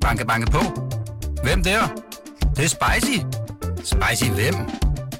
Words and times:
Banke, 0.00 0.26
banke 0.26 0.50
på. 0.50 0.58
Hvem 1.42 1.62
der? 1.62 1.80
Det, 2.40 2.56
det 2.56 2.64
er 2.64 2.68
spicy. 2.68 3.18
Spicy 3.76 4.30
hvem? 4.30 4.54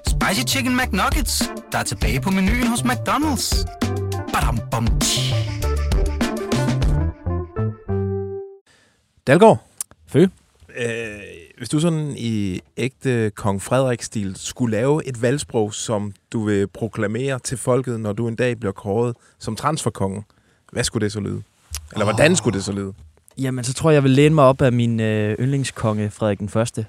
Spicy 0.07 0.55
Chicken 0.55 0.77
McNuggets, 0.77 1.43
der 1.73 1.79
er 1.79 1.83
tilbage 1.83 2.21
på 2.21 2.31
menuen 2.31 2.67
hos 2.67 2.81
McDonald's. 2.81 3.65
Badum, 4.33 4.59
bom, 4.71 4.87
tji. 5.01 5.35
Dalgaard, 9.27 9.59
Fø. 10.07 10.27
øh, 10.77 11.21
hvis 11.59 11.69
du 11.69 11.81
sådan 11.81 12.15
i 12.17 12.61
ægte 12.77 13.31
kong 13.31 13.63
Frederik-stil 13.63 14.37
skulle 14.37 14.77
lave 14.77 15.07
et 15.07 15.23
valgsprog, 15.23 15.75
som 15.75 16.13
du 16.33 16.45
vil 16.45 16.67
proklamere 16.67 17.39
til 17.39 17.59
folket, 17.59 18.01
når 18.01 18.13
du 18.13 18.29
en 18.29 18.37
dag 18.37 18.59
bliver 18.59 18.73
kåret 18.73 19.17
som 19.39 19.57
transferkongen, 19.57 20.25
hvad 20.73 20.85
skulle 20.85 21.05
det 21.05 21.13
så 21.13 21.21
lyde? 21.21 21.43
Eller 21.93 22.05
hvordan 22.05 22.37
skulle 22.37 22.57
det 22.57 22.65
så 22.65 22.73
lyde? 22.73 22.93
Jamen, 23.41 23.65
så 23.65 23.75
tror 23.75 23.91
jeg, 23.91 23.95
jeg 23.95 24.03
vil 24.03 24.11
læne 24.11 24.35
mig 24.35 24.45
op 24.45 24.63
af 24.63 24.73
min 24.73 25.01
øh, 25.01 25.37
yndlingskonge, 25.39 26.11
Frederik 26.11 26.39
den 26.39 26.49
Første, 26.49 26.87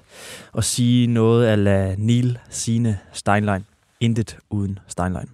og 0.52 0.64
sige 0.64 1.06
noget 1.06 1.46
af 1.46 1.64
la 1.64 1.94
Neil 1.98 2.38
Sine 2.50 2.98
Steinlein. 3.12 3.64
Intet 4.00 4.38
uden 4.50 4.78
Steinlein. 4.88 5.28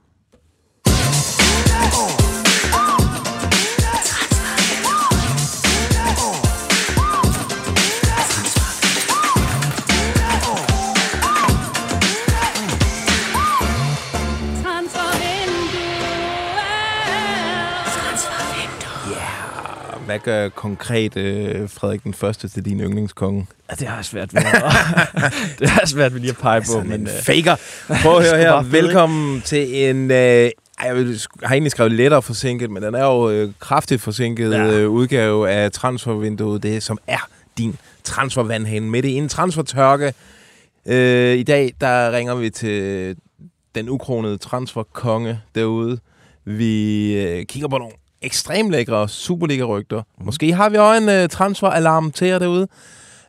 Hvad 20.08 20.18
gør 20.18 20.48
konkret 20.48 21.16
øh, 21.16 21.68
Frederik 21.70 22.04
den 22.04 22.14
Første 22.14 22.48
til 22.48 22.64
din 22.64 22.80
yndlingskonge? 22.80 23.46
Ja, 23.70 23.74
det 23.74 23.88
har 23.88 24.02
svært 24.02 24.34
ved. 24.34 24.40
at- 24.42 24.52
det 25.58 25.68
har 25.70 25.86
svært 25.86 26.12
ved 26.14 26.20
lige 26.20 26.30
at 26.30 26.36
pege 26.36 26.60
på, 26.60 26.66
Sådan 26.66 26.88
men 26.88 27.00
en 27.00 27.06
øh, 27.06 27.12
faker. 27.22 27.56
Prøv 28.02 28.16
at 28.18 28.24
høre 28.30 28.38
her. 28.44 28.62
Velkommen 28.62 29.40
til 29.40 29.88
en... 29.88 30.10
Øh, 30.10 30.50
jeg 30.84 30.94
vil- 30.96 31.20
har 31.42 31.54
egentlig 31.54 31.70
skrevet 31.70 31.92
lettere 31.92 32.22
forsinket, 32.22 32.70
men 32.70 32.82
den 32.82 32.94
er 32.94 33.04
jo 33.04 33.30
øh, 33.30 33.52
kraftigt 33.60 34.02
forsinket 34.02 34.50
ja. 34.52 34.70
øh, 34.70 34.90
udgave 34.90 35.50
af 35.50 35.72
transfervinduet, 35.72 36.62
det 36.62 36.82
som 36.82 36.98
er 37.06 37.28
din 37.58 37.76
transfervandhane 38.04 38.90
midt 38.90 39.04
i 39.04 39.12
en 39.14 39.28
transfertørke. 39.28 40.14
Øh, 40.86 41.36
I 41.38 41.42
dag, 41.42 41.72
der 41.80 42.12
ringer 42.12 42.34
vi 42.34 42.50
til 42.50 43.16
den 43.74 43.88
ukronede 43.88 44.38
transferkonge 44.38 45.40
derude. 45.54 45.98
Vi 46.44 47.12
øh, 47.22 47.44
kigger 47.46 47.68
på 47.68 47.78
nogle 47.78 47.92
ekstremt 48.22 48.70
lækre 48.70 49.08
Superliga-rygter. 49.08 50.02
Mm. 50.18 50.24
Måske 50.26 50.52
har 50.52 50.68
vi 50.68 50.76
også 50.76 51.02
en 51.02 51.08
øh, 51.08 51.28
transferalarm 51.28 52.12
til 52.12 52.26
jer 52.26 52.38
derude. 52.38 52.68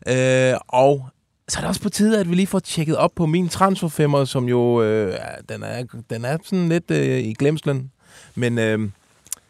Øh, 0.07 0.53
og 0.67 1.09
så 1.47 1.59
er 1.59 1.61
det 1.61 1.67
også 1.67 1.81
på 1.81 1.89
tide, 1.89 2.19
at 2.19 2.29
vi 2.29 2.35
lige 2.35 2.47
får 2.47 2.59
tjekket 2.59 2.97
op 2.97 3.11
på 3.15 3.25
min 3.25 3.49
transferfemmer, 3.49 4.25
som 4.25 4.45
jo, 4.49 4.81
øh, 4.83 5.13
den, 5.49 5.63
er, 5.63 5.83
den 6.09 6.25
er 6.25 6.37
sådan 6.43 6.69
lidt 6.69 6.91
øh, 6.91 7.19
i 7.19 7.33
glemslen. 7.33 7.91
Men 8.35 8.59
øh, 8.59 8.79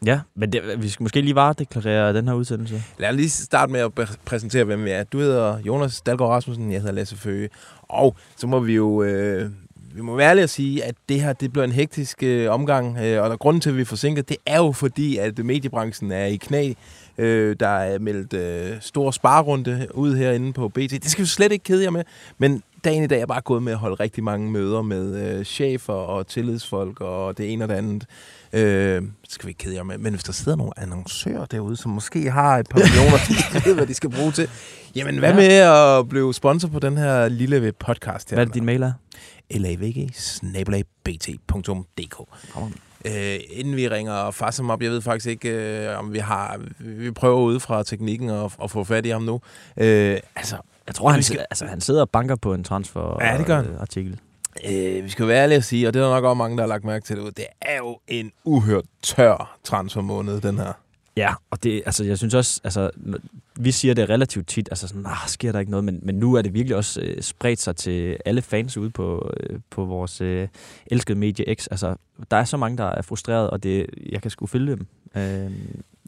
ja, 0.04 0.20
men 0.34 0.52
det, 0.52 0.82
vi 0.82 0.88
skal 0.88 1.02
måske 1.02 1.20
lige 1.20 1.34
varedeklarere 1.34 2.14
den 2.14 2.28
her 2.28 2.34
udsendelse. 2.34 2.82
lad 2.98 3.08
os 3.10 3.16
lige 3.16 3.30
starte 3.30 3.72
med 3.72 3.80
at 3.80 3.90
præ- 4.00 4.16
præsentere, 4.24 4.64
hvem 4.64 4.84
vi 4.84 4.90
er. 4.90 5.04
Du 5.04 5.18
hedder 5.18 5.58
Jonas 5.58 6.00
Dalgaard 6.00 6.30
Rasmussen, 6.30 6.72
jeg 6.72 6.80
hedder 6.80 6.94
Lasse 6.94 7.16
Føge. 7.16 7.48
Og 7.82 8.16
så 8.36 8.46
må 8.46 8.60
vi 8.60 8.74
jo... 8.74 9.02
Øh, 9.02 9.50
vi 9.94 10.00
må 10.00 10.16
være 10.16 10.30
ærlige 10.30 10.42
at 10.42 10.50
sige, 10.50 10.84
at 10.84 10.94
det 11.08 11.20
her 11.20 11.32
det 11.32 11.52
bliver 11.52 11.64
en 11.64 11.72
hektisk 11.72 12.22
øh, 12.22 12.50
omgang, 12.50 12.98
øh, 12.98 13.22
og 13.22 13.30
der 13.30 13.36
grunden 13.36 13.60
til, 13.60 13.70
at 13.70 13.76
vi 13.76 13.80
er 13.80 13.84
forsinket, 13.84 14.28
det 14.28 14.36
er 14.46 14.56
jo 14.56 14.72
fordi, 14.72 15.16
at 15.16 15.38
mediebranchen 15.38 16.12
er 16.12 16.24
i 16.24 16.36
knæ. 16.36 16.72
Øh, 17.18 17.56
der 17.60 17.68
er 17.68 17.98
meldt 17.98 18.32
øh, 18.32 18.76
stor 18.80 19.10
sparrunde 19.10 19.86
ud 19.94 20.16
herinde 20.16 20.52
på 20.52 20.68
BT. 20.68 20.90
Det 20.90 21.10
skal 21.10 21.22
vi 21.22 21.28
slet 21.28 21.52
ikke 21.52 21.62
kede 21.62 21.84
jer 21.84 21.90
med, 21.90 22.04
men 22.38 22.62
dagen 22.84 23.02
i 23.04 23.06
dag 23.06 23.20
er 23.20 23.26
bare 23.26 23.40
gået 23.40 23.62
med 23.62 23.72
at 23.72 23.78
holde 23.78 23.94
rigtig 23.94 24.24
mange 24.24 24.50
møder 24.50 24.82
med 24.82 25.36
øh, 25.38 25.44
chefer 25.44 25.92
og 25.92 26.26
tillidsfolk 26.26 27.00
og 27.00 27.38
det 27.38 27.52
ene 27.52 27.64
og 27.64 27.68
det 27.68 27.74
andet. 27.74 28.06
Øh, 28.52 29.02
skal 29.28 29.46
vi 29.46 29.50
ikke 29.50 29.58
kede 29.58 29.74
jer 29.74 29.82
med. 29.82 29.98
Men 29.98 30.12
hvis 30.12 30.24
der 30.24 30.32
sidder 30.32 30.56
nogle 30.58 30.72
annoncører 30.76 31.44
derude, 31.46 31.76
som 31.76 31.90
måske 31.90 32.30
har 32.30 32.58
et 32.58 32.66
par 32.70 32.78
millioner, 32.84 33.18
de 33.60 33.64
ved, 33.68 33.74
hvad 33.74 33.86
de 33.86 33.94
skal 33.94 34.10
bruge 34.10 34.32
til. 34.32 34.48
Jamen, 34.96 35.18
hvad 35.18 35.30
Ja. 35.30 35.36
med 35.36 35.46
at 36.00 36.08
blive 36.08 36.34
sponsor 36.34 36.68
på 36.68 36.78
den 36.78 36.96
her 36.96 37.28
lille 37.28 37.72
podcast 37.72 38.30
her? 38.30 38.36
Hvad 38.36 38.44
er 38.44 38.46
det, 38.46 38.54
din 38.54 38.64
mail 38.64 38.82
er? 38.82 38.92
lavg 39.50 40.86
bt.dk 41.04 42.20
Øh, 43.06 43.38
inden 43.50 43.76
vi 43.76 43.88
ringer 43.88 44.30
Fassam 44.30 44.70
op, 44.70 44.82
jeg 44.82 44.90
ved 44.90 45.00
faktisk 45.02 45.26
ikke, 45.26 45.48
øh, 45.50 45.98
om 45.98 46.12
vi 46.12 46.18
har... 46.18 46.60
Vi 46.78 47.10
prøver 47.10 47.40
ud 47.40 47.60
fra 47.60 47.82
teknikken 47.82 48.30
at, 48.30 48.52
at 48.64 48.70
få 48.70 48.84
fat 48.84 49.06
i 49.06 49.08
ham 49.08 49.22
nu. 49.22 49.40
Øh, 49.76 50.18
altså, 50.36 50.56
Jeg 50.90 50.94
tror, 50.94 51.08
han, 51.10 51.22
skal- 51.22 51.46
altså, 51.50 51.66
han 51.66 51.80
sidder 51.80 52.00
og 52.00 52.10
banker 52.10 52.36
på 52.36 52.54
en 52.54 52.64
transfer 52.64 53.18
Ja, 53.24 53.38
det 53.38 53.46
gør 53.46 53.56
han. 53.56 53.66
artikel. 53.80 54.20
øh, 54.70 55.04
vi 55.04 55.08
skal 55.08 55.26
være 55.28 55.42
ærlige 55.42 55.56
at 55.56 55.64
sige, 55.64 55.88
og 55.88 55.94
det 55.94 56.00
er 56.02 56.04
der 56.06 56.14
nok 56.14 56.24
også 56.24 56.34
mange, 56.34 56.56
der 56.56 56.62
har 56.62 56.68
lagt 56.68 56.84
mærke 56.84 57.04
til 57.06 57.16
det, 57.16 57.36
det 57.36 57.44
er 57.62 57.76
jo 57.76 57.98
en 58.08 58.32
uhørt 58.44 58.84
tør 59.02 59.58
transfermåned, 59.64 60.40
den 60.40 60.58
her. 60.58 60.72
Ja, 61.16 61.34
og 61.50 61.62
det, 61.62 61.82
altså, 61.86 62.04
jeg 62.04 62.18
synes 62.18 62.34
også, 62.34 62.60
altså, 62.64 62.90
vi 63.56 63.70
siger 63.72 63.94
det 63.94 64.08
relativt 64.08 64.48
tit, 64.48 64.68
altså 64.70 64.88
sådan, 64.88 65.06
ah, 65.06 65.16
sker 65.28 65.52
der 65.52 65.58
ikke 65.60 65.70
noget, 65.70 65.84
men, 65.84 66.00
men 66.02 66.14
nu 66.14 66.34
er 66.34 66.42
det 66.42 66.54
virkelig 66.54 66.76
også 66.76 67.00
øh, 67.00 67.22
spredt 67.22 67.60
sig 67.60 67.76
til 67.76 68.16
alle 68.24 68.42
fans 68.42 68.76
ude 68.76 68.90
på, 68.90 69.30
øh, 69.40 69.60
på 69.70 69.84
vores 69.84 70.20
øh, 70.20 70.48
elskede 70.86 71.18
medie 71.18 71.54
X. 71.54 71.66
Altså, 71.70 71.94
der 72.30 72.36
er 72.36 72.44
så 72.44 72.56
mange, 72.56 72.78
der 72.78 72.84
er 72.84 73.02
frustreret, 73.02 73.50
og 73.50 73.62
det, 73.62 73.86
jeg 74.12 74.22
kan 74.22 74.30
sgu 74.30 74.46
følge 74.46 74.72
dem. 74.76 74.86
Øh, 75.16 75.50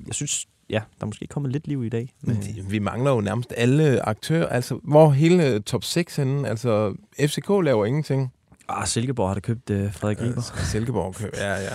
jeg 0.06 0.14
synes, 0.14 0.46
ja, 0.70 0.74
der 0.98 1.02
er 1.02 1.06
måske 1.06 1.26
kommet 1.26 1.52
lidt 1.52 1.68
liv 1.68 1.84
i 1.84 1.88
dag. 1.88 2.12
Men 2.20 2.38
vi 2.68 2.78
mangler 2.78 3.10
jo 3.10 3.20
nærmest 3.20 3.52
alle 3.56 4.08
aktører. 4.08 4.46
Altså, 4.46 4.78
hvor 4.82 5.10
hele 5.10 5.60
top 5.60 5.84
6 5.84 6.16
henne? 6.16 6.48
Altså, 6.48 6.94
FCK 7.20 7.48
laver 7.48 7.86
ingenting. 7.86 8.32
Ah, 8.68 8.86
Silkeborg 8.86 9.28
har 9.28 9.34
da 9.34 9.40
købt 9.40 9.70
øh, 9.70 9.92
Frederik 9.94 10.20
Riber. 10.20 10.52
Øh, 10.58 10.64
Silkeborg 10.64 11.14
køb. 11.14 11.30
Ja, 11.36 11.52
ja. 11.54 11.68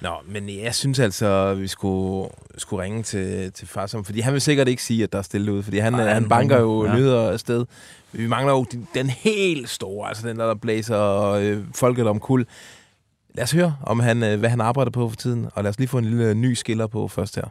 Nå, 0.00 0.10
men 0.28 0.48
jeg 0.48 0.74
synes 0.74 0.98
altså, 0.98 1.26
at 1.26 1.60
vi 1.60 1.66
skulle, 1.66 2.28
skulle 2.58 2.82
ringe 2.82 3.02
til, 3.02 3.52
til 3.52 3.68
Farsam, 3.68 4.04
fordi 4.04 4.20
han 4.20 4.32
vil 4.32 4.40
sikkert 4.40 4.68
ikke 4.68 4.82
sige, 4.82 5.02
at 5.02 5.12
der 5.12 5.18
er 5.18 5.22
stille 5.22 5.52
ud, 5.52 5.62
fordi 5.62 5.78
han, 5.78 5.92
Nej, 5.92 6.12
han 6.14 6.28
banker 6.28 6.60
jo 6.60 6.84
Ja. 6.84 6.90
ja. 6.90 6.96
nyheder 6.96 7.30
afsted. 7.30 7.64
Vi 8.12 8.26
mangler 8.26 8.52
jo 8.52 8.64
den, 8.72 8.88
den 8.94 9.10
helt 9.10 9.68
store, 9.68 10.08
altså 10.08 10.28
den 10.28 10.38
der, 10.38 10.46
der 10.46 10.54
blæser 10.54 11.22
øh, 11.30 11.58
folket 11.74 12.06
om 12.06 12.20
kul. 12.20 12.46
Lad 13.34 13.44
os 13.44 13.52
høre, 13.52 13.76
om 13.82 14.00
han, 14.00 14.22
øh, 14.22 14.38
hvad 14.38 14.50
han 14.50 14.60
arbejder 14.60 14.90
på 14.90 15.08
for 15.08 15.16
tiden, 15.16 15.48
og 15.54 15.62
lad 15.62 15.70
os 15.70 15.78
lige 15.78 15.88
få 15.88 15.98
en 15.98 16.04
lille 16.04 16.34
ny 16.34 16.52
skiller 16.54 16.86
på 16.86 17.08
først 17.08 17.36
her. 17.36 17.44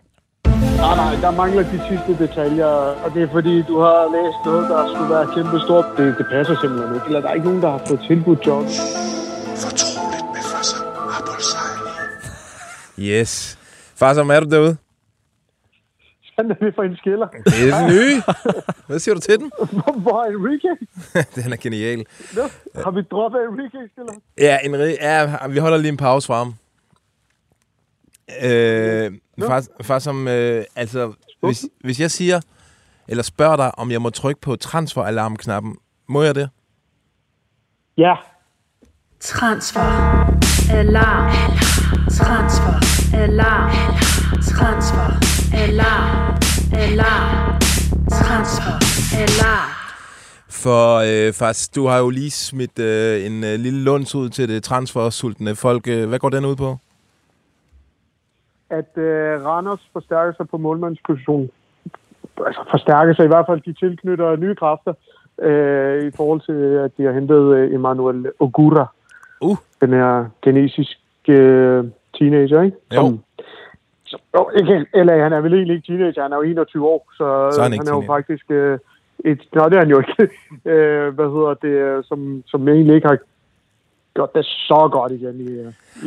Nej, 0.83 0.95
nej, 0.95 1.13
der 1.21 1.31
mangler 1.31 1.63
de 1.63 1.79
sidste 1.89 2.11
detaljer, 2.23 2.65
og 3.03 3.13
det 3.13 3.21
er 3.23 3.31
fordi, 3.31 3.61
du 3.61 3.79
har 3.79 3.99
læst 4.15 4.39
noget, 4.45 4.69
der 4.69 4.79
skulle 4.93 5.09
være 5.15 5.27
kæmpe 5.35 5.59
stort. 5.65 5.85
Det, 5.97 6.05
det 6.17 6.25
passer 6.31 6.55
simpelthen 6.61 6.95
ikke. 6.95 7.05
Eller 7.07 7.21
der 7.21 7.29
er 7.29 7.33
ikke 7.33 7.47
nogen, 7.47 7.61
der 7.61 7.69
har 7.71 7.81
fået 7.87 7.99
tilbudt 8.07 8.39
job. 8.47 8.63
Fortroligt 9.63 10.25
med 10.35 10.43
Fassam 10.51 10.85
Abulsejl. 11.17 11.79
Yes. 13.09 13.59
Farsam, 13.99 14.29
er 14.29 14.39
du 14.39 14.49
derude? 14.55 14.77
Hvad 16.35 16.45
er 16.45 16.53
det 16.53 16.75
for 16.75 16.83
en 16.83 16.95
skiller? 16.97 17.27
Det 17.45 17.69
er 17.69 17.77
den 17.79 17.87
nye. 17.95 18.21
Hvad 18.87 18.99
siger 18.99 19.15
du 19.15 19.21
til 19.21 19.39
den? 19.39 19.51
Hvor, 20.05 20.21
er 20.23 20.29
Enrique? 20.37 20.71
den 21.43 21.53
er 21.53 21.57
genial. 21.61 22.05
Nå, 22.35 22.41
har 22.83 22.91
vi 22.91 23.01
droppet 23.11 23.39
Enrique, 23.51 23.79
skiller? 23.91 24.13
Ja, 24.37 24.57
en, 24.63 24.75
ri- 24.75 24.97
ja, 25.01 25.47
vi 25.47 25.59
holder 25.59 25.77
lige 25.77 25.91
en 25.91 25.97
pause 25.97 26.27
fra 26.27 26.37
ham. 26.37 26.53
Øh, 28.41 29.11
far, 29.39 29.65
far 29.81 29.99
som, 29.99 30.27
øh, 30.27 30.65
altså, 30.75 31.13
hvis, 31.41 31.65
hvis 31.83 31.99
jeg 31.99 32.11
siger, 32.11 32.41
eller 33.07 33.23
spørger 33.23 33.55
dig, 33.55 33.79
om 33.79 33.91
jeg 33.91 34.01
må 34.01 34.09
trykke 34.09 34.41
på 34.41 34.55
transferalarmknappen, 34.55 35.75
må 36.09 36.23
jeg 36.23 36.35
det? 36.35 36.49
Ja, 37.97 38.15
Transfer. 39.23 39.81
Alarm. 40.71 41.31
Transfer. 42.09 42.73
Alarm. 43.13 43.71
Transfer. 44.41 45.07
Alarm. 45.53 46.37
Alarm. 46.73 47.59
Transfer. 48.09 48.73
Alarm. 49.17 49.69
For 50.49 50.97
øh, 50.97 51.33
faktisk, 51.33 51.75
du 51.75 51.87
har 51.87 51.97
jo 51.97 52.09
lige 52.09 52.31
smidt 52.31 52.79
øh, 52.79 53.25
en 53.25 53.43
øh, 53.43 53.59
lille 53.59 53.83
lunds 53.83 54.15
ud 54.15 54.29
til 54.29 54.49
det 54.49 54.63
transfersultne 54.63 55.55
folk. 55.55 55.87
Øh, 55.87 56.09
hvad 56.09 56.19
går 56.19 56.29
den 56.29 56.45
ud 56.45 56.55
på? 56.55 56.77
At 58.79 58.91
øh, 58.97 59.45
Randers 59.45 59.89
forstærker 59.93 60.33
sig 60.37 60.49
på 60.49 60.57
målmandspositionen. 60.57 61.49
Altså 62.45 62.61
forstærker 62.71 63.13
sig 63.13 63.25
i 63.25 63.27
hvert 63.27 63.45
fald, 63.49 63.61
de 63.61 63.73
tilknytter 63.73 64.35
nye 64.35 64.55
kræfter 64.55 64.93
øh, 65.41 66.03
i 66.07 66.11
forhold 66.15 66.41
til, 66.41 66.59
at 66.85 66.91
de 66.97 67.03
har 67.03 67.11
hentet 67.11 67.55
øh, 67.55 67.73
Emmanuel 67.73 68.31
Ogura. 68.39 68.85
Uh. 69.41 69.57
Den 69.81 69.89
her 69.89 70.25
kinesiske 70.43 71.33
øh, 71.33 71.83
teenager, 72.17 72.61
ikke? 72.61 72.77
Jo. 72.95 73.17
som, 74.05 74.19
jo, 74.35 74.49
ikke, 74.59 74.85
eller 74.93 75.23
han 75.23 75.33
er 75.33 75.41
vel 75.41 75.53
egentlig 75.53 75.75
ikke 75.75 75.87
teenager, 75.87 76.21
han 76.21 76.31
er 76.33 76.37
jo 76.37 76.41
21 76.41 76.87
år, 76.87 77.07
så, 77.17 77.49
Så 77.51 77.59
er 77.61 77.63
han 77.63 77.71
han 77.71 77.87
er 77.87 77.91
jo 77.91 78.01
teenager. 78.01 78.13
faktisk 78.13 78.51
øh, 78.51 78.79
et... 79.25 79.41
Nej, 79.55 79.69
det 79.69 79.75
er 79.75 79.79
han 79.79 79.89
jo 79.89 79.99
ikke. 79.99 80.29
øh, 80.71 81.13
hvad 81.15 81.25
hedder 81.25 81.53
det? 81.53 81.75
øh, 81.97 82.03
Som, 82.03 82.43
som 82.45 82.67
egentlig 82.67 82.95
ikke 82.95 83.07
har 83.07 83.17
gjort 84.15 84.29
det 84.35 84.45
så 84.45 84.89
godt 84.91 85.11
igen 85.11 85.41
i, 85.41 85.51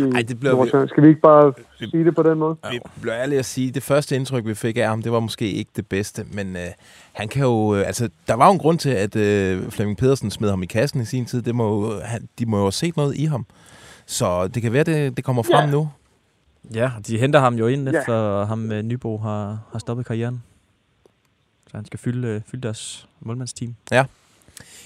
i 0.01 0.15
Ej, 0.15 0.23
det 0.29 0.41
bliver 0.41 0.65
vi-. 0.83 0.89
Skal 0.89 1.03
vi 1.03 1.09
ikke 1.09 1.21
bare 1.21 1.53
sige 1.79 2.05
det 2.05 2.15
på 2.15 2.23
den 2.23 2.39
måde? 2.39 2.57
Vi 2.71 2.81
bliver 3.01 3.17
ærlige 3.17 3.39
at 3.39 3.45
sige, 3.45 3.71
det 3.71 3.83
første 3.83 4.17
indtryk, 4.17 4.47
vi 4.47 4.55
fik 4.55 4.77
af 4.77 4.89
ham, 4.89 5.03
det 5.03 5.13
var 5.13 5.21
måske 5.21 5.51
ikke 5.51 5.71
det 5.77 5.87
bedste, 5.87 6.25
men 6.33 6.57
øh, 6.57 6.63
han 7.13 7.29
kan 7.29 7.43
jo, 7.43 7.75
øh, 7.77 7.87
altså, 7.87 8.09
der 8.29 8.35
var 8.35 8.47
jo 8.47 8.53
en 8.53 8.59
grund 8.59 8.79
til, 8.79 8.91
at 8.91 9.17
øh, 9.17 9.71
Flemming 9.71 9.99
Pedersen 9.99 10.31
smed 10.31 10.51
ham 10.51 10.63
i 10.63 10.67
kassen 10.67 11.01
i 11.01 11.05
sin 11.05 11.27
tid. 11.27 11.43
Det 11.43 11.55
må, 11.55 11.85
jo- 11.93 12.01
han, 12.01 12.29
de 12.39 12.47
må 12.47 12.57
jo 12.57 12.63
have 12.63 12.73
set 12.73 12.97
noget 12.97 13.17
i 13.17 13.25
ham. 13.25 13.47
Så 14.07 14.49
det 14.49 14.63
kan 14.63 14.73
være, 14.73 14.85
det, 14.85 15.17
det 15.17 15.25
kommer 15.25 15.43
frem 15.43 15.65
Ja. 15.65 15.71
nu. 15.71 15.89
Ja, 16.75 16.91
de 17.07 17.19
henter 17.19 17.41
ham 17.41 17.55
jo 17.55 17.67
ind, 17.67 17.89
Ja. 17.91 17.99
efter 17.99 18.45
ham 18.45 18.73
øh, 18.73 18.83
Nybo 18.83 19.19
har, 19.19 19.59
har 19.73 19.79
stoppet 19.79 20.07
karrieren. 20.07 20.43
Så 21.71 21.77
han 21.77 21.85
skal 21.85 21.99
fylde, 21.99 22.29
øh, 22.29 22.41
fylde 22.51 22.63
deres 22.63 23.09
målmandsteam. 23.21 23.75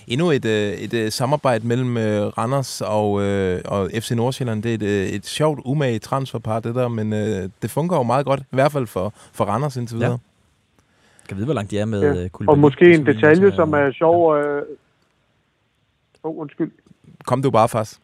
Endnu 0.09 0.31
et, 0.31 0.45
øh, 0.45 0.73
et 0.73 0.95
øh, 0.95 1.11
samarbejde 1.11 1.67
mellem 1.67 1.97
øh, 1.97 2.27
Randers 2.27 2.81
og, 2.81 3.23
øh, 3.23 3.61
og 3.65 3.91
FC 3.95 4.11
Nordsjælland. 4.11 4.63
Det 4.63 4.71
er 4.71 4.75
et, 4.75 5.15
et 5.15 5.27
sjovt, 5.27 5.61
umage 5.65 5.99
transferpar, 5.99 6.61
det 6.61 6.75
der, 6.75 6.89
men 6.89 7.13
øh, 7.13 7.49
det 7.63 7.71
fungerer 7.71 8.01
jo 8.01 8.03
meget 8.03 8.27
godt, 8.27 8.41
i 8.41 8.45
hvert 8.51 8.73
fald 8.73 8.87
for, 8.87 9.13
for 9.33 9.45
Randers 9.45 9.77
indtil 9.77 9.97
videre. 9.97 10.11
Ja. 10.11 10.17
Kan 11.29 11.37
vide, 11.37 11.47
hvor 11.47 11.55
langt 11.55 11.71
de 11.71 11.79
er 11.79 11.85
med 11.85 12.01
Ja. 12.01 12.15
ja. 12.15 12.29
Og 12.47 12.59
måske 12.59 12.95
en 12.95 13.07
detalje, 13.07 13.53
som 13.53 13.73
er 13.73 13.93
sjov. 13.93 14.37
Øh... 14.39 14.63
Oh, 16.23 16.39
undskyld. 16.39 16.71
Kom 17.27 17.43
du 17.43 17.51
bare 17.51 17.69
fast. 17.69 18.01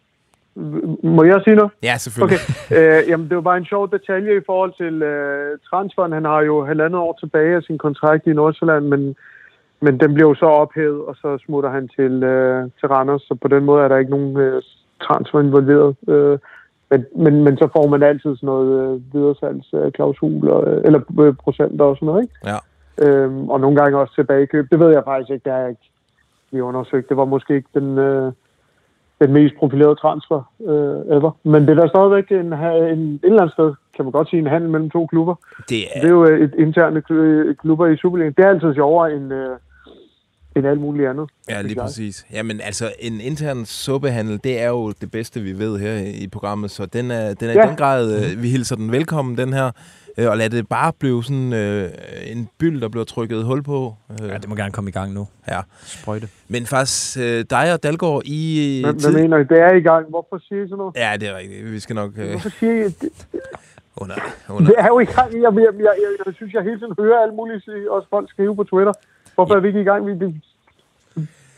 Må 1.03 1.25
jeg 1.25 1.41
sige 1.45 1.57
noget? 1.57 1.73
Ja, 1.83 1.97
selvfølgelig. 1.97 2.39
Okay. 2.71 2.99
Øh, 3.01 3.09
jamen, 3.09 3.29
det 3.29 3.37
var 3.37 3.43
bare 3.43 3.57
en 3.57 3.65
sjov 3.65 3.91
detalje 3.91 4.37
i 4.37 4.41
forhold 4.47 4.73
til 4.77 5.03
øh, 5.03 5.59
transferen. 5.71 6.13
Han 6.13 6.25
har 6.25 6.41
jo 6.41 6.67
halvandet 6.67 7.01
år 7.01 7.17
tilbage 7.21 7.57
af 7.57 7.63
sin 7.63 7.79
kontrakt 7.79 8.27
i 8.27 8.33
Nordsjælland, 8.33 8.85
men, 8.87 9.17
men 9.81 10.01
den 10.01 10.15
bliver 10.15 10.29
jo 10.29 10.35
så 10.35 10.47
ophævet, 10.47 11.05
og 11.05 11.17
så 11.17 11.39
smutter 11.47 11.71
han 11.71 11.89
til, 11.89 12.23
øh, 12.23 12.71
til 12.81 12.89
Randers. 12.89 13.23
Så 13.23 13.35
på 13.43 13.49
den 13.49 13.65
måde 13.65 13.85
er 13.85 13.89
der 13.89 13.97
ikke 13.97 14.11
nogen 14.11 14.37
øh, 14.37 14.63
transfer 15.03 15.41
involveret. 15.41 15.97
Øh, 16.09 16.39
men, 16.91 17.05
men, 17.17 17.45
men 17.45 17.57
så 17.57 17.69
får 17.77 17.87
man 17.87 18.03
altid 18.03 18.37
sådan 18.37 18.47
noget 18.47 18.71
øh, 18.83 19.15
videresalgsklausuler, 19.15 20.69
øh, 20.69 20.81
eller 20.85 21.01
øh, 21.21 21.35
procenter 21.35 21.85
og 21.85 21.97
sådan 21.97 22.07
noget, 22.07 22.23
ikke? 22.23 22.35
Ja. 22.45 22.57
Øhm, 23.03 23.49
og 23.49 23.61
nogle 23.61 23.77
gange 23.77 23.99
også 23.99 24.15
tilbagekøb. 24.15 24.67
Det 24.71 24.81
ved 24.81 24.91
jeg 24.93 25.03
faktisk 25.05 25.31
ikke, 25.31 25.45
det 25.45 25.53
er 25.53 25.57
jeg 25.57 25.69
ikke 25.69 25.91
lige 26.51 26.65
undersøgt. 26.65 27.09
Det 27.09 27.17
var 27.17 27.25
måske 27.25 27.55
ikke 27.55 27.69
den, 27.75 27.99
øh, 27.99 28.33
den 29.21 29.33
mest 29.33 29.55
profilerede 29.59 29.95
transfer 29.95 30.53
øh, 30.61 31.17
ever. 31.17 31.31
Men 31.43 31.63
det 31.63 31.71
er 31.79 31.83
da 31.83 31.89
stadigvæk 31.89 32.33
en, 32.33 32.53
ha- 32.53 32.93
en, 32.93 33.01
et 33.15 33.21
eller 33.23 33.41
andet 33.41 33.53
sted, 33.53 33.75
kan 33.97 34.05
man 34.05 34.13
godt 34.13 34.29
sige, 34.31 34.41
en 34.41 34.47
handel 34.47 34.71
mellem 34.71 34.91
to 34.91 35.07
klubber. 35.07 35.35
Det 35.59 35.69
Det 35.69 36.05
er 36.05 36.09
jo 36.09 36.25
øh, 36.27 36.41
et 36.41 36.55
interne 36.59 37.03
kl- 37.11 37.55
klubber 37.55 37.87
i 37.87 37.97
Superligaen. 37.97 38.35
Det 38.37 38.45
er 38.45 38.49
altid 38.49 38.75
sjovere 38.75 39.15
end, 39.15 39.33
øh, 39.33 39.57
end 40.57 40.67
alt 40.67 40.81
muligt 40.81 41.09
andet. 41.09 41.31
Ja, 41.49 41.63
lige 41.63 41.81
præcis. 41.81 42.27
Jamen, 42.33 42.61
altså, 42.61 42.93
en 42.99 43.21
intern 43.21 43.65
suppehandel, 43.65 44.41
det 44.45 44.61
er 44.61 44.69
jo 44.69 44.93
det 45.01 45.11
bedste, 45.11 45.41
vi 45.41 45.59
ved 45.59 45.79
her 45.79 45.95
i 46.23 46.29
programmet, 46.33 46.71
så 46.71 46.87
den 46.87 47.11
er, 47.11 47.35
den 47.35 47.49
er 47.51 47.53
ja. 47.53 47.65
I 47.65 47.69
den 47.69 47.77
grad, 47.77 48.25
øh, 48.25 48.43
vi 48.43 48.49
hilser 48.49 48.77
den 48.77 48.93
velkommen, 48.93 49.39
den 49.39 49.53
her, 49.53 49.71
øh, 50.19 50.31
og 50.31 50.37
lad 50.37 50.51
det 50.51 50.69
bare 50.69 50.93
blive 50.99 51.25
sådan 51.25 51.53
øh, 51.53 51.89
en 52.27 52.49
byld, 52.59 52.81
der 52.81 52.89
bliver 52.89 53.05
trykket 53.05 53.45
hul 53.45 53.63
på. 53.63 53.95
Øh, 54.23 54.29
Ja, 54.29 54.35
det 54.39 54.49
må 54.49 54.55
gerne 54.55 54.73
komme 54.73 54.91
i 54.91 54.93
gang 54.93 55.13
nu. 55.15 55.29
Ja. 55.49 55.61
Sprøjte. 55.85 56.29
Men 56.49 56.67
faktisk, 56.67 57.19
øh, 57.19 57.45
dig 57.51 57.73
og 57.73 57.83
Dalgaard, 57.83 58.23
I... 58.25 58.81
Hvad, 58.85 58.95
tid- 58.95 59.11
hvad 59.11 59.23
mener 59.23 59.37
I? 59.37 59.45
Det 59.45 59.59
er 59.61 59.75
i 59.75 59.81
gang. 59.81 60.07
Hvorfor 60.11 60.39
siger 60.49 60.65
I 60.65 60.67
sådan 60.69 60.77
noget? 60.79 60.97
Ja, 60.97 61.13
det 61.21 61.29
er 61.29 61.37
rigtigt. 61.37 61.73
Vi 61.73 61.81
skal 61.81 61.97
nok... 61.97 62.11
Øh, 62.19 62.31
Hvorfor 62.31 62.49
siger 62.49 62.73
I? 62.73 62.85
Det, 62.85 63.09
under, 64.03 64.15
under. 64.49 64.67
det 64.71 64.75
er 64.79 64.87
jo 64.87 64.99
i 64.99 65.05
gang. 65.05 65.33
Jeg, 65.35 65.43
jeg, 65.43 65.55
jeg, 65.65 65.95
jeg, 66.05 66.11
jeg 66.27 66.35
synes, 66.35 66.53
jeg 66.55 66.63
hele 66.63 66.79
tiden 66.79 66.95
hører 66.99 67.19
alt 67.23 67.35
muligt, 67.35 67.65
sige- 67.65 67.91
også 67.93 68.09
folk 68.11 68.31
skrive 68.31 68.57
på 68.57 68.65
Twitter. 68.65 68.93
Hvorfor 69.37 69.55
er 69.55 69.61
vi 69.61 69.69
ikke 69.69 69.81
i 69.81 69.85
gang? 69.91 70.07
Vi, 70.07 70.13
vi, 70.13 70.27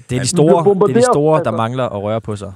Det 0.09 0.17
er 0.17 0.21
de 0.21 0.21
vi 0.21 0.27
store, 0.27 0.59
det 0.89 0.97
er 0.97 1.01
de 1.01 1.03
store 1.15 1.33
der 1.33 1.39
altså. 1.39 1.51
mangler 1.63 1.85
at 1.97 2.03
røre 2.03 2.21
på 2.21 2.37
sig. 2.37 2.53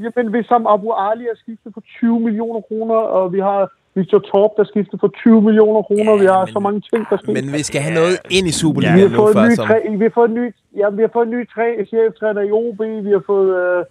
Jamen, 0.00 0.26
hvis 0.32 0.46
som 0.46 0.66
Abu 0.66 0.88
Ali 0.92 1.24
er 1.24 1.36
skiftet 1.36 1.70
for 1.74 1.82
20 2.00 2.20
millioner 2.20 2.60
kroner, 2.60 2.94
og 2.94 3.32
vi 3.32 3.40
har 3.40 3.70
Victor 3.94 4.18
Torp, 4.18 4.50
der 4.56 4.62
er 4.62 4.66
skiftet 4.74 5.00
for 5.00 5.08
20 5.08 5.42
millioner 5.42 5.82
kroner, 5.82 6.12
Ja, 6.12 6.18
vi 6.18 6.26
har 6.26 6.44
men- 6.44 6.52
så 6.52 6.58
mange 6.60 6.80
ting, 6.90 7.06
der 7.10 7.16
sker. 7.22 7.32
Men 7.32 7.52
vi 7.52 7.62
skal 7.62 7.80
have 7.80 7.94
noget 7.94 8.16
ind 8.30 8.46
i 8.46 8.48
vi 8.48 8.52
Superligaen 8.52 8.98
har 8.98 9.08
nu, 9.08 9.16
fået 9.16 9.36
en 9.36 9.48
ny, 9.50 9.56
træ, 9.56 9.78
vi 10.00 10.04
har 10.08 10.10
fået 10.14 10.28
en 10.30 10.34
ny, 10.34 10.46
ja, 10.80 10.86
vi 10.90 11.02
har 11.02 11.10
fået 11.12 11.26
en 11.26 11.32
ny 11.36 11.48
træ, 11.54 11.68
cheftræner 11.92 12.42
i 12.48 12.50
OB, 12.60 12.80
vi 13.06 13.10
har 13.16 13.22
fået 13.26 13.48
øh, 13.62 13.84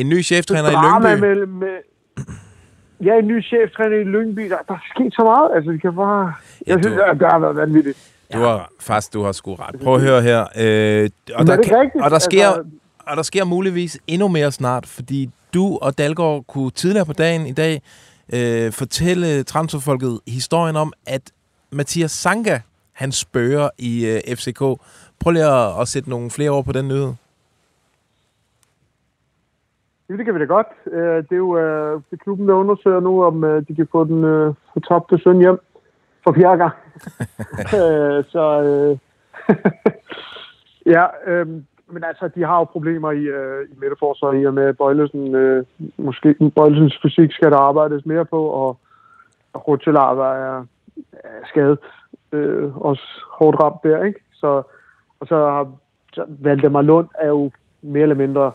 En 0.00 0.08
ny 0.08 0.18
cheftræner 0.30 0.70
i 0.76 0.78
Lyngby. 0.84 1.20
med, 1.26 1.46
med, 1.46 1.74
ja, 3.06 3.14
en 3.18 3.26
ny 3.26 3.44
cheftræner 3.44 3.96
i 3.96 4.04
Lyngby. 4.04 4.42
Der, 4.52 4.56
der 4.68 4.74
er 4.74 4.84
sket 4.94 5.12
så 5.14 5.22
meget, 5.24 5.48
altså 5.54 5.70
vi 5.72 5.78
kan 5.78 5.94
bare, 5.96 6.32
Ja, 6.66 6.72
jeg 6.72 6.84
synes, 6.84 6.96
du- 6.96 7.02
at 7.02 7.20
det 7.20 7.28
har 7.32 7.38
været 7.38 7.56
vanvittigt. 7.56 8.09
Du 8.32 8.38
har 8.38 8.70
fast, 8.80 9.14
du 9.14 9.22
har 9.22 9.32
sgu 9.32 9.54
ret. 9.54 9.80
Prøv 9.82 9.94
at 9.94 10.00
høre 10.00 10.22
her. 10.22 10.40
Øh, 10.40 11.10
og, 11.34 11.46
der 11.46 11.52
er 11.52 11.58
rigtigt? 11.58 12.04
og, 12.04 12.10
der 12.10 12.18
sker, 12.18 12.48
Altså- 12.48 12.70
og 13.06 13.16
der 13.16 13.22
sker 13.22 13.44
muligvis 13.44 13.98
endnu 14.06 14.28
mere 14.28 14.52
snart, 14.52 14.86
fordi 14.86 15.30
du 15.54 15.78
og 15.82 15.98
Dalgaard 15.98 16.44
kunne 16.48 16.70
tidligere 16.70 17.06
på 17.06 17.12
dagen 17.12 17.46
i 17.46 17.52
dag 17.52 17.82
øh, 18.34 18.72
fortælle 18.72 19.42
transferfolket 19.42 20.20
historien 20.28 20.76
om, 20.76 20.92
at 21.06 21.32
Mathias 21.72 22.10
Sanka, 22.10 22.58
han 22.92 23.12
spørger 23.12 23.68
i 23.78 24.06
øh, 24.06 24.36
FCK. 24.36 24.60
Prøv 25.20 25.30
lige 25.32 25.44
at, 25.44 25.80
at 25.80 25.88
sætte 25.88 26.10
nogle 26.10 26.30
flere 26.30 26.50
ord 26.50 26.64
på 26.64 26.72
den 26.72 26.88
nyhed. 26.88 27.12
Ja, 30.10 30.14
det 30.16 30.24
kan 30.24 30.34
vi 30.34 30.38
da 30.40 30.44
godt. 30.44 30.66
Øh, 30.92 31.16
Det 31.16 31.32
er 31.32 31.36
jo 31.36 31.58
øh, 31.58 31.92
det 32.10 32.12
er 32.12 32.24
klubben, 32.24 32.48
der 32.48 32.54
undersøger 32.54 33.00
nu, 33.00 33.24
om 33.24 33.44
øh, 33.44 33.64
de 33.68 33.74
kan 33.74 33.88
få 33.92 34.04
den 34.04 34.54
fortabte 34.72 35.18
søn 35.18 35.38
hjem 35.38 35.58
for 36.24 36.32
fjerde 36.32 36.58
gang. 36.58 36.74
Øh, 37.78 38.24
Så 38.28 38.44
øh, 38.62 38.98
ja, 40.94 41.06
øh, 41.26 41.46
men 41.92 42.04
altså, 42.04 42.28
de 42.28 42.42
har 42.42 42.58
jo 42.58 42.64
problemer 42.64 43.10
i, 43.10 43.22
øh, 43.22 43.68
i 43.72 43.74
midterforsvaret 43.80 44.42
i 44.42 44.46
og 44.46 44.54
med, 44.54 44.64
at 44.64 44.76
Bøjlesen, 44.76 45.34
øh, 45.34 45.64
måske 45.96 46.34
Bøjlesens 46.56 46.98
fysik 47.02 47.32
skal 47.32 47.50
der 47.50 47.56
arbejdes 47.56 48.06
mere 48.06 48.24
på, 48.24 48.44
og, 48.46 48.78
og 49.52 49.68
Rutschelava 49.68 50.24
er, 50.24 50.64
er 51.12 51.46
skadet. 51.46 51.78
Øh, 52.32 52.76
også 52.76 53.02
hårdt 53.38 53.62
ramt 53.62 53.82
der, 53.82 54.04
ikke? 54.04 54.20
Så, 54.32 54.62
og 55.20 55.26
så 55.26 55.36
har 55.36 55.72
så 56.12 56.24
Valdemar 56.28 56.82
Lund 56.82 57.08
er 57.18 57.28
jo 57.28 57.50
mere 57.82 58.02
eller 58.02 58.14
mindre 58.14 58.52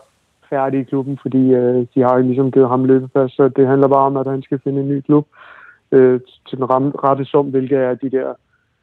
færdig 0.50 0.80
i 0.80 0.84
klubben, 0.84 1.18
fordi 1.22 1.54
øh, 1.54 1.86
de 1.94 2.02
har 2.02 2.16
jo 2.16 2.22
ligesom 2.22 2.52
givet 2.52 2.68
ham 2.68 2.84
løbepas, 2.84 3.32
så 3.32 3.48
det 3.48 3.66
handler 3.66 3.88
bare 3.88 4.06
om, 4.06 4.16
at 4.16 4.26
han 4.26 4.42
skal 4.42 4.60
finde 4.64 4.80
en 4.80 4.88
ny 4.88 5.00
klub 5.00 5.26
øh, 5.26 5.55
Øh, 5.96 6.20
til 6.48 6.58
den 6.58 6.70
ram, 6.70 6.90
rette 6.90 7.24
sum, 7.24 7.46
hvilket 7.50 7.78
er 7.78 7.94
de 7.94 8.10
der 8.10 8.34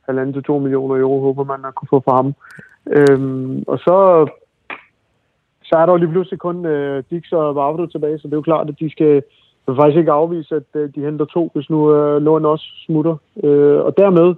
halvanden 0.06 0.34
til 0.34 0.44
to 0.44 0.60
millioner 0.60 0.96
euro, 0.96 1.22
håber 1.22 1.44
man 1.44 1.66
at 1.66 1.76
kunne 1.76 1.88
få 1.94 2.00
fra 2.06 2.16
ham. 2.16 2.34
Øhm, 2.98 3.64
og 3.68 3.78
så, 3.80 4.28
så 5.64 5.76
er 5.76 5.86
der 5.86 5.94
jo 5.94 5.98
lige 5.98 6.12
pludselig 6.12 6.40
kun 6.40 6.66
øh, 6.66 7.04
Dix 7.10 7.32
og 7.32 7.56
Vavro 7.56 7.86
tilbage, 7.86 8.20
så 8.20 8.28
det 8.28 8.34
er 8.34 8.38
jo 8.38 8.52
klart, 8.52 8.70
at 8.70 8.80
de 8.80 8.92
skal 8.92 9.24
jeg 9.68 9.76
faktisk 9.76 9.98
ikke 9.98 10.12
afvise, 10.12 10.56
at 10.56 10.70
øh, 10.76 10.90
de 10.96 11.06
henter 11.06 11.26
to, 11.26 11.52
hvis 11.54 11.70
nu 11.70 11.94
øh, 11.94 12.22
Lund 12.22 12.46
også 12.46 12.66
smutter. 12.86 13.16
Øh, 13.44 13.80
og 13.86 13.98
dermed 13.98 14.36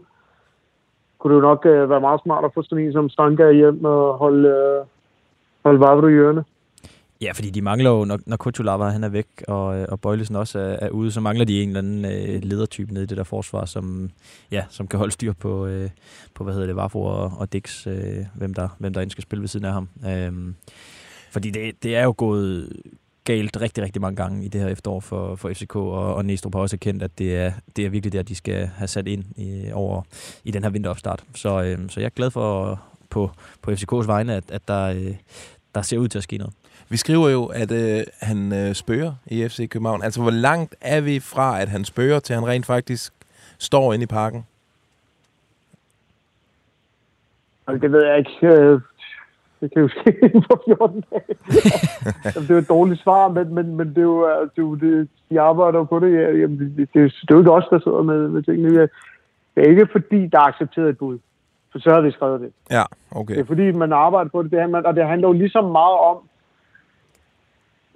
kunne 1.19 1.35
det 1.35 1.41
jo 1.41 1.47
nok 1.47 1.65
øh, 1.65 1.89
være 1.89 2.01
meget 2.01 2.21
smart 2.21 2.45
at 2.45 2.53
få 2.53 2.61
sådan 2.63 2.85
en 2.85 2.93
som 2.93 3.09
Stanka 3.09 3.51
hjem 3.51 3.85
og 3.85 4.17
holde, 4.17 4.49
øh, 4.49 4.85
holde 5.63 5.79
Vavro 5.79 6.07
i 6.07 6.13
ørene. 6.13 6.43
Ja, 7.21 7.31
fordi 7.31 7.49
de 7.49 7.61
mangler 7.61 7.89
jo, 7.89 8.05
når, 8.05 8.19
når 8.25 8.37
Kutulava 8.37 8.89
han 8.89 9.03
er 9.03 9.09
væk, 9.09 9.27
og, 9.47 9.77
øh, 9.77 9.87
og 9.89 10.01
Bøjlesen 10.01 10.35
også 10.35 10.59
er, 10.59 10.77
er 10.81 10.89
ude, 10.89 11.11
så 11.11 11.21
mangler 11.21 11.45
de 11.45 11.61
en 11.61 11.69
eller 11.69 11.79
anden 11.79 12.05
øh, 12.05 12.43
ledertype 12.43 12.93
nede 12.93 13.03
i 13.03 13.07
det 13.07 13.17
der 13.17 13.23
forsvar, 13.23 13.65
som, 13.65 14.09
ja, 14.51 14.63
som 14.69 14.87
kan 14.87 14.97
holde 14.97 15.11
styr 15.11 15.33
på, 15.33 15.65
øh, 15.65 15.89
på 16.33 16.43
hvad 16.43 16.53
hedder 16.53 16.67
det, 16.67 16.75
Vafo 16.75 17.01
og, 17.01 17.33
og 17.37 17.53
Dix, 17.53 17.87
øh, 17.87 18.25
hvem, 18.35 18.53
der, 18.53 18.67
hvem 18.79 18.93
der 18.93 19.01
end 19.01 19.11
skal 19.11 19.21
spille 19.21 19.41
ved 19.41 19.47
siden 19.47 19.65
af 19.65 19.73
ham. 19.73 19.89
Øhm, 20.07 20.55
fordi 21.31 21.49
det, 21.49 21.83
det 21.83 21.95
er 21.95 22.03
jo 22.03 22.13
gået 22.17 22.73
galt 23.23 23.61
rigtig, 23.61 23.83
rigtig 23.83 24.01
mange 24.01 24.15
gange 24.15 24.45
i 24.45 24.47
det 24.47 24.61
her 24.61 24.67
efterår 24.67 24.99
for, 24.99 25.35
for 25.35 25.53
FCK, 25.53 25.75
og, 25.75 26.15
og 26.15 26.25
Næstrup 26.25 26.55
har 26.55 26.61
også 26.61 26.75
erkendt, 26.75 27.03
at 27.03 27.17
det 27.17 27.35
er, 27.35 27.51
det 27.75 27.85
er 27.85 27.89
virkelig 27.89 28.13
der, 28.13 28.23
de 28.23 28.35
skal 28.35 28.67
have 28.67 28.87
sat 28.87 29.07
ind 29.07 29.25
i, 29.37 29.71
over 29.73 30.01
i 30.43 30.51
den 30.51 30.63
her 30.63 30.69
vinteropstart. 30.69 31.23
Så, 31.35 31.63
øh, 31.63 31.89
så 31.89 31.99
jeg 31.99 32.05
er 32.05 32.09
glad 32.09 32.31
for 32.31 32.81
på, 33.09 33.31
på 33.61 33.71
FCK's 33.71 34.05
vegne, 34.05 34.35
at, 34.35 34.43
at 34.51 34.67
der, 34.67 34.83
øh, 34.83 35.15
der 35.75 35.81
ser 35.81 35.97
ud 35.97 36.07
til 36.07 36.17
at 36.17 36.23
ske 36.23 36.37
noget. 36.37 36.53
Vi 36.89 36.97
skriver 36.97 37.29
jo, 37.29 37.45
at 37.45 37.71
øh, 37.71 38.03
han 38.21 38.53
øh, 38.53 38.73
spørger 38.73 39.11
i 39.27 39.47
FC 39.47 39.69
København. 39.69 40.03
Altså, 40.03 40.21
hvor 40.21 40.31
langt 40.31 40.75
er 40.81 41.01
vi 41.01 41.19
fra, 41.19 41.61
at 41.61 41.69
han 41.69 41.85
spørger, 41.85 42.19
til 42.19 42.35
han 42.35 42.47
rent 42.47 42.65
faktisk 42.65 43.13
står 43.57 43.93
inde 43.93 44.03
i 44.03 44.07
parken? 44.07 44.45
Altså, 47.67 47.81
det 47.81 47.91
ved 47.91 48.05
jeg 48.05 48.17
ikke. 48.17 48.47
Øh, 48.47 48.81
Det 49.61 49.73
kan 49.73 49.81
jo 49.81 49.87
ske 49.87 50.17
inden 50.25 50.43
for 50.51 50.63
14 50.65 51.03
dage. 51.11 51.21
Det 52.41 52.49
er 52.49 52.53
jo 52.53 52.57
et 52.57 52.69
dårligt 52.69 53.01
svar, 53.03 53.27
men, 53.27 53.53
men, 53.55 53.75
men 53.75 53.89
det 53.89 53.97
er 53.97 54.01
jo, 54.01 54.27
øh, 54.27 54.41
det 54.41 54.57
er 54.57 54.61
jo 54.61 54.75
det, 54.75 55.09
de 55.29 55.41
arbejder 55.41 55.83
på 55.83 55.99
det. 55.99 56.13
Ja, 56.13 56.31
Jamen, 56.31 56.59
det, 56.59 56.77
det, 56.77 56.93
det 56.93 57.01
er 57.29 57.35
jo 57.35 57.39
ikke 57.39 57.51
os, 57.51 57.63
der 57.69 57.79
sidder 57.79 58.01
med, 58.03 58.27
med 58.27 58.43
tingene. 58.43 58.81
Det 59.55 59.63
er 59.63 59.69
ikke 59.69 59.87
fordi, 59.91 60.27
der 60.27 60.39
er 60.39 60.43
accepteret 60.51 60.89
et 60.89 60.97
bud. 60.97 61.17
For 61.71 61.79
så 61.79 61.89
har 61.89 62.01
vi 62.01 62.11
skrevet 62.11 62.41
det. 62.41 62.51
Ja, 62.71 62.83
Det 63.09 63.17
okay. 63.17 63.35
er 63.39 63.45
fordi, 63.45 63.71
man 63.71 63.93
arbejder 63.93 64.29
på 64.29 64.43
det, 64.43 64.51
det 64.51 64.59
handler, 64.59 64.81
og 64.81 64.95
det 64.95 65.07
handler 65.07 65.27
jo 65.27 65.33
ligesom 65.33 65.63
meget 65.63 65.97
om, 66.09 66.17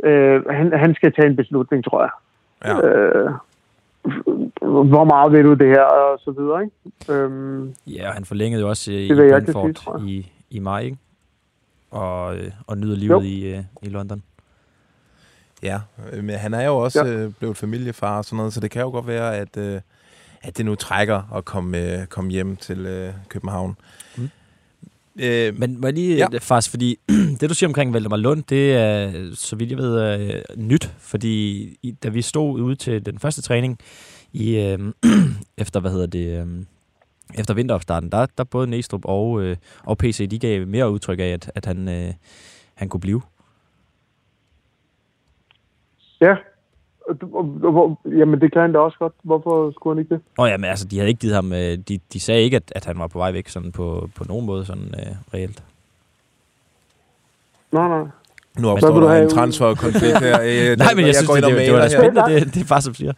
øh, 0.04 0.46
han, 0.46 0.74
han 0.80 0.96
skal 0.96 1.14
tage 1.14 1.28
en 1.28 1.36
beslutning, 1.36 1.84
tror 1.84 2.02
jeg. 2.02 2.10
Ja. 2.66 2.88
Øh, 2.88 3.32
hvor 4.62 5.04
meget 5.04 5.32
vil 5.32 5.44
du 5.44 5.54
det 5.54 5.68
her, 5.68 5.82
og 5.84 6.20
så 6.20 6.32
videre, 6.32 6.64
ikke? 6.64 7.14
Øhm, 7.14 7.74
Ja, 7.88 8.12
han 8.12 8.26
forlængede 8.26 8.62
jo 8.62 8.70
også 8.70 8.92
øh, 8.92 8.98
i 8.98 9.14
Brentford 9.54 9.74
sige, 10.00 10.10
i, 10.10 10.32
i 10.50 10.60
maj, 10.60 10.82
ikke? 10.82 10.98
Og, 11.92 12.38
øh, 12.38 12.52
og 12.68 12.78
nyder 12.78 12.96
livet 12.96 13.16
Jo. 13.16 13.22
i, 13.22 13.54
øh, 13.56 13.64
i 13.84 13.90
London. 13.90 14.24
Ja, 15.64 15.80
men 16.14 16.30
han 16.30 16.54
er 16.54 16.66
jo 16.66 16.78
også 16.78 17.06
Ja. 17.06 17.12
ja. 17.12 17.18
øh, 17.18 17.32
blevet 17.40 17.58
familiefar 17.58 18.18
og 18.18 18.26
sådan 18.26 18.38
noget, 18.38 18.54
så 18.54 18.60
det 18.60 18.72
kan 18.72 18.82
jo 18.82 18.90
godt 18.90 19.08
være, 19.08 19.38
at, 19.38 19.58
øh, 19.58 19.82
at 20.44 20.58
det 20.58 20.66
nu 20.66 20.76
trækker 20.76 21.36
at 21.36 21.46
komme, 21.46 21.78
øh, 22.02 22.06
komme 22.06 22.32
hjem 22.32 22.56
til 22.56 22.86
øh, 22.86 23.14
København. 23.30 23.78
Mm. 24.18 24.30
Øh, 25.20 25.60
Men 25.60 25.82
må 25.82 25.88
jeg 25.88 25.94
lige, 25.94 26.16
Ja. 26.18 26.28
ja. 26.32 26.38
faktisk, 26.38 26.70
fordi 26.70 27.00
det 27.40 27.50
du 27.50 27.54
siger 27.54 27.70
omkring 27.70 27.94
Valdemar 27.94 28.18
Lund, 28.18 28.44
det 28.44 28.74
er, 28.76 29.12
så 29.36 29.56
vidt 29.56 29.70
jeg 29.70 29.78
ved, 29.78 30.20
øh, 30.20 30.42
nyt, 30.58 30.94
fordi 31.00 31.64
i, 31.84 31.92
da 31.92 32.10
vi 32.10 32.22
stod 32.22 32.62
ude 32.62 32.76
til 32.76 33.06
den 33.06 33.20
første 33.20 33.42
træning 33.42 33.80
i, 34.34 34.56
øh, 34.58 34.80
efter, 35.58 35.80
hvad 35.80 35.92
hedder 35.92 36.06
det, 36.08 36.40
øh, 36.42 36.48
efter 37.38 37.54
vinteropstarten, 37.54 38.12
der, 38.12 38.26
der 38.38 38.44
både 38.44 38.68
Næstrup 38.68 39.02
og, 39.06 39.42
øh, 39.42 39.58
og 39.84 39.98
PC, 39.98 40.30
de 40.30 40.40
gav 40.40 40.68
mere 40.68 40.92
udtryk 40.92 41.20
af, 41.20 41.24
at, 41.24 41.52
at 41.56 41.66
han, 41.66 41.88
øh, 41.90 42.14
han 42.76 42.90
kunne 42.90 43.02
blive. 43.02 43.22
Ja. 46.22 46.36
Jamen, 48.20 48.42
det 48.42 48.54
kan 48.54 48.62
han 48.62 48.74
da 48.74 48.80
også 48.80 48.98
godt. 49.00 49.14
Hvorfor 49.24 49.72
skulle 49.72 49.96
han 49.96 50.04
ikke 50.04 50.16
det? 50.16 50.24
Nå 50.38 50.46
ja, 50.46 50.58
men 50.58 50.70
altså, 50.70 50.86
de 50.86 50.98
havde 50.98 51.10
ikke 51.10 51.20
givet 51.20 51.36
ham, 51.36 51.54
øh, 51.54 51.78
de, 51.88 52.00
de 52.14 52.20
sagde 52.20 52.42
ikke, 52.42 52.56
at, 52.56 52.64
at 52.76 52.86
han 52.86 53.00
var 53.00 53.08
på 53.08 53.18
vej 53.20 53.32
væk 53.32 53.48
sådan 53.50 53.72
på, 53.72 54.10
på 54.16 54.24
nogen 54.28 54.46
måde 54.46 54.66
sådan 54.66 54.94
øh, 55.00 55.16
reelt. 55.34 55.64
Nej, 57.72 57.88
nej. 57.88 58.04
nu 58.60 58.70
opstår 58.70 59.00
der 59.00 59.22
en 59.24 59.30
transferkonflikt 59.30 60.20
her. 60.20 60.40
Øh, 60.72 60.78
Nej, 60.78 60.94
men 60.96 61.06
jeg, 61.06 61.16
synes, 61.16 61.28
går 61.28 61.36
det, 61.36 61.44
det, 61.44 61.58
det 61.58 61.74
var 61.74 61.80
da 61.80 61.88
her. 61.88 62.00
spændende, 62.00 62.46
det, 62.46 62.54
det 62.54 62.62
er 62.62 62.68
bare 62.70 62.82
som 62.82 62.94
siger. 62.94 63.14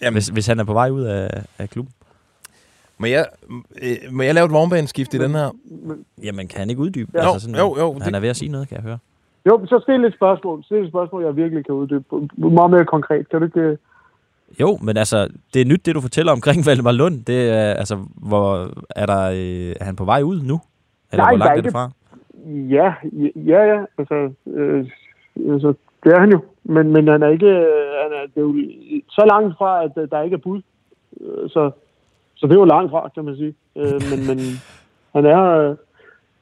Jamen. 0.00 0.12
Hvis, 0.14 0.28
hvis 0.28 0.46
han 0.46 0.60
er 0.60 0.64
på 0.64 0.72
vej 0.72 0.90
ud 0.90 1.02
af, 1.02 1.42
af 1.58 1.70
klubben. 1.70 1.94
Må 2.98 3.06
jeg, 3.06 3.26
øh, 3.82 3.96
må 4.10 4.22
jeg 4.22 4.34
lave 4.34 4.44
et 4.46 4.52
vognbaneskift 4.52 5.14
i 5.14 5.18
den 5.18 5.30
her? 5.30 5.50
Jamen, 6.22 6.48
kan 6.48 6.58
han 6.58 6.70
ikke 6.70 6.82
uddybe? 6.82 7.10
Jo, 7.14 7.20
altså 7.20 7.40
sådan, 7.40 7.56
jo, 7.56 7.76
jo, 7.78 7.92
Han 7.92 8.00
det- 8.12 8.14
er 8.16 8.20
ved 8.20 8.28
at 8.28 8.36
sige 8.36 8.48
noget, 8.48 8.68
kan 8.68 8.76
jeg 8.76 8.82
høre. 8.82 8.98
Jo, 9.46 9.66
så 9.66 9.80
stil 9.82 10.04
et 10.04 10.14
spørgsmål. 10.14 10.64
Stil 10.64 10.76
et 10.76 10.88
spørgsmål, 10.88 11.22
jeg 11.24 11.36
virkelig 11.36 11.64
kan 11.66 11.74
uddybe. 11.74 12.04
Meget 12.36 12.70
mere 12.70 12.84
konkret. 12.84 13.28
Kan 13.28 13.38
du 13.40 13.44
ikke... 13.46 13.60
øh, 13.60 13.76
Jo, 14.60 14.78
men 14.82 14.96
altså, 14.96 15.28
det 15.54 15.62
er 15.62 15.66
nyt, 15.66 15.86
det 15.86 15.94
du 15.94 16.00
fortæller 16.00 16.32
omkring 16.32 16.58
Valdemar 16.66 16.92
Lund. 16.92 17.24
Det 17.24 17.50
er, 17.50 17.74
altså, 17.74 17.98
hvor 18.16 18.68
er, 18.96 19.06
der, 19.06 19.22
øh, 19.30 19.74
er 19.80 19.84
han 19.84 19.96
på 19.96 20.04
vej 20.04 20.22
ud 20.22 20.42
nu? 20.42 20.60
Eller 21.12 21.24
Nej, 21.24 21.30
hvor 21.36 21.38
langt 21.44 21.58
er 21.58 21.62
det 21.62 21.72
fra? 21.72 21.90
Ja, 22.76 22.94
ja, 23.36 23.60
ja. 23.74 23.84
Altså, 23.98 24.30
øh, 24.46 24.86
altså, 25.52 25.74
det 26.04 26.12
er 26.12 26.20
han 26.20 26.30
jo. 26.32 26.40
Men, 26.64 26.92
men 26.92 27.08
han 27.08 27.22
er 27.22 27.28
ikke... 27.28 27.46
øh, 27.46 27.84
Han 28.04 28.12
er, 28.12 28.22
det 28.34 28.36
er 28.36 28.40
jo 28.40 28.54
så 29.10 29.26
langt 29.32 29.58
fra, 29.58 29.84
at 29.84 30.10
der 30.10 30.22
ikke 30.22 30.34
er 30.34 30.38
bud. 30.46 30.62
Så, 31.48 31.70
så 32.34 32.46
det 32.46 32.52
er 32.54 32.58
jo 32.58 32.64
langt 32.64 32.90
fra, 32.90 33.08
kan 33.14 33.24
man 33.24 33.36
sige. 33.36 33.54
Øh, 33.76 34.00
men, 34.10 34.26
men 34.28 34.38
han 35.14 35.24
er 35.26 35.42
øh, 35.42 35.76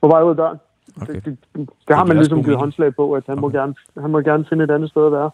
på 0.00 0.06
vej 0.08 0.22
ud 0.22 0.30
af 0.30 0.36
døren. 0.36 0.58
Okay. 1.02 1.14
Det, 1.14 1.24
det, 1.24 1.36
det, 1.56 1.68
det 1.88 1.96
har 1.96 2.04
man 2.04 2.16
ligesom 2.16 2.44
givet 2.44 2.58
håndslag 2.58 2.94
på, 2.94 3.12
at 3.12 3.24
han, 3.26 3.40
må 3.40 3.46
Okay. 3.46 3.58
gerne, 3.58 3.74
han 4.00 4.10
må 4.10 4.20
gerne 4.20 4.44
finde 4.48 4.64
et 4.64 4.70
andet 4.70 4.90
sted 4.90 5.06
at 5.06 5.12
være. 5.12 5.30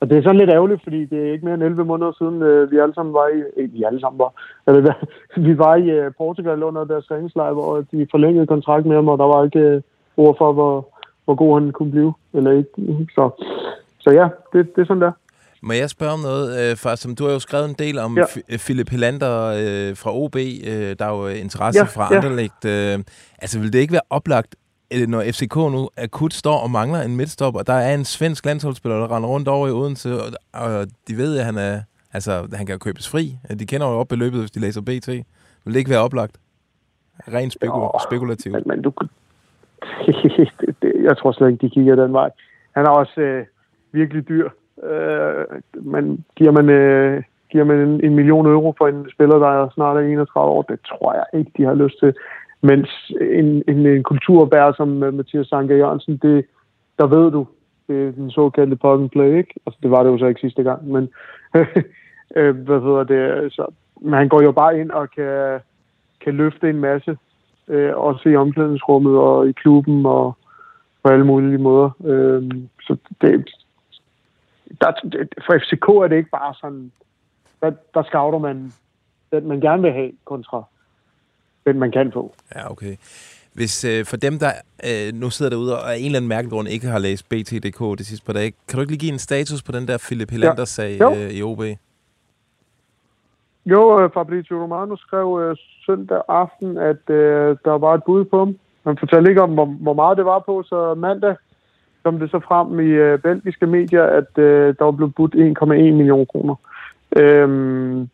Og 0.00 0.10
det 0.10 0.18
er 0.18 0.22
sådan 0.22 0.36
lidt 0.38 0.50
ærgerligt, 0.50 0.82
fordi 0.82 1.04
det 1.04 1.18
er 1.28 1.32
ikke 1.32 1.44
mere 1.44 1.54
end 1.54 1.62
11 1.62 1.84
måneder 1.84 2.12
siden, 2.18 2.42
øh, 2.42 2.70
vi 2.70 2.78
alle 2.78 2.94
sammen 2.94 3.12
var 3.14 3.28
i... 3.28 3.62
Ikke 3.62 3.72
vi 3.72 3.82
alle 3.82 4.00
sammen 4.00 4.18
var. 4.18 4.32
Eller, 4.66 4.92
vi 5.48 5.58
var 5.58 5.74
i 5.76 5.90
øh, 5.90 6.12
Portugal 6.18 6.62
under 6.62 6.84
deres 6.84 7.06
træningslejr, 7.06 7.52
hvor 7.52 7.80
de 7.92 8.06
forlængede 8.10 8.46
kontrakt 8.46 8.86
med 8.86 8.96
ham, 8.96 9.08
og 9.08 9.18
der 9.18 9.24
var 9.24 9.44
ikke 9.44 9.58
øh, 9.58 9.82
ord 10.16 10.34
for, 10.38 10.52
hvor, 10.52 10.88
hvor 11.24 11.34
god 11.34 11.60
han 11.60 11.72
kunne 11.72 11.90
blive. 11.90 12.12
Eller 12.34 12.50
ikke. 12.50 12.70
Så, 13.14 13.44
så 14.00 14.10
ja, 14.10 14.28
det, 14.52 14.76
det 14.76 14.82
er 14.82 14.86
sådan 14.86 15.02
der. 15.02 15.12
Må 15.64 15.72
jeg 15.72 15.90
spørge 15.90 16.12
om 16.12 16.20
noget? 16.20 16.70
Øh, 16.70 16.76
for, 16.76 16.94
som 16.94 17.14
du 17.14 17.24
har 17.24 17.32
jo 17.32 17.38
skrevet 17.38 17.68
en 17.68 17.74
del 17.78 17.98
om 17.98 18.16
Ja. 18.16 18.24
ja. 18.50 18.56
Philip 18.56 18.88
Helander 18.88 19.34
øh, 19.62 19.96
fra 19.96 20.10
OB. 20.16 20.36
Øh, 20.36 20.96
der 20.98 21.04
er 21.04 21.14
jo 21.18 21.26
interesse 21.26 21.80
Ja, 21.80 21.84
fra 21.84 22.08
ja. 22.10 22.16
Anderlecht. 22.16 22.64
Øh, 22.64 22.98
altså, 23.42 23.58
vil 23.60 23.72
det 23.72 23.78
ikke 23.78 23.92
være 23.92 24.08
oplagt, 24.10 24.54
øh, 24.54 24.61
når 25.08 25.22
FCK 25.22 25.56
nu 25.56 25.88
akut 25.96 26.34
står 26.34 26.58
og 26.58 26.70
mangler 26.70 27.00
en 27.00 27.16
midtstop, 27.16 27.56
og 27.56 27.66
der 27.66 27.72
er 27.72 27.94
en 27.94 28.04
svensk 28.04 28.46
landsholdsspiller, 28.46 28.98
der 28.98 29.16
render 29.16 29.28
rundt 29.28 29.48
over 29.48 29.68
i 29.68 29.70
Odense, 29.70 30.14
og, 30.14 30.28
og 30.52 30.86
de 31.08 31.16
ved, 31.16 31.38
at 31.38 31.44
han 31.44 31.58
er... 31.58 31.80
Altså, 32.14 32.48
han 32.54 32.66
kan 32.66 32.78
købes 32.78 33.08
fri. 33.08 33.36
De 33.58 33.66
kender 33.66 33.86
jo 33.86 33.92
op 33.92 34.08
beløbet, 34.08 34.40
hvis 34.40 34.50
de 34.50 34.60
læser 34.60 34.80
BT. 34.80 35.08
Vil 35.64 35.74
det 35.74 35.76
ikke 35.76 35.90
være 35.90 36.00
oplagt? 36.00 36.36
Rent 37.28 37.56
spekul- 37.56 38.06
spekulativt. 38.08 38.52
Men, 38.52 38.62
men 38.66 38.82
du... 38.82 38.92
jeg 41.08 41.16
tror 41.18 41.32
slet 41.32 41.50
ikke, 41.50 41.66
de 41.66 41.70
kigger 41.70 41.96
den 41.96 42.12
vej. 42.12 42.30
Han 42.76 42.84
er 42.86 42.90
også 42.90 43.20
øh, 43.20 43.44
virkelig 43.92 44.28
dyr. 44.28 44.48
Øh, 44.82 45.44
men 45.74 46.24
giver 46.36 46.52
man, 46.52 46.68
øh, 46.68 47.22
giver 47.50 47.64
man 47.64 47.78
en, 47.78 48.04
en 48.04 48.14
million 48.14 48.46
euro 48.46 48.74
for 48.78 48.88
en 48.88 49.10
spiller, 49.14 49.38
der 49.38 49.48
er 49.48 49.68
snart 49.74 49.96
er 49.96 50.00
31 50.00 50.50
år, 50.50 50.62
det 50.62 50.80
tror 50.80 51.14
jeg 51.14 51.40
ikke, 51.40 51.52
de 51.56 51.64
har 51.64 51.74
lyst 51.74 51.98
til. 51.98 52.14
Mens 52.62 53.12
en, 53.20 53.62
en, 53.68 53.86
en 53.86 54.02
kulturbær 54.02 54.72
som 54.72 55.02
øh, 55.02 55.14
Mathias 55.14 55.46
Sanker 55.46 55.76
Jørgensen, 55.76 56.16
det, 56.16 56.44
der 56.98 57.06
ved 57.06 57.30
du, 57.30 57.46
det 57.88 58.08
er 58.08 58.12
den 58.12 58.30
såkaldte 58.30 58.76
plug 58.76 59.00
and 59.00 59.10
play, 59.10 59.36
ikke? 59.36 59.54
Altså, 59.66 59.78
det 59.82 59.90
var 59.90 60.02
det 60.02 60.10
jo 60.10 60.18
så 60.18 60.26
ikke 60.26 60.40
sidste 60.40 60.62
gang, 60.62 60.88
men 60.88 61.08
øh, 62.36 62.56
hvad 62.56 62.80
hedder 62.80 63.04
det? 63.04 63.42
Øh, 63.42 63.50
så, 63.50 63.66
men 64.00 64.14
han 64.14 64.28
går 64.28 64.42
jo 64.42 64.52
bare 64.52 64.80
ind 64.80 64.90
og 64.90 65.10
kan, 65.10 65.60
kan 66.20 66.34
løfte 66.34 66.70
en 66.70 66.80
masse, 66.80 67.18
øh, 67.68 67.96
også 67.96 68.28
i 68.28 68.36
omklædningsrummet 68.36 69.16
og 69.18 69.48
i 69.48 69.52
klubben 69.52 70.06
og 70.06 70.36
på 71.02 71.08
alle 71.08 71.26
mulige 71.26 71.58
måder. 71.58 71.90
Øh, 72.04 72.50
så 72.80 72.96
det, 73.20 73.50
der, 74.80 74.92
for 75.46 75.58
FCK 75.58 75.88
er 75.88 76.08
det 76.08 76.16
ikke 76.16 76.30
bare 76.30 76.54
sådan, 76.60 76.92
der, 77.60 77.72
der 77.94 78.02
scouter 78.02 78.38
man 78.38 78.72
den, 79.32 79.48
man 79.48 79.60
gerne 79.60 79.82
vil 79.82 79.92
have 79.92 80.12
kontra 80.24 80.64
den, 81.66 81.78
man 81.78 81.90
kan 81.90 82.12
få. 82.12 82.34
Ja, 82.54 82.70
okay. 82.70 82.96
Hvis 83.54 83.84
øh, 83.84 84.04
for 84.04 84.16
dem, 84.16 84.38
der 84.38 84.52
øh, 84.88 85.14
nu 85.14 85.30
sidder 85.30 85.50
derude 85.50 85.78
og 85.78 85.92
af 85.92 85.98
en 85.98 86.04
eller 86.04 86.16
anden 86.18 86.28
mærkelig 86.28 86.50
grund 86.50 86.68
ikke 86.68 86.86
har 86.86 86.98
læst 86.98 87.28
BT.dk 87.28 87.98
det 87.98 88.06
sidste 88.06 88.26
par 88.26 88.32
dage, 88.32 88.52
kan 88.68 88.76
du 88.76 88.80
ikke 88.80 88.92
lige 88.92 89.00
give 89.00 89.12
en 89.12 89.18
status 89.18 89.62
på 89.62 89.72
den 89.72 89.88
der 89.88 89.98
Philip 89.98 90.30
Helander-sag 90.30 91.00
Jo. 91.00 91.14
øh, 91.14 91.30
i 91.30 91.42
OB? 91.42 91.62
Jo, 93.66 94.00
øh, 94.00 94.10
Fabrizio 94.14 94.62
Romano 94.62 94.96
skrev 94.96 95.40
øh, 95.42 95.56
søndag 95.86 96.22
aften, 96.28 96.78
at 96.78 97.10
øh, 97.10 97.56
der 97.64 97.78
var 97.78 97.94
et 97.94 98.04
bud 98.06 98.24
på 98.24 98.38
ham. 98.38 98.58
Han 98.86 98.98
fortalte 98.98 99.30
ikke 99.30 99.42
om, 99.42 99.50
hvor, 99.50 99.64
hvor 99.66 99.94
meget 99.94 100.16
det 100.16 100.24
var 100.24 100.38
på, 100.38 100.62
så 100.62 100.94
mandag 100.94 101.34
kom 102.04 102.18
det 102.18 102.30
så 102.30 102.40
frem 102.40 102.80
i 102.80 102.88
øh, 102.88 103.18
belgiske 103.18 103.66
medier, 103.66 104.04
at 104.04 104.38
øh, 104.38 104.74
der 104.78 104.84
var 104.84 104.90
blevet 104.92 105.14
budt 105.14 105.34
1,1 105.34 105.66
million 105.68 106.26
kroner. 106.26 106.54
Øhm, 107.16 108.08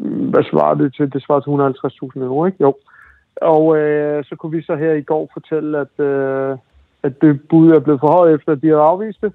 hvad 0.00 0.44
svarer 0.50 0.74
det 0.74 0.94
til? 0.94 1.12
Det 1.12 1.22
svarer 1.22 1.40
til 1.40 1.50
150.000 2.18 2.22
euro, 2.22 2.46
ikke? 2.46 2.58
Jo. 2.60 2.74
Og 3.36 3.76
øh, 3.76 4.24
så 4.24 4.36
kunne 4.36 4.56
vi 4.56 4.62
så 4.62 4.76
her 4.76 4.92
i 4.92 5.02
går 5.02 5.30
fortælle, 5.32 5.78
at, 5.78 6.04
øh, 6.04 6.56
at 7.02 7.20
det 7.20 7.40
bud 7.48 7.70
er 7.70 7.80
blevet 7.80 8.00
forhøjet 8.00 8.34
efter, 8.34 8.52
at 8.52 8.62
de 8.62 8.68
har 8.68 8.76
afvist 8.76 9.20
det 9.20 9.32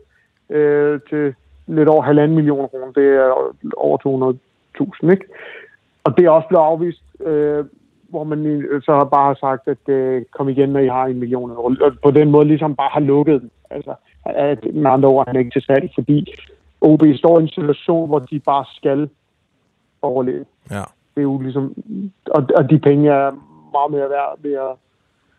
øh, 0.49 0.99
til 1.09 1.33
lidt 1.67 1.89
over 1.89 2.01
halvanden 2.01 2.35
million 2.35 2.69
kroner. 2.69 2.91
Det 2.91 3.07
er 3.07 3.53
over 3.77 4.33
200.000, 5.03 5.11
ikke? 5.11 5.25
Og 6.03 6.17
det 6.17 6.25
er 6.25 6.29
også 6.29 6.47
blevet 6.47 6.63
afvist, 6.63 7.03
øh, 7.25 7.65
hvor 8.09 8.23
man 8.23 8.63
så 8.83 8.93
har 8.93 9.03
bare 9.03 9.35
sagt, 9.35 9.67
at 9.67 9.89
øh, 9.93 10.21
kom 10.37 10.49
igen, 10.49 10.69
når 10.69 10.79
I 10.79 10.87
har 10.87 11.05
en 11.05 11.19
million 11.19 11.51
euro. 11.51 11.73
Og 11.81 11.91
på 12.03 12.11
den 12.11 12.31
måde 12.31 12.47
ligesom 12.47 12.75
bare 12.75 12.89
har 12.93 12.99
lukket 12.99 13.41
den. 13.41 13.51
Altså, 13.69 13.93
at, 14.25 14.73
med 14.73 14.91
andre 14.91 15.09
ord, 15.09 15.27
han 15.27 15.35
er 15.35 15.39
ikke 15.39 15.51
til 15.51 15.61
salg, 15.61 15.91
fordi 15.95 16.33
OB 16.81 17.01
står 17.15 17.39
i 17.39 17.41
en 17.41 17.49
situation, 17.49 18.07
hvor 18.07 18.19
de 18.19 18.39
bare 18.39 18.65
skal 18.75 19.09
overleve. 20.01 20.45
Ja. 20.71 20.83
Det 21.15 21.17
er 21.17 21.21
jo 21.21 21.37
ligesom, 21.41 21.73
og, 22.31 22.47
og 22.57 22.69
de 22.69 22.79
penge 22.79 23.09
er 23.09 23.31
meget 23.71 23.91
mere 23.91 24.09
værd 24.09 24.35
ved 24.41 24.53
at, 24.53 24.73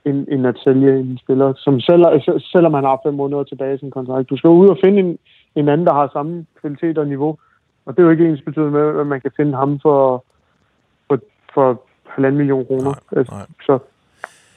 end, 0.04 0.26
end 0.28 0.46
at 0.46 0.56
sælge 0.64 1.00
en 1.00 1.18
spiller, 1.18 1.52
som 1.56 1.80
selv, 1.80 2.04
selv- 2.24 2.40
selvom 2.40 2.74
han 2.74 2.84
har 2.84 3.00
fem 3.06 3.14
måneder 3.14 3.44
tilbage 3.44 3.74
i 3.74 3.78
sin 3.78 3.90
kontrakt. 3.90 4.30
Du 4.30 4.36
skal 4.36 4.50
ud 4.50 4.68
og 4.68 4.78
finde 4.84 4.98
en, 5.00 5.18
en 5.56 5.68
anden, 5.68 5.86
der 5.86 5.94
har 5.94 6.10
samme 6.12 6.46
kvalitet 6.60 6.98
og 6.98 7.06
niveau. 7.06 7.38
Og 7.86 7.96
det 7.96 8.02
er 8.02 8.04
jo 8.04 8.10
ikke 8.10 8.28
ens 8.28 8.42
betydende 8.42 8.70
med, 8.70 9.00
at 9.00 9.06
man 9.06 9.20
kan 9.20 9.30
finde 9.36 9.56
ham 9.56 9.80
for, 9.82 10.24
for, 11.08 11.18
for 11.54 11.82
halvanden 12.06 12.38
million 12.38 12.66
kroner. 12.66 12.94
Altså, 13.16 13.34
nej. 13.34 13.46
Så 13.66 13.78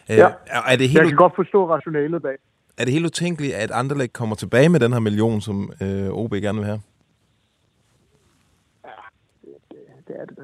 Øh, 0.09 0.17
Ja. 0.17 0.27
er, 0.47 0.75
det 0.75 0.81
jeg 0.81 0.89
helt, 0.89 1.07
kan 1.07 1.15
godt 1.17 1.35
forstå 1.35 1.69
rationalet 1.69 2.21
bag. 2.21 2.35
er 2.77 2.83
det 2.83 2.93
helt 2.93 3.05
utænkeligt, 3.05 3.53
at 3.53 3.71
Anderlecht 3.71 4.13
kommer 4.13 4.35
tilbage 4.35 4.69
med 4.69 4.79
den 4.79 4.93
her 4.93 4.99
million, 4.99 5.41
som 5.41 5.71
øh, 5.81 6.09
OB 6.09 6.31
gerne 6.31 6.57
vil 6.57 6.65
have? 6.67 6.79
Det 10.13 10.21
er 10.21 10.25
det 10.25 10.37
da. 10.37 10.43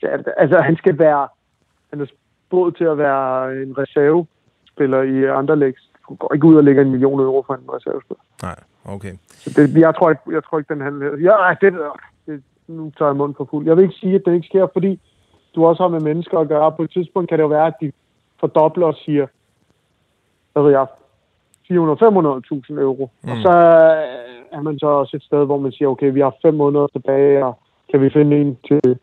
Det 0.00 0.12
er 0.12 0.16
det 0.16 0.26
da. 0.26 0.32
Altså, 0.36 0.60
han 0.60 0.76
skal 0.76 0.98
være... 0.98 1.28
Han 1.90 2.00
er 2.00 2.06
spået 2.46 2.76
til 2.76 2.84
at 2.84 2.98
være 2.98 3.62
en 3.62 3.78
reservespiller 3.78 5.02
i 5.02 5.24
Anderlecht. 5.24 5.78
Du 6.08 6.14
går 6.14 6.34
ikke 6.34 6.46
ud 6.46 6.56
og 6.56 6.64
lægger 6.64 6.82
en 6.82 6.90
million 6.90 7.20
euro 7.20 7.42
for 7.46 7.54
en 7.54 7.70
reservespiller. 7.74 8.22
Nej, 8.42 8.58
okay. 8.84 9.14
Så 9.28 9.50
det, 9.56 9.80
jeg, 9.80 9.94
tror 9.94 10.10
ikke, 10.10 10.22
jeg 10.30 10.44
tror 10.44 10.58
ikke, 10.58 10.74
den 10.74 10.82
handler... 10.82 11.06
Ja, 11.16 11.34
nej, 11.44 11.54
det, 11.60 11.72
det, 12.26 12.42
nu 12.66 12.92
tager 12.98 13.08
jeg 13.08 13.16
munden 13.16 13.34
for 13.34 13.44
fuld. 13.50 13.66
Jeg 13.66 13.76
vil 13.76 13.82
ikke 13.82 13.94
sige, 13.94 14.14
at 14.14 14.22
det 14.24 14.34
ikke 14.34 14.46
sker, 14.46 14.66
fordi 14.72 15.00
du 15.54 15.66
også 15.66 15.82
har 15.82 15.88
med 15.88 16.00
mennesker 16.00 16.38
at 16.38 16.48
gøre. 16.48 16.72
På 16.72 16.82
et 16.82 16.90
tidspunkt 16.90 17.28
kan 17.28 17.38
det 17.38 17.42
jo 17.42 17.48
være, 17.48 17.66
at 17.66 17.74
de 17.80 17.92
fordobler 18.40 18.86
og 18.86 18.94
siger, 18.94 19.26
hvad 20.52 20.62
ved 20.62 20.70
jeg, 20.70 20.86
400-500.000 21.70 22.80
euro. 22.80 23.10
Mm. 23.22 23.30
Og 23.30 23.36
så 23.36 23.50
er 24.52 24.60
man 24.62 24.78
så 24.78 24.86
også 24.86 25.16
et 25.16 25.22
sted, 25.22 25.44
hvor 25.44 25.58
man 25.58 25.72
siger, 25.72 25.88
okay, 25.88 26.12
vi 26.12 26.20
har 26.20 26.34
fem 26.42 26.54
måneder 26.54 26.86
tilbage, 26.86 27.44
og 27.44 27.58
kan 27.92 28.00
vi 28.00 28.10
finde 28.10 28.36
en 28.40 28.50
til 28.68 28.98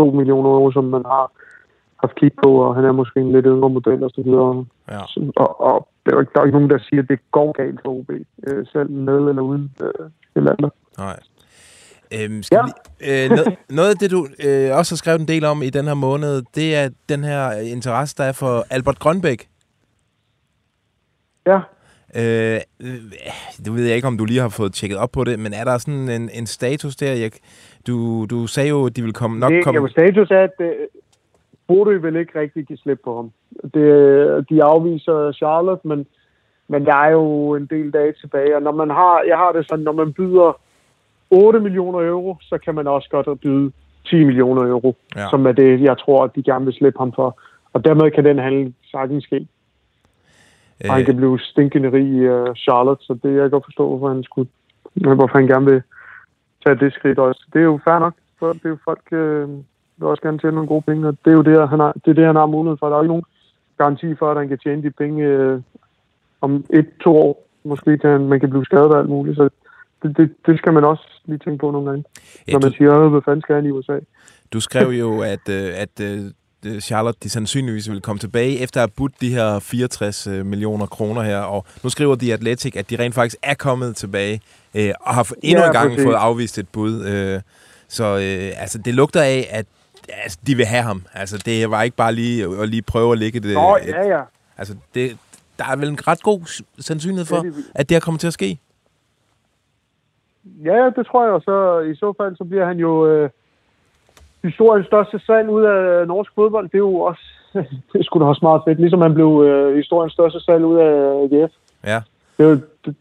1-2 0.00 0.16
millioner 0.18 0.50
euro, 0.50 0.70
som 0.72 0.84
man 0.84 1.04
har 1.04 1.24
haft 2.02 2.14
kig 2.14 2.32
på, 2.44 2.50
og 2.64 2.74
han 2.74 2.84
er 2.84 2.92
måske 2.92 3.20
en 3.20 3.32
lidt 3.32 3.46
yngre 3.46 3.70
model 3.70 4.02
og 4.04 4.10
så 4.14 4.22
videre. 4.22 4.64
Ja. 4.90 5.00
Og, 5.36 5.60
og 5.60 5.88
der 6.04 6.10
er 6.12 6.16
jo 6.16 6.20
ikke, 6.20 6.32
der 6.34 6.40
er 6.40 6.44
ikke 6.44 6.58
nogen, 6.58 6.70
der 6.70 6.78
siger, 6.88 7.02
at 7.02 7.08
det 7.08 7.18
går 7.30 7.52
galt 7.52 7.80
for 7.84 7.90
OB, 7.98 8.10
øh, 8.46 8.66
selv 8.72 8.90
med 8.90 9.18
eller 9.28 9.42
uden 9.42 9.72
øh, 9.82 10.10
eller 10.36 10.50
andet. 10.58 10.72
Nej. 10.98 11.18
Øhm, 12.14 12.42
skal 12.42 12.56
Ja. 12.56 12.62
vi, 12.64 12.72
øh, 13.24 13.30
noget, 13.30 13.56
noget 13.78 13.90
af 13.90 13.96
det, 13.96 14.10
du 14.10 14.26
øh, 14.46 14.76
også 14.78 14.92
har 14.92 14.96
skrevet 14.96 15.20
en 15.20 15.28
del 15.28 15.44
om 15.44 15.62
i 15.62 15.70
den 15.70 15.84
her 15.84 15.94
måned, 15.94 16.42
det 16.54 16.76
er 16.76 16.88
den 17.08 17.24
her 17.24 17.50
interesse, 17.52 18.14
der 18.18 18.24
er 18.24 18.32
for 18.32 18.64
Albert 18.70 18.98
Grønbæk. 18.98 19.48
Ja, 21.46 21.60
Øh, 22.16 22.60
øh, 22.80 22.98
det 23.64 23.74
ved 23.74 23.84
jeg 23.86 23.96
ikke, 23.96 24.08
om 24.08 24.18
du 24.18 24.24
lige 24.24 24.40
har 24.40 24.48
fået 24.48 24.72
tjekket 24.72 24.98
op 24.98 25.12
på 25.12 25.24
det, 25.24 25.38
men 25.38 25.52
er 25.52 25.64
der 25.64 25.78
sådan 25.78 26.08
en, 26.08 26.30
en 26.32 26.46
status 26.46 26.96
der? 26.96 27.12
Jeg, 27.12 27.30
du, 27.86 28.26
du 28.30 28.46
sagde 28.46 28.68
jo, 28.68 28.86
at 28.86 28.96
de 28.96 29.02
vil 29.02 29.12
komme, 29.12 29.38
nok 29.38 29.52
det, 29.52 29.64
komme... 29.64 29.76
jamen, 29.76 29.90
status 29.90 30.30
er, 30.30 30.42
at 30.42 30.60
øh, 30.60 30.72
Bodø 31.68 31.98
vil 31.98 32.16
ikke 32.16 32.40
rigtig 32.40 32.66
give 32.66 32.78
slip 32.78 33.00
på 33.04 33.16
ham. 33.16 33.30
Det, 33.74 33.86
de 34.50 34.64
afviser 34.64 35.32
Charlotte, 35.32 35.88
men, 35.88 36.06
men 36.68 36.86
der 36.86 36.94
er 36.94 37.10
jo 37.10 37.54
en 37.54 37.66
del 37.66 37.90
dage 37.90 38.12
tilbage. 38.20 38.56
Og 38.56 38.62
når 38.62 38.72
man 38.72 38.90
har, 38.90 39.22
jeg 39.28 39.36
har 39.36 39.52
det 39.52 39.66
sådan, 39.68 39.84
når 39.84 39.92
man 39.92 40.12
byder 40.12 40.60
8 41.30 41.60
millioner 41.60 41.98
euro, 41.98 42.36
så 42.40 42.58
kan 42.58 42.74
man 42.74 42.86
også 42.86 43.08
godt 43.10 43.40
byde 43.40 43.72
10 44.06 44.24
millioner 44.24 44.62
euro, 44.62 44.96
ja. 45.16 45.28
som 45.30 45.46
er 45.46 45.52
det, 45.52 45.80
jeg 45.80 45.98
tror, 45.98 46.24
at 46.24 46.30
de 46.36 46.42
gerne 46.42 46.64
vil 46.64 46.74
slippe 46.74 46.98
ham 46.98 47.12
for. 47.12 47.40
Og 47.72 47.84
dermed 47.84 48.10
kan 48.10 48.24
den 48.24 48.38
handel 48.38 48.74
sagtens 48.90 49.24
ske. 49.24 49.46
Øh. 50.84 50.90
Han 50.90 51.04
kan 51.04 51.16
blive 51.16 51.38
stinkende 51.38 51.92
rig 51.92 52.06
i 52.18 52.28
uh, 52.28 52.54
Charlotte, 52.54 53.04
så 53.04 53.12
det 53.22 53.32
jeg 53.34 53.40
kan 53.40 53.50
godt 53.50 53.64
forstå, 53.64 53.88
hvorfor 53.88 54.08
han 54.14 54.22
skulle, 54.22 54.48
hvorfor 54.94 55.38
han 55.38 55.46
gerne 55.46 55.66
vil 55.70 55.82
tage 56.66 56.78
det 56.78 56.92
skridt 56.92 57.18
også. 57.18 57.42
Det 57.52 57.58
er 57.58 57.64
jo 57.64 57.80
fair 57.84 57.98
nok, 57.98 58.14
for 58.38 58.52
det 58.52 58.64
er 58.64 58.68
jo 58.68 58.78
folk, 58.84 59.12
øh, 59.12 59.48
vil 59.96 60.06
også 60.12 60.22
gerne 60.22 60.38
tjene 60.38 60.54
nogle 60.54 60.68
gode 60.68 60.82
penge, 60.82 61.08
og 61.08 61.16
det 61.24 61.30
er 61.30 61.36
jo 61.36 61.42
det, 61.42 61.68
han 61.68 61.80
har, 61.80 61.92
det, 61.92 62.10
er 62.10 62.12
det, 62.14 62.26
han 62.26 62.36
har 62.36 62.46
mulighed 62.46 62.76
for. 62.78 62.86
Der 62.86 62.94
er 62.94 62.98
jo 62.98 63.02
ikke 63.02 63.14
nogen 63.16 63.24
garanti 63.78 64.14
for, 64.14 64.30
at 64.30 64.36
han 64.36 64.48
kan 64.48 64.58
tjene 64.58 64.82
de 64.82 64.90
penge 64.90 65.24
øh, 65.24 65.60
om 66.40 66.64
et-to 66.70 67.16
år. 67.16 67.44
Måske 67.64 67.98
kan 67.98 68.10
han, 68.10 68.20
man 68.28 68.40
kan 68.40 68.50
blive 68.50 68.64
skadet 68.64 68.86
og 68.92 68.98
alt 68.98 69.08
muligt, 69.08 69.36
så 69.36 69.48
det, 70.02 70.16
det, 70.16 70.34
det 70.46 70.58
skal 70.58 70.72
man 70.72 70.84
også 70.84 71.04
lige 71.24 71.38
tænke 71.38 71.58
på 71.58 71.70
nogle 71.70 71.88
gange, 71.90 72.04
Ja, 72.48 72.52
når 72.52 72.60
man 72.62 72.70
du, 72.70 72.76
siger, 72.76 73.00
"Øh, 73.00 73.10
hvad 73.10 73.22
fanden 73.24 73.42
skal 73.42 73.54
han 73.54 73.66
i 73.66 73.70
USA? 73.70 73.98
du 74.52 74.60
skrev 74.60 74.88
jo, 74.88 75.20
at, 75.20 75.48
øh, 75.50 75.68
at 75.84 76.00
øh, 76.00 76.18
øh, 76.18 76.24
Charlotte 76.80 77.18
de 77.22 77.28
sandsynligvis 77.30 77.90
vil 77.90 78.00
komme 78.00 78.18
tilbage 78.18 78.58
efter 78.58 78.80
at 78.80 78.88
have 78.90 78.94
budt 78.96 79.20
de 79.20 79.30
her 79.34 79.58
64 79.58 80.26
øh, 80.26 80.46
millioner 80.46 80.86
kroner 80.86 81.22
her. 81.22 81.38
Og 81.38 81.64
nu 81.82 81.90
skriver 81.90 82.14
de 82.14 82.32
Atletic, 82.32 82.76
at 82.76 82.90
de 82.90 82.96
rent 82.98 83.14
faktisk 83.14 83.36
er 83.42 83.54
kommet 83.54 83.96
tilbage 83.96 84.40
øh, 84.74 84.90
og 85.00 85.14
har 85.14 85.28
endnu 85.42 85.60
Ja, 85.62 85.66
en 85.66 85.72
gang 85.72 85.88
præcis. 85.90 86.04
fået 86.04 86.14
afvist 86.14 86.58
et 86.58 86.68
bud. 86.68 87.04
Øh, 87.04 87.40
så 87.88 88.04
øh, 88.04 88.62
altså, 88.62 88.78
det 88.78 88.94
lugter 88.94 89.22
af, 89.22 89.48
at 89.50 89.66
altså, 90.08 90.38
de 90.46 90.54
vil 90.54 90.66
have 90.66 90.82
ham. 90.82 91.02
Altså, 91.14 91.42
det 91.46 91.70
var 91.70 91.82
ikke 91.82 91.96
bare 91.96 92.12
lige 92.14 92.60
at 92.62 92.68
lige 92.68 92.82
prøve 92.82 93.12
at 93.12 93.18
lægge 93.18 93.40
det. 93.40 93.54
Nå, 93.54 93.76
et, 93.76 93.88
ja, 93.88 94.08
ja. 94.16 94.22
Altså, 94.58 94.74
det, 94.94 95.16
der 95.58 95.64
er 95.64 95.76
vel 95.76 95.88
en 95.88 96.08
ret 96.08 96.22
god 96.22 96.62
sandsynlighed 96.80 97.24
for, 97.26 97.36
Ja, 97.36 97.42
det- 97.42 97.54
at 97.74 97.88
det 97.88 97.94
her 97.94 98.00
kommer 98.00 98.18
til 98.18 98.26
at 98.26 98.32
ske. 98.32 98.58
Ja, 100.64 100.90
det 100.96 101.06
tror 101.06 101.24
jeg, 101.24 101.32
og 101.32 101.42
så 101.42 101.80
i 101.80 101.94
så 101.94 102.14
fald, 102.20 102.36
så 102.36 102.44
bliver 102.44 102.66
han 102.66 102.76
jo 102.78 103.06
øh, 103.06 103.30
historiens 104.44 104.86
største 104.86 105.18
salg 105.26 105.48
ud 105.50 105.62
af 105.62 106.06
norsk 106.06 106.30
fodbold. 106.34 106.64
Det 106.64 106.74
er 106.74 106.78
jo 106.78 106.94
også, 107.00 107.22
det 107.92 108.04
skulle 108.06 108.24
da 108.24 108.28
også 108.28 108.44
meget 108.44 108.62
fedt, 108.68 108.80
ligesom 108.80 109.00
han 109.00 109.14
blev 109.14 109.42
øh, 109.46 109.76
historiens 109.76 110.12
største 110.12 110.40
salg 110.40 110.64
ud 110.64 110.78
af 110.78 110.92
AGF. 111.22 111.52
Ja. 111.84 112.00
Det 112.38 112.46
er 112.46 112.50
jo, 112.50 112.58
det, 112.84 112.94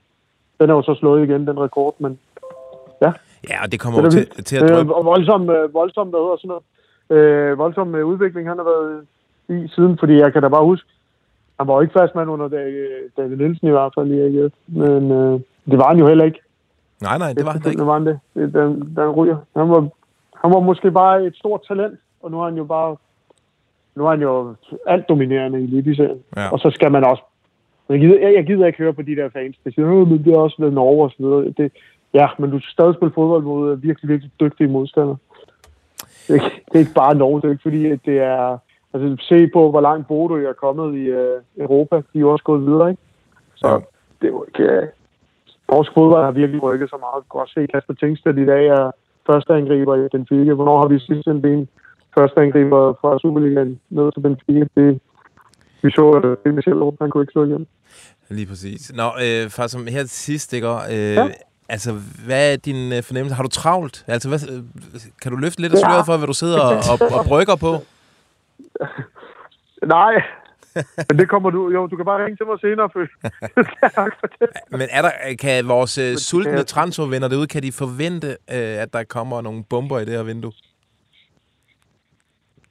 den 0.60 0.70
er 0.70 0.74
jo 0.74 0.82
så 0.82 0.96
slået 1.00 1.29
igen, 1.29 1.48
den 1.48 1.60
rekord, 1.60 1.96
men 2.00 2.20
Ja, 3.50 3.63
og 3.63 3.72
det 3.72 3.79
kommer 3.79 4.01
Det 4.01 4.06
jo 4.06 4.12
til, 4.12 4.44
til 4.44 4.56
at 4.58 4.63
øh, 4.63 4.70
drøbe. 4.77 4.96
og 4.96 5.06
voldsom, 5.06 5.50
øh, 5.50 5.74
voldsom, 5.74 6.08
hvad 6.08 6.20
hedder 6.20 6.38
sådan 6.38 6.53
noget, 7.10 7.24
øh, 7.25 7.58
voldsom 7.58 7.96
øh, 7.96 8.06
udvikling, 8.06 8.48
han 8.50 8.58
har 8.58 8.65
været 8.65 9.06
i 9.50 9.67
siden, 9.75 9.98
fordi 9.98 10.13
jeg 10.17 10.34
kan 10.34 10.41
da 10.41 10.48
bare 10.48 10.63
huske, 10.65 10.88
han 11.60 11.67
var 11.67 11.74
jo 11.74 11.82
ikke 11.82 11.94
fastmand 12.00 12.29
under 12.29 12.48
David, 13.17 13.36
Nielsen 13.38 13.67
i 13.67 13.72
hvert 13.72 13.91
fald 13.96 14.12
i 14.12 14.20
AGF, 14.20 14.53
men 14.67 15.12
øh, 15.12 15.39
det 15.72 15.77
var 15.77 15.88
han 15.88 15.98
jo 16.00 16.08
heller 16.08 16.25
ikke. 16.25 16.39
Nej, 17.01 17.17
nej, 17.17 17.34
det 17.34 17.46
var 17.46 17.51
han 17.51 17.58
ikke. 17.60 17.70
Efterfølgende 17.70 17.88
var 17.88 17.94
han 17.94 18.06
det. 18.06 18.20
det 18.36 18.53
den, 18.53 18.96
den 18.96 19.10
ryger. 19.10 19.38
Han 19.56 19.70
var, 19.70 19.88
han 20.41 20.51
var 20.53 20.60
måske 20.60 20.91
bare 20.91 21.24
et 21.25 21.36
stort 21.36 21.62
talent, 21.67 22.00
og 22.22 22.32
nu 22.32 22.41
er 22.41 22.46
han 22.46 22.58
jo 22.58 22.63
bare 22.63 22.96
nu 23.96 24.06
er 24.06 24.10
han 24.10 24.22
jo 24.22 24.56
alt 24.88 25.10
dominerende 25.10 25.60
i 25.62 25.63
Eliteserien. 25.63 26.24
Ja. 26.36 26.51
Og 26.51 26.60
så 26.60 26.70
skal 26.70 26.91
man 26.91 27.03
også... 27.03 27.24
Jeg 27.89 28.00
gider, 28.00 28.20
jeg, 28.20 28.34
jeg 28.34 28.46
gider 28.46 28.65
ikke 28.67 28.77
høre 28.77 28.94
på 28.94 29.01
de 29.01 29.15
der 29.15 29.29
fans, 29.29 29.56
der 29.63 29.72
siger, 29.72 29.88
"Åh, 29.88 30.08
men 30.08 30.24
det 30.24 30.34
er 30.34 30.38
også 30.38 30.56
ved 30.60 30.72
Norge 30.72 31.03
og 31.03 31.11
så 31.11 31.16
videre. 31.20 31.53
Det, 31.57 31.72
ja, 32.14 32.27
men 32.40 32.51
du 32.51 32.59
skal 32.59 32.72
stadig 32.72 32.96
spille 32.96 33.14
fodbold 33.14 33.44
mod 33.44 33.72
øh, 33.72 33.83
virkelig, 33.83 34.09
virkelig 34.09 34.31
dygtige 34.40 34.68
modstandere. 34.68 35.18
Det 36.27 36.29
er, 36.29 36.33
ikke, 36.33 36.61
det 36.66 36.75
er 36.75 36.79
ikke 36.79 36.94
bare 36.94 37.16
Norge, 37.16 37.42
det 37.42 37.48
er 37.48 37.51
ikke 37.51 37.61
fordi, 37.61 37.85
at 37.85 38.00
det 38.05 38.20
er... 38.20 38.57
Altså, 38.94 39.25
se 39.25 39.48
på, 39.53 39.70
hvor 39.72 39.81
langt 39.81 40.07
Bodø 40.07 40.46
er 40.50 40.53
kommet 40.53 40.96
i 40.96 41.03
øh, 41.05 41.42
Europa. 41.57 41.96
De 41.96 42.01
er 42.16 42.20
jo 42.20 42.31
også 42.31 42.44
gået 42.44 42.66
videre, 42.66 42.90
ikke? 42.90 43.01
Så 43.55 43.68
Ja. 43.68 43.75
det 44.22 44.27
er 44.27 44.31
jo 44.31 44.46
ikke... 44.48 44.64
Øh, 44.64 44.88
Norsk 45.72 45.94
fodbold 45.94 46.24
har 46.24 46.31
virkelig 46.31 46.64
rykket 46.64 46.90
så 46.90 46.98
meget. 47.00 47.24
Du 47.24 47.29
kan 47.31 47.42
også 47.42 47.53
se, 47.53 47.68
Kasper 47.68 47.94
Tingstedt 47.94 48.38
i 48.38 48.46
dag 48.46 48.68
er 48.68 48.92
første 49.29 49.53
angriber 49.53 49.96
i 49.96 50.07
Benfica. 50.11 50.53
Hvornår 50.53 50.77
har 50.81 50.87
vi 50.87 51.00
sidst 51.00 51.27
en 51.27 51.68
første 52.18 52.40
angriber 52.42 52.94
fra 53.01 53.20
Superligaen 53.20 53.79
ned 53.90 54.11
til 54.13 54.22
Benfica? 54.22 54.66
Det, 54.77 55.00
vi 55.83 55.92
så, 55.92 56.05
at 56.18 56.37
det 56.46 56.53
Michel 56.53 56.74
Aarhus, 56.74 56.94
han 57.01 57.09
kunne 57.09 57.24
ikke 57.24 57.31
slå 57.31 57.44
igen. 57.46 57.68
Lige 58.29 58.48
præcis. 58.48 58.92
Nå, 58.96 59.03
øh, 59.25 59.50
far, 59.50 59.68
som 59.68 59.87
her 59.87 60.01
til 60.01 60.09
sidst, 60.09 60.53
ikke? 60.53 60.68
Øh, 60.68 61.13
Ja. 61.16 61.27
Altså, 61.70 61.92
hvad 62.25 62.53
er 62.53 62.57
din 62.57 62.94
øh, 62.94 63.03
fornemmelse? 63.03 63.35
Har 63.35 63.44
du 63.44 63.50
travlt? 63.50 64.03
Altså, 64.07 64.29
hvad, 64.29 64.40
øh, 64.51 64.63
kan 65.22 65.31
du 65.31 65.37
løfte 65.37 65.61
lidt 65.61 65.74
af 65.74 65.77
Ja. 65.77 65.81
sløret 65.81 66.05
for, 66.05 66.18
hvad 66.18 66.27
du 66.27 66.33
sidder 66.33 66.61
og, 66.61 66.75
og, 66.92 67.18
og 67.20 67.25
brygger 67.25 67.55
på? 67.55 67.72
Nej, 69.96 70.13
men 71.09 71.20
det 71.20 71.29
kommer 71.29 71.50
du... 71.50 71.72
Jo, 71.72 71.87
du 71.87 71.96
kan 71.96 72.05
bare 72.05 72.25
ringe 72.25 72.37
til 72.37 72.46
mig 72.46 72.59
senere, 72.59 72.90
for 72.94 73.00
det. 74.40 74.50
Men 74.72 74.87
er 74.98 75.01
der, 75.01 75.11
kan 75.42 75.68
vores 75.68 75.98
øh, 75.98 76.16
sultne 76.16 76.63
transfervenner 76.63 77.27
derude, 77.27 77.48
kan 77.48 77.63
de 77.63 77.72
forvente, 77.72 78.27
øh, 78.27 78.83
at 78.83 78.94
der 78.94 79.03
kommer 79.03 79.42
nogle 79.42 79.63
bomber 79.70 80.00
i 80.00 80.05
det 80.05 80.13
her 80.13 80.24
vindue? 80.24 80.51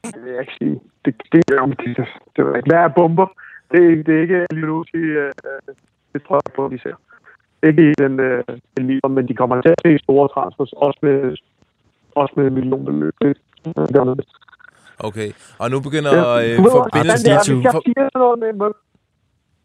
Det 0.05 0.23
vil 0.25 0.33
jeg 0.33 0.41
ikke 0.41 0.57
sige. 0.59 0.81
Det, 1.05 1.15
det, 1.33 1.41
er 1.49 1.67
det, 1.67 1.97
det 2.37 2.43
er 2.45 2.57
ikke. 2.57 2.71
Hvad 2.71 2.81
er 2.85 2.89
bomber? 2.89 3.27
Det 3.71 3.81
er, 3.85 4.03
det 4.07 4.15
er 4.17 4.21
ikke 4.21 4.47
til... 4.93 5.01
Øh, 5.01 5.33
det 6.13 6.25
tror 6.27 6.37
jeg 6.37 6.53
på, 6.57 6.69
vi 6.69 6.79
ser. 6.79 6.97
Ikke 7.69 7.91
i 7.91 7.95
den, 8.03 8.21
øh, 8.21 8.45
den 8.77 8.87
liga, 8.87 9.09
men 9.09 9.29
de 9.29 9.35
kommer 9.35 9.63
til 9.63 9.75
at 9.77 9.83
se 9.85 9.99
store 9.99 10.29
transfers, 10.35 10.73
også 10.73 10.99
med, 11.03 11.37
også 12.15 12.35
med 12.37 12.51
millionbeløb. 12.51 13.15
Det, 13.23 13.37
det 13.65 13.97
er 13.97 14.05
noget. 14.05 14.27
Okay, 14.99 15.31
og 15.59 15.71
nu 15.71 15.81
begynder 15.81 16.11
Ja, 16.17 16.53
øh, 16.53 16.59
du 16.59 16.71
forbindelsen... 16.71 17.27
det 17.27 17.35
er, 17.37 17.43
Steve. 17.43 17.57
hvis 17.57 17.65
jeg 17.65 17.81
siger 17.85 18.19
noget 18.19 18.39
med, 18.39 18.53
med 18.53 18.71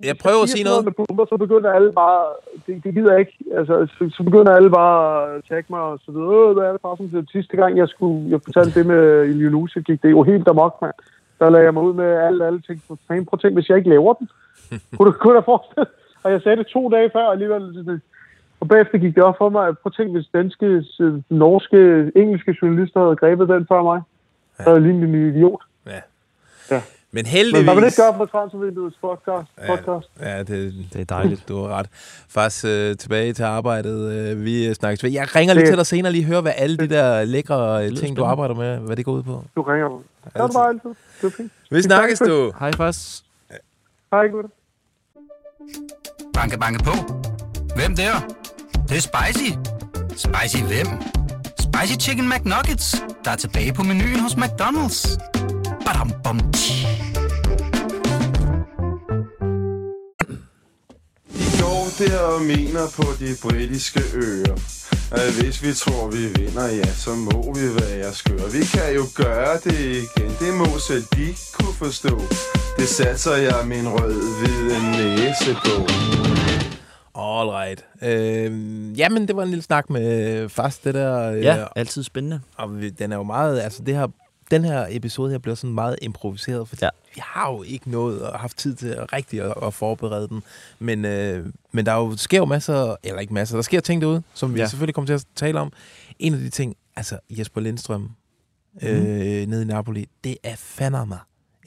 Jeg 0.09 0.15
prøver 0.23 0.41
at 0.43 0.49
sige 0.49 0.63
noget. 0.69 0.85
med 0.85 0.93
bomber, 0.99 1.25
så 1.31 1.37
begynder 1.45 1.69
alle 1.77 1.91
bare, 1.91 2.21
det, 2.65 2.83
det 2.83 2.93
gider 2.95 3.11
jeg 3.11 3.19
ikke, 3.19 3.37
altså, 3.59 3.75
så, 3.95 4.01
så 4.17 4.23
begynder 4.23 4.51
alle 4.55 4.69
bare 4.69 5.35
at 5.35 5.41
tagge 5.49 5.67
mig 5.73 5.81
og 5.81 5.99
så 6.05 6.11
videre. 6.11 6.49
Øh, 6.49 6.53
hvad 6.55 6.65
er 6.67 6.71
det 6.71 6.81
bare 6.81 6.97
sådan, 6.97 7.27
sidste 7.31 7.57
gang 7.57 7.71
jeg 7.77 7.87
skulle, 7.93 8.29
jeg 8.33 8.39
fortalte 8.47 8.73
det 8.79 8.85
med 8.93 9.25
Ilionus, 9.31 9.71
så 9.71 9.79
gik 9.87 9.99
det 10.03 10.11
jo 10.11 10.23
helt 10.23 10.47
amok, 10.47 10.75
mand. 10.81 10.93
Der 11.39 11.49
lagde 11.49 11.65
jeg 11.65 11.73
mig 11.73 11.83
ud 11.83 11.93
med 11.93 12.05
alle, 12.27 12.45
alle 12.47 12.61
ting. 12.67 12.77
For 12.87 12.97
fanden, 13.07 13.25
prøv 13.25 13.37
tænke, 13.39 13.53
hvis 13.59 13.69
jeg 13.69 13.77
ikke 13.77 13.89
laver 13.89 14.13
den. 14.13 14.29
kunne 14.97 15.07
du 15.11 15.17
kunne 15.21 15.35
da 15.35 15.39
forestille? 15.51 15.85
Og 16.23 16.31
jeg 16.31 16.41
sagde 16.41 16.57
det 16.57 16.67
to 16.67 16.89
dage 16.89 17.09
før 17.15 17.25
alligevel. 17.35 17.63
så 17.75 17.91
det- 17.91 18.01
Og 18.59 18.67
bagefter 18.67 18.97
gik 18.97 19.15
det 19.15 19.23
op 19.23 19.35
for 19.37 19.49
mig, 19.49 19.67
at 19.67 19.77
prøv 19.79 19.89
at 19.93 19.97
tænke, 19.97 20.11
hvis 20.13 20.27
danske, 20.33 20.65
øh, 20.99 21.13
norske, 21.29 22.11
engelske 22.15 22.55
journalister 22.61 22.99
havde 23.03 23.15
grebet 23.15 23.49
den 23.49 23.65
før 23.71 23.81
mig. 23.83 24.01
Så 24.63 24.69
havde 24.69 24.75
jeg 24.75 24.81
lignet 24.81 25.09
en 25.09 25.35
idiot. 25.35 25.61
Men 26.69 26.81
Men 27.13 27.25
heldigvis... 27.25 27.63
hvad 27.63 27.73
vil 27.75 27.83
det 27.83 27.89
ikke 27.89 28.01
gøre 28.01 28.13
for 28.17 28.25
transfervinduets 28.25 28.97
podcast? 29.01 29.47
podcast? 29.67 30.09
Ja, 30.19 30.39
det, 30.43 30.73
Det 30.93 31.01
er 31.01 31.05
dejligt. 31.05 31.47
Du 31.47 31.61
har 31.61 31.67
ret. 31.77 31.87
Faktisk 32.29 32.65
øh, 32.65 32.95
tilbage 32.97 33.33
til 33.33 33.43
arbejdet. 33.43 34.11
Øh, 34.11 34.45
vi 34.45 34.73
snakkes 34.73 35.03
ved. 35.03 35.11
Jeg 35.11 35.35
ringer 35.35 35.53
lige 35.53 35.61
Det- 35.61 35.69
til 35.71 35.77
dig 35.77 35.85
senere 35.85 36.11
lige 36.11 36.23
høre, 36.23 36.41
hvad 36.41 36.51
alle 36.55 36.77
de 36.77 36.89
der 36.89 37.23
lækre 37.23 37.85
øh, 37.85 37.97
ting, 37.97 38.17
du 38.17 38.23
arbejder 38.23 38.55
med, 38.55 38.77
hvad 38.77 38.95
det 38.95 39.05
går 39.05 39.11
ud 39.11 39.23
på. 39.23 39.43
Du 39.55 39.61
ringer. 39.61 39.89
Gør 40.33 40.45
det 40.45 40.53
bare 40.55 40.67
altid. 40.69 40.89
Det 41.21 41.27
er 41.27 41.31
fint. 41.37 41.51
Vi 41.71 41.81
snakkes, 41.81 42.19
du. 42.19 42.51
Hej, 42.59 42.71
fast. 42.71 43.25
Hej, 44.11 44.27
gutter. 44.27 44.49
Banke, 46.33 46.57
banke 46.59 46.83
på. 46.83 46.91
Hvem 47.75 47.95
der? 47.95 48.11
Det, 48.73 48.89
det 48.89 48.97
er 48.97 49.01
spicy. 49.01 49.51
Spicy 50.17 50.63
hvem? 50.63 51.20
Spicy 51.75 51.95
Chicken 51.99 52.29
McNuggets, 52.29 53.03
der 53.25 53.31
er 53.31 53.35
tilbage 53.35 53.73
på 53.73 53.83
menuen 53.83 54.19
hos 54.19 54.33
McDonald's. 54.33 55.17
Badum, 55.85 56.11
bom, 56.23 56.39
tji. 56.51 56.87
De 61.33 61.45
går 61.61 61.87
der 61.97 62.19
og 62.19 62.41
mener 62.41 62.87
på 62.95 63.05
de 63.19 63.35
britiske 63.41 64.01
øer. 64.13 64.55
At 65.11 65.33
hvis 65.33 65.63
vi 65.63 65.73
tror, 65.73 66.09
vi 66.11 66.27
vinder, 66.27 66.67
ja, 66.67 66.93
så 66.93 67.15
må 67.15 67.53
vi 67.53 67.75
være 67.81 68.13
skøre. 68.13 68.51
Vi 68.51 68.65
kan 68.65 68.93
jo 68.95 69.05
gøre 69.15 69.57
det 69.63 69.79
igen, 69.79 70.31
det 70.39 70.53
må 70.53 70.79
selv 70.87 71.03
de 71.15 71.35
kunne 71.53 71.73
forstå. 71.73 72.21
Det 72.77 72.89
satser 72.89 73.35
jeg 73.35 73.67
min 73.67 73.89
rød-hvide 73.89 74.91
næse 74.91 75.53
på. 75.65 76.40
All 77.15 77.49
right. 77.49 77.85
Øh, 78.01 78.99
jamen, 78.99 79.27
det 79.27 79.35
var 79.35 79.43
en 79.43 79.49
lille 79.49 79.63
snak 79.63 79.89
med 79.89 80.49
fast 80.49 80.83
det 80.83 80.93
der. 80.93 81.31
Øh, 81.31 81.43
Ja, 81.43 81.65
altid 81.75 82.03
spændende. 82.03 82.41
Og 82.57 82.81
vi, 82.81 82.89
den 82.89 83.11
er 83.11 83.15
jo 83.17 83.23
meget, 83.23 83.59
altså 83.59 83.83
det 83.83 83.95
her, 83.95 84.07
den 84.51 84.65
her 84.65 84.85
episode 84.89 85.31
her 85.31 85.37
bliver 85.37 85.55
sådan 85.55 85.73
meget 85.73 85.95
improviseret, 86.01 86.67
for 86.69 86.75
Ja. 86.81 86.89
vi 87.15 87.21
har 87.25 87.51
jo 87.51 87.63
ikke 87.63 87.91
noget 87.91 88.21
og 88.21 88.39
haft 88.39 88.57
tid 88.57 88.75
til 88.75 88.87
at 88.87 89.13
rigtig 89.13 89.41
at, 89.41 89.53
at 89.63 89.73
forberede 89.73 90.27
den. 90.27 90.43
Men, 90.79 91.05
øh, 91.05 91.45
men 91.71 91.85
der 91.85 91.91
er 91.91 91.97
jo, 91.97 92.17
sker 92.17 92.37
jo 92.37 92.45
masser, 92.45 92.95
eller 93.03 93.19
ikke 93.19 93.33
masser, 93.33 93.57
der 93.57 93.61
sker 93.61 93.79
ting 93.79 94.01
derude, 94.01 94.23
som 94.33 94.53
vi 94.53 94.59
Ja. 94.59 94.67
selvfølgelig 94.67 94.95
kommer 94.95 95.05
til 95.05 95.13
at 95.13 95.25
tale 95.35 95.59
om. 95.59 95.71
En 96.19 96.33
af 96.33 96.39
de 96.39 96.49
ting, 96.49 96.75
altså 96.95 97.19
Jesper 97.29 97.61
Lindstrøm 97.61 98.01
Mhm. 98.81 98.89
øh, 98.89 99.47
nede 99.47 99.61
i 99.61 99.65
Napoli, 99.65 100.05
det 100.23 100.37
er 100.43 100.55
fandme 100.57 101.17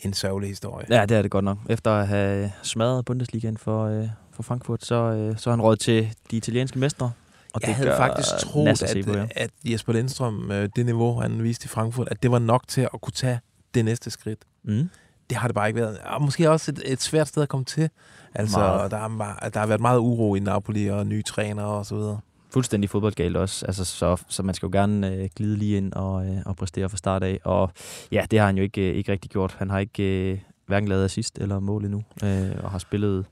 en 0.02 0.12
sørgelig 0.14 0.48
historie. 0.48 0.86
Ja, 0.90 1.06
det 1.06 1.16
er 1.16 1.22
det 1.22 1.30
godt 1.30 1.44
nok. 1.44 1.58
Efter 1.68 1.90
at 1.90 2.08
have 2.08 2.52
smadret 2.62 3.04
Bundesligaen 3.04 3.58
for, 3.58 3.84
øh, 3.86 4.08
for 4.34 4.42
Frankfurt, 4.42 4.84
så, 4.84 4.94
øh, 4.94 5.38
så 5.38 5.50
er 5.50 5.52
han 5.52 5.60
råd 5.60 5.76
til 5.76 6.14
de 6.30 6.36
italienske 6.36 6.78
mestre. 6.78 7.12
Og 7.54 7.60
jeg 7.60 7.68
det 7.68 7.74
havde 7.74 7.96
faktisk 7.96 8.28
troet, 8.38 8.68
at 8.68 8.82
at, 8.82 9.06
ja. 9.06 9.26
at 9.36 9.50
Jesper 9.64 9.92
Lindstrøm, 9.92 10.50
øh, 10.50 10.68
det 10.76 10.86
niveau, 10.86 11.20
han 11.20 11.42
viste 11.42 11.64
i 11.64 11.68
Frankfurt, 11.68 12.08
at 12.10 12.22
det 12.22 12.30
var 12.30 12.38
nok 12.38 12.68
til 12.68 12.80
at 12.80 13.00
kunne 13.02 13.12
tage 13.12 13.40
det 13.74 13.84
næste 13.84 14.10
skridt. 14.10 14.38
Mm. 14.64 14.90
Det 15.30 15.38
har 15.38 15.48
det 15.48 15.54
bare 15.54 15.68
ikke 15.68 15.80
været. 15.80 15.98
Og 15.98 16.22
måske 16.22 16.50
også 16.50 16.70
et, 16.70 16.82
et 16.84 17.02
svært 17.02 17.28
sted 17.28 17.42
at 17.42 17.48
komme 17.48 17.64
til. 17.64 17.90
Altså, 18.34 18.58
Meget. 18.58 18.90
der, 18.90 18.96
er, 18.96 19.48
der 19.48 19.60
har 19.60 19.66
været 19.66 19.80
meget 19.80 19.98
uro 19.98 20.34
i 20.34 20.40
Napoli 20.40 20.86
og 20.86 21.06
nye 21.06 21.22
trænere 21.22 21.66
og 21.66 21.86
så 21.86 21.94
videre. 21.94 22.20
Fuldstændig 22.50 22.90
fodboldgalt 22.90 23.36
også. 23.36 23.66
Altså, 23.66 23.84
så, 23.84 24.22
så 24.28 24.42
man 24.42 24.54
skal 24.54 24.66
jo 24.66 24.70
gerne 24.72 25.12
øh, 25.12 25.28
glide 25.36 25.56
lige 25.56 25.76
ind 25.76 25.92
og, 25.92 26.26
øh, 26.26 26.36
og 26.46 26.56
præstere 26.56 26.88
fra 26.88 26.96
start 26.96 27.22
af. 27.22 27.40
Og 27.44 27.70
ja, 28.12 28.24
det 28.30 28.38
har 28.38 28.46
han 28.46 28.56
jo 28.56 28.62
ikke, 28.62 28.90
øh, 28.90 28.96
ikke 28.96 29.12
rigtig 29.12 29.30
gjort. 29.30 29.56
Han 29.58 29.70
har 29.70 29.78
ikke 29.78 30.32
øh, 30.32 30.38
hverken 30.66 30.88
lavet 30.88 31.04
assist 31.04 31.38
eller 31.38 31.60
mål 31.60 31.84
endnu. 31.84 32.02
Øh, 32.24 32.50
og 32.64 32.70
har 32.70 32.78
spillet, 32.78 33.26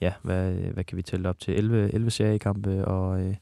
ja, 0.00 0.12
hvad, 0.22 0.52
hvad 0.52 0.84
kan 0.84 0.96
vi 0.96 1.02
tælle 1.02 1.28
op 1.28 1.38
til? 1.40 1.54
11, 1.54 1.94
11 1.94 2.10
seriekampe 2.10 2.84
og, 2.84 3.20
øh, 3.20 3.34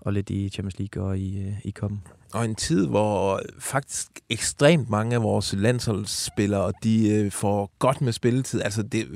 og 0.00 0.12
lidt 0.12 0.30
i 0.30 0.48
Champions 0.48 0.78
League 0.78 1.02
og 1.10 1.18
i, 1.18 1.38
øh, 1.42 1.52
i 1.64 1.70
Koppen. 1.70 2.02
Og 2.34 2.44
en 2.44 2.54
tid, 2.54 2.86
hvor 2.86 3.40
faktisk 3.58 4.06
ekstremt 4.30 4.90
mange 4.90 5.14
af 5.14 5.22
vores 5.22 5.52
landsholdsspillere, 5.58 6.72
de 6.84 7.08
øh, 7.10 7.32
får 7.32 7.70
godt 7.78 8.00
med 8.00 8.12
spilletid. 8.12 8.62
Altså, 8.62 8.82
det, 8.82 9.06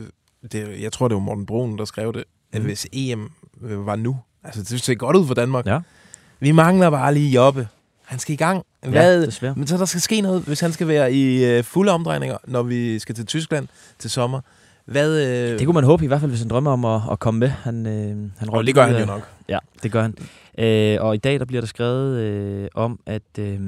det, 0.53 0.81
jeg 0.83 0.93
tror, 0.93 1.09
det 1.09 1.15
var 1.15 1.21
Morten 1.21 1.47
Brun, 1.47 1.79
der 1.79 1.85
skrev 1.85 2.13
det, 2.13 2.25
at 2.53 2.59
Mhm. 2.61 2.67
hvis 2.67 2.87
EM 2.93 3.31
øh, 3.63 3.87
var 3.87 3.97
nu, 3.97 4.17
altså 4.45 4.63
det 4.63 4.81
ser 4.83 4.95
godt 4.95 5.17
ud 5.17 5.27
for 5.27 5.35
Danmark. 5.35 5.67
Ja. 5.67 5.81
Vi 6.41 6.53
mangler 6.53 6.91
bare 6.91 7.15
lige 7.15 7.31
Jobbe. 7.31 7.69
Han 8.05 8.19
skal 8.19 8.33
i 8.33 8.37
gang. 8.37 8.65
Hvad, 8.83 9.21
Ja, 9.21 9.27
desværre. 9.27 9.55
Men 9.57 9.67
så 9.67 9.77
der 9.77 9.85
skal 9.85 10.01
ske 10.01 10.21
noget, 10.21 10.43
hvis 10.43 10.61
han 10.61 10.73
skal 10.73 10.89
være 10.89 11.13
i 11.13 11.45
øh, 11.45 11.65
fulde 11.65 11.93
omdrejninger, 11.93 12.37
når 12.47 12.63
vi 12.63 12.99
skal 12.99 13.15
til 13.15 13.27
Tyskland 13.27 13.69
til 13.99 14.11
sommer. 14.11 14.41
Hvad, 14.85 15.21
øh, 15.23 15.59
Det 15.59 15.67
kunne 15.67 15.75
man 15.75 15.85
håbe, 15.85 16.05
i 16.05 16.07
hvert 16.07 16.21
fald 16.21 16.31
hvis 16.31 16.41
han 16.41 16.49
drømmer 16.51 16.71
om 16.71 16.85
at, 16.85 17.01
at 17.11 17.19
komme 17.19 17.41
med. 17.41 17.49
Han, 17.49 17.87
øh, 17.87 18.31
han 18.39 18.49
og 18.51 18.67
det 18.67 18.75
gør 18.75 18.87
han 18.87 19.01
jo 19.01 19.07
nok. 19.07 19.29
Ja, 19.49 19.59
det 19.83 19.93
gør 19.93 20.03
han. 20.03 20.15
Øh, 20.59 20.97
og 21.01 21.15
i 21.15 21.19
dag 21.19 21.39
der 21.39 21.45
bliver 21.45 21.61
der 21.61 21.67
skrevet 21.67 22.19
øh, 22.21 22.69
om, 22.75 23.01
at, 23.07 23.23
øh, 23.39 23.59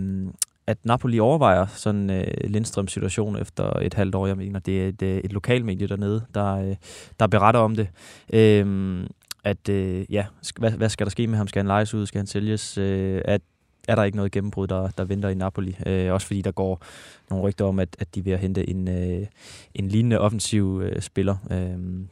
at 0.66 0.78
Napoli 0.84 1.18
overvejer 1.18 1.66
sådan 1.66 2.10
øh, 2.10 2.26
Lindstrøms 2.44 2.92
situation 2.92 3.38
efter 3.38 3.72
et 3.78 3.94
halvt 3.94 4.14
år. 4.14 4.26
Jeg 4.26 4.36
mener, 4.36 4.60
det 4.60 4.84
er 4.84 4.88
et, 4.88 5.02
øh, 5.02 5.16
et 5.24 5.32
lokalmedie 5.32 5.86
dernede, 5.88 6.22
der, 6.34 6.56
øh, 6.56 6.74
der 7.20 7.26
beretter 7.26 7.60
om 7.60 7.76
det. 7.76 7.88
Øh, 8.32 9.04
at, 9.44 9.68
øh, 9.68 10.04
ja, 10.10 10.24
hvad, 10.58 10.70
hvad 10.70 10.88
skal 10.88 11.06
der 11.06 11.10
ske 11.10 11.26
med 11.26 11.38
ham? 11.38 11.48
Skal 11.48 11.60
han 11.60 11.66
lejes 11.66 11.94
ud? 11.94 12.06
Skal 12.06 12.18
han 12.18 12.26
sælges? 12.26 12.78
Øh, 12.78 13.22
at, 13.24 13.40
er 13.88 13.94
der 13.94 14.04
ikke 14.04 14.16
noget 14.16 14.32
gennembrud, 14.32 14.66
der, 14.66 14.88
der 14.98 15.04
venter 15.04 15.28
i 15.28 15.34
Napoli? 15.34 15.76
Øh, 15.86 16.12
også 16.12 16.26
fordi 16.26 16.42
der 16.42 16.50
går 16.52 16.82
nogle 17.30 17.44
rygter 17.44 17.64
om, 17.64 17.78
at, 17.78 17.96
at 17.98 18.14
de 18.14 18.32
at 18.32 18.38
hente 18.38 18.70
en, 18.70 18.88
øh, 18.88 19.26
en 19.74 19.88
lignende 19.88 20.20
offensiv 20.20 20.82
øh, 20.84 21.02
spiller. 21.02 21.36
Øh, 21.50 22.06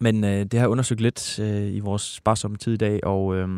men 0.00 0.24
øh, 0.24 0.30
det 0.40 0.52
har 0.52 0.60
jeg 0.60 0.68
undersøgt 0.68 1.00
lidt 1.00 1.38
øh, 1.38 1.74
i 1.74 1.78
vores 1.80 2.02
sparsomme 2.02 2.56
tid 2.56 2.72
i 2.72 2.76
dag, 2.76 3.04
og, 3.04 3.34
øh, 3.36 3.48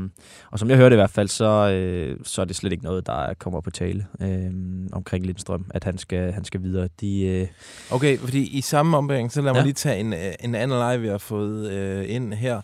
og 0.50 0.58
som 0.58 0.70
jeg 0.70 0.76
hørte 0.76 0.94
i 0.94 0.96
hvert 0.96 1.10
fald, 1.10 1.28
så, 1.28 1.70
øh, 1.70 2.18
så 2.22 2.40
er 2.40 2.44
det 2.44 2.56
slet 2.56 2.72
ikke 2.72 2.84
noget, 2.84 3.06
der 3.06 3.34
kommer 3.34 3.60
på 3.60 3.70
tale 3.70 4.06
øh, 4.20 4.50
omkring 4.92 5.26
Lindstrøm, 5.26 5.66
at 5.70 5.84
han 5.84 5.98
skal, 5.98 6.32
han 6.32 6.44
skal 6.44 6.62
videre. 6.62 6.88
De, 7.00 7.22
øh, 7.22 7.46
Okay, 7.90 8.18
fordi 8.18 8.58
i 8.58 8.60
samme 8.60 8.96
ombæring, 8.96 9.32
så 9.32 9.42
lad 9.42 9.52
mig 9.52 9.58
Ja. 9.58 9.64
lige 9.64 9.72
tage 9.74 10.00
en, 10.00 10.12
øh, 10.12 10.32
en 10.40 10.54
anden 10.54 10.78
live, 10.78 11.00
vi 11.00 11.08
har 11.08 11.18
fået 11.18 11.70
øh, 11.70 12.04
ind 12.08 12.32
her. 12.34 12.60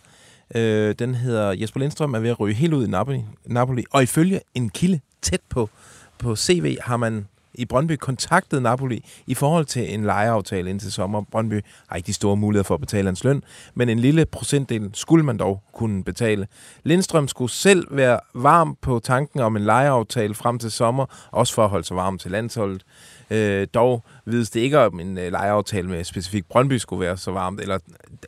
Øh, 0.55 0.95
den 0.99 1.15
hedder 1.15 1.53
Jesper 1.53 1.81
Lindstrøm 1.81 2.15
er 2.15 2.19
ved 2.19 2.31
at 2.31 2.41
ryge 2.41 2.55
helt 2.55 2.75
ud 2.75 2.87
i 2.87 2.91
Napoli, 2.91 3.25
Napoli. 3.45 3.85
Og 3.91 4.03
ifølge 4.03 4.41
en 4.55 4.71
kilde 4.71 5.01
tæt 5.23 5.41
på, 5.49 5.71
på 6.19 6.37
CV 6.37 6.77
har 6.81 6.97
man 6.97 7.27
i 7.55 7.65
Brøndby 7.65 7.97
kontaktet 7.97 8.63
Napoli 8.63 9.05
i 9.27 9.35
forhold 9.35 9.65
til 9.65 9.95
en 9.95 10.05
lejeaftale 10.05 10.71
indtil 10.71 10.93
sommer. 10.93 11.23
Brøndby 11.31 11.61
har 11.89 11.97
ikke 11.97 12.07
de 12.07 12.13
store 12.13 12.37
muligheder 12.37 12.65
for 12.65 12.75
at 12.75 12.81
betale 12.81 13.09
hans 13.09 13.25
løn, 13.25 13.43
men 13.75 13.89
en 13.89 13.99
lille 13.99 14.27
procentdel 14.27 14.91
skulle 14.95 15.25
man 15.25 15.37
dog 15.37 15.63
kunne 15.73 16.05
betale. 16.05 16.47
Lindstrøm 16.85 17.29
skulle 17.29 17.51
selv 17.51 17.87
være 17.91 18.21
varm 18.35 18.77
på 18.81 19.01
tanken 19.05 19.41
om 19.41 19.57
en 19.57 19.65
lejeaftale 19.65 20.35
frem 20.35 20.59
til 20.59 20.71
sommer, 20.71 21.29
også 21.31 21.55
for 21.55 21.65
at 21.65 21.71
holde 21.71 21.85
sig 21.85 21.97
varm 21.97 22.19
til 22.19 22.31
landsholdet. 22.31 22.85
Øh, 23.31 23.67
dog 23.75 24.05
vides 24.27 24.51
det 24.51 24.61
ikke, 24.61 24.79
om 24.79 25.01
en 25.01 25.19
øh, 25.19 25.33
lejeaftale 25.33 25.89
med 25.89 26.05
specifikt 26.05 26.49
Brøndby 26.49 26.77
skulle 26.77 27.01
være 27.01 27.17
så 27.17 27.31
varmt, 27.31 27.61
eller, 27.61 27.79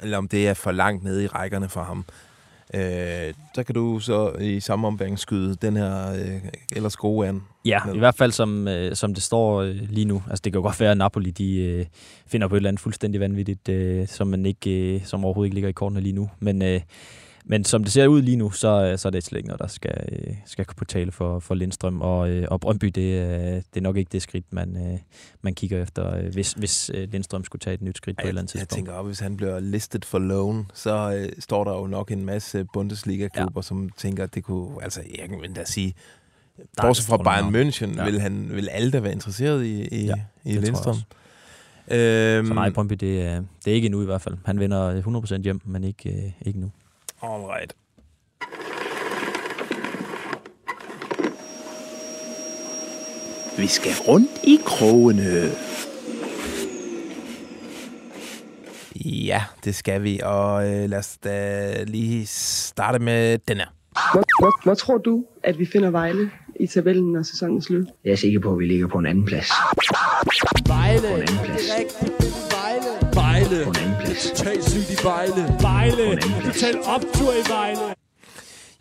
eller 0.03 0.19
om 0.19 0.29
det 0.29 0.49
er 0.49 0.55
for 0.55 0.73
langt 0.73 1.05
nede 1.05 1.25
i 1.25 1.27
rækkerne 1.27 1.69
for 1.69 1.83
ham. 1.83 2.05
Øh, 2.75 3.35
så 3.55 3.63
kan 3.63 3.75
du 3.75 4.01
så 4.01 4.33
i 4.41 4.61
samme 4.61 4.87
ombæring 4.87 5.19
skyde 5.19 5.57
den 5.63 5.77
her 5.77 6.13
øh, 6.13 6.41
ellers 6.77 6.97
gode 6.97 7.29
an. 7.29 7.43
ja, 7.65 7.79
i 7.95 7.99
hvert 7.99 8.15
fald 8.15 8.33
som, 8.33 8.69
øh, 8.69 8.97
som 8.97 9.15
det 9.15 9.23
står 9.23 9.63
øh, 9.63 9.77
lige 9.91 10.05
nu. 10.05 10.23
Altså 10.31 10.43
det 10.45 10.53
kan 10.53 10.59
jo 10.59 10.63
godt 10.63 10.81
være, 10.81 10.91
at 10.91 10.97
Napoli 10.97 11.31
de, 11.31 11.57
øh, 11.57 11.87
finder 12.27 12.49
på 12.49 12.55
et 12.55 12.59
eller 12.59 12.69
andet 12.69 12.81
fuldstændig 12.81 13.21
vanvittigt, 13.21 13.69
øh, 13.69 14.09
som, 14.09 14.27
man 14.27 14.47
ikke, 14.47 14.95
øh, 14.95 15.05
som 15.05 15.25
overhovedet 15.25 15.47
ikke 15.47 15.55
ligger 15.55 15.69
i 15.69 15.73
kortene 15.73 16.01
lige 16.01 16.13
nu. 16.13 16.31
Men, 16.41 16.63
øh, 16.63 16.81
men 17.47 17.65
som 17.65 17.85
det 17.85 17.93
ser 17.93 18.07
ud 18.07 18.23
lige 18.23 18.37
nu, 18.37 18.51
så, 18.51 18.69
øh, 18.93 18.99
så 18.99 19.09
er 19.09 19.11
det 19.11 19.25
slet 19.25 19.39
ikke 19.39 19.49
noget, 19.49 19.61
der 19.61 19.67
skal, 19.67 20.09
øh, 20.13 20.35
skal 20.47 20.67
på 20.77 20.85
tale 20.85 21.13
for, 21.13 21.39
for 21.39 21.55
Lindstrøm. 21.55 22.01
Og, 22.01 22.31
øh, 22.31 22.47
og 22.51 22.61
Brøndby, 22.61 22.87
det, 22.87 22.95
det 22.95 23.77
er 23.77 23.81
nok 23.81 23.97
ikke 23.97 24.09
det 24.13 24.23
skridt, 24.23 24.53
man, 24.53 25.01
man 25.43 25.55
kigger 25.55 25.83
efter, 25.83 26.31
hvis, 26.31 26.53
hvis 26.53 26.91
Lindstrøm 26.95 27.45
skulle 27.45 27.61
tage 27.61 27.75
et 27.75 27.83
nyt 27.83 27.97
skridt 27.97 28.17
på 28.17 28.23
et 28.25 28.29
eller 28.29 28.41
andet 28.43 28.55
Jeg, 28.55 28.61
jeg 28.61 28.69
tidspunkt. 28.69 28.87
tænker 28.87 28.93
også, 28.93 29.07
hvis 29.07 29.21
han 29.21 29.37
bliver 29.37 29.61
listed 29.61 30.01
for 30.05 30.19
loan, 30.19 30.67
så 30.75 31.15
øh, 31.17 31.33
står 31.39 31.65
der 31.65 31.73
jo 31.73 31.87
nok 31.87 32.11
en 32.11 32.25
masse 32.25 32.67
Bundesliga-klubber, 32.73 33.59
ja. 33.61 33.63
som 33.63 33.89
tænker, 33.97 34.25
at 34.25 34.35
det 34.35 34.45
kunne... 34.45 34.83
Altså, 34.83 35.01
jeg 35.19 35.29
kan 35.29 35.53
da 35.55 35.65
sige... 35.65 35.95
Bortset 36.83 37.07
fra 37.07 37.17
Bayern. 37.17 37.55
München, 37.57 37.97
Ja. 37.97 38.05
vil, 38.05 38.21
han, 38.21 38.49
vil 38.53 38.69
alle 38.69 38.91
da 38.91 39.01
være 39.01 39.13
interesseret 39.13 39.65
i, 39.65 39.83
i, 39.89 40.05
Ja, 40.07 40.15
i 40.45 40.53
jeg 40.55 40.63
Lindstrøm. 40.63 40.97
Øhm, 41.91 42.47
Så 42.47 42.55
nej, 42.55 42.71
Brøndby, 42.71 42.93
det, 42.93 43.01
det 43.65 43.71
er 43.71 43.75
ikke 43.75 43.87
endnu 43.87 44.03
i 44.03 44.05
hvert 44.05 44.21
fald. 44.21 44.37
Han 44.45 44.61
vender 44.61 45.03
100% 45.39 45.43
hjem, 45.43 45.61
men 45.65 45.85
ikke, 45.85 46.35
ikke 46.43 46.61
nu. 46.61 46.71
All 47.25 47.47
right. 47.47 47.73
Vi 53.59 53.67
skal 53.67 53.93
rundt 54.09 54.31
i 54.43 54.59
krogene. 54.67 55.51
Ja, 59.05 59.43
det 59.65 59.75
skal 59.75 60.03
vi, 60.03 60.21
og 60.25 60.69
øh, 60.69 60.91
lad 60.91 60.99
os 60.99 61.17
da 61.25 61.83
lige 61.83 62.27
starte 62.27 62.99
med 62.99 63.39
den 63.39 63.57
her. 63.57 63.67
Hvor, 64.13 64.23
hvor, 64.41 64.61
hvor 64.65 64.75
tror 64.75 64.99
du, 64.99 65.25
at 65.43 65.59
vi 65.59 65.67
finder 65.67 65.91
Vejle 65.91 66.31
i 66.61 66.67
tabellen, 66.67 67.13
når 67.13 67.23
sæsonen 67.23 67.57
er 67.57 67.61
slut? 67.61 67.87
Jeg 68.05 68.13
er 68.13 68.17
sikker 68.17 68.41
på, 68.41 68.53
at 68.53 68.59
vi 68.59 68.67
ligger 68.67 68.87
på 68.87 68.99
en 68.99 69.07
anden 69.07 69.25
plads. 69.25 69.49
Vejle. 70.67 71.01
På 71.01 71.07
en 71.07 71.23
anden 71.23 71.39
plads. 71.45 71.69
Vejle. 72.55 73.15
Vejle. 73.15 73.65
På 73.65 73.71
en 73.71 73.77
Totalt 74.23 74.65
sygt 74.65 74.91
i 74.91 75.05
Vejle. 75.05 75.57
Vejle. 75.61 76.21
Total 76.45 76.77
optur 76.87 77.33
i 77.33 77.49
Vejle. 77.51 77.95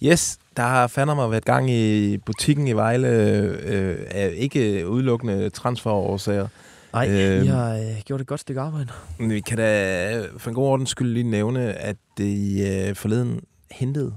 Yes, 0.03 0.37
der 0.57 0.63
har 0.63 0.87
fandme 0.87 1.31
været 1.31 1.45
gang 1.45 1.69
i 1.71 2.17
butikken 2.17 2.67
i 2.67 2.73
Vejle, 2.73 3.07
øh, 3.07 3.97
er 4.11 4.27
ikke 4.27 4.87
udelukkende 4.89 5.49
transferårsager. 5.49 6.47
Nej, 6.93 7.07
Øhm. 7.09 7.41
vi 7.41 7.47
har 7.47 7.75
øh, 7.75 8.01
gjort 8.05 8.21
et 8.21 8.27
godt 8.27 8.39
stykke 8.39 8.61
arbejde. 8.61 8.87
Men 9.19 9.29
vi 9.29 9.39
kan 9.39 9.57
da 9.57 10.21
for 10.37 10.49
en 10.49 10.55
god 10.55 10.67
ordens 10.67 10.89
skyld 10.89 11.13
lige 11.13 11.23
nævne, 11.23 11.73
at 11.73 11.95
det 12.17 12.89
øh, 12.89 12.95
forleden 12.95 13.41
hentede 13.71 14.15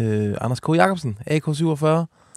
øh, 0.00 0.34
Anders 0.40 0.60
K. 0.60 0.68
Jacobsen, 0.68 1.18
AK47. 1.30 1.86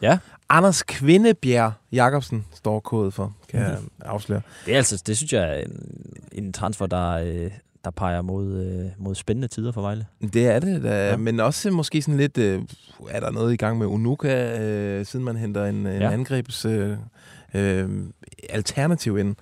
Ja. 0.01 0.17
Anders 0.49 0.83
Kvindebjerg 0.83 1.71
Jacobsen 1.91 2.45
står 2.53 2.79
kodet 2.79 3.13
for, 3.13 3.35
kan 3.49 3.59
jeg 3.59 3.77
afsløre. 4.01 4.41
Det, 4.65 4.73
er 4.73 4.77
altså, 4.77 5.03
det 5.07 5.17
synes 5.17 5.33
jeg 5.33 5.49
er 5.59 5.63
en, 5.63 5.87
en 6.31 6.53
transfer, 6.53 6.85
der, 6.85 7.09
øh, 7.11 7.51
der 7.83 7.91
peger 7.91 8.21
mod, 8.21 8.63
øh, 8.65 8.85
mod 8.97 9.15
spændende 9.15 9.47
tider 9.47 9.71
for 9.71 9.81
Vejle. 9.81 10.05
Det 10.33 10.47
er 10.47 10.59
det, 10.59 10.83
da, 10.83 11.09
Ja. 11.09 11.17
men 11.17 11.39
også 11.39 11.71
måske 11.71 12.01
sådan 12.01 12.17
lidt, 12.17 12.37
øh, 12.37 12.61
er 13.09 13.19
der 13.19 13.31
noget 13.31 13.53
i 13.53 13.55
gang 13.55 13.77
med 13.77 13.87
Unuka, 13.87 14.59
øh, 14.61 15.05
siden 15.05 15.25
man 15.25 15.35
henter 15.35 15.65
en, 15.65 15.75
en 15.75 16.01
Ja. 16.01 16.11
angrebs 16.11 16.65
øh, 16.65 16.97
øh, 17.53 17.89
alternativ 18.49 19.17
ind. 19.17 19.35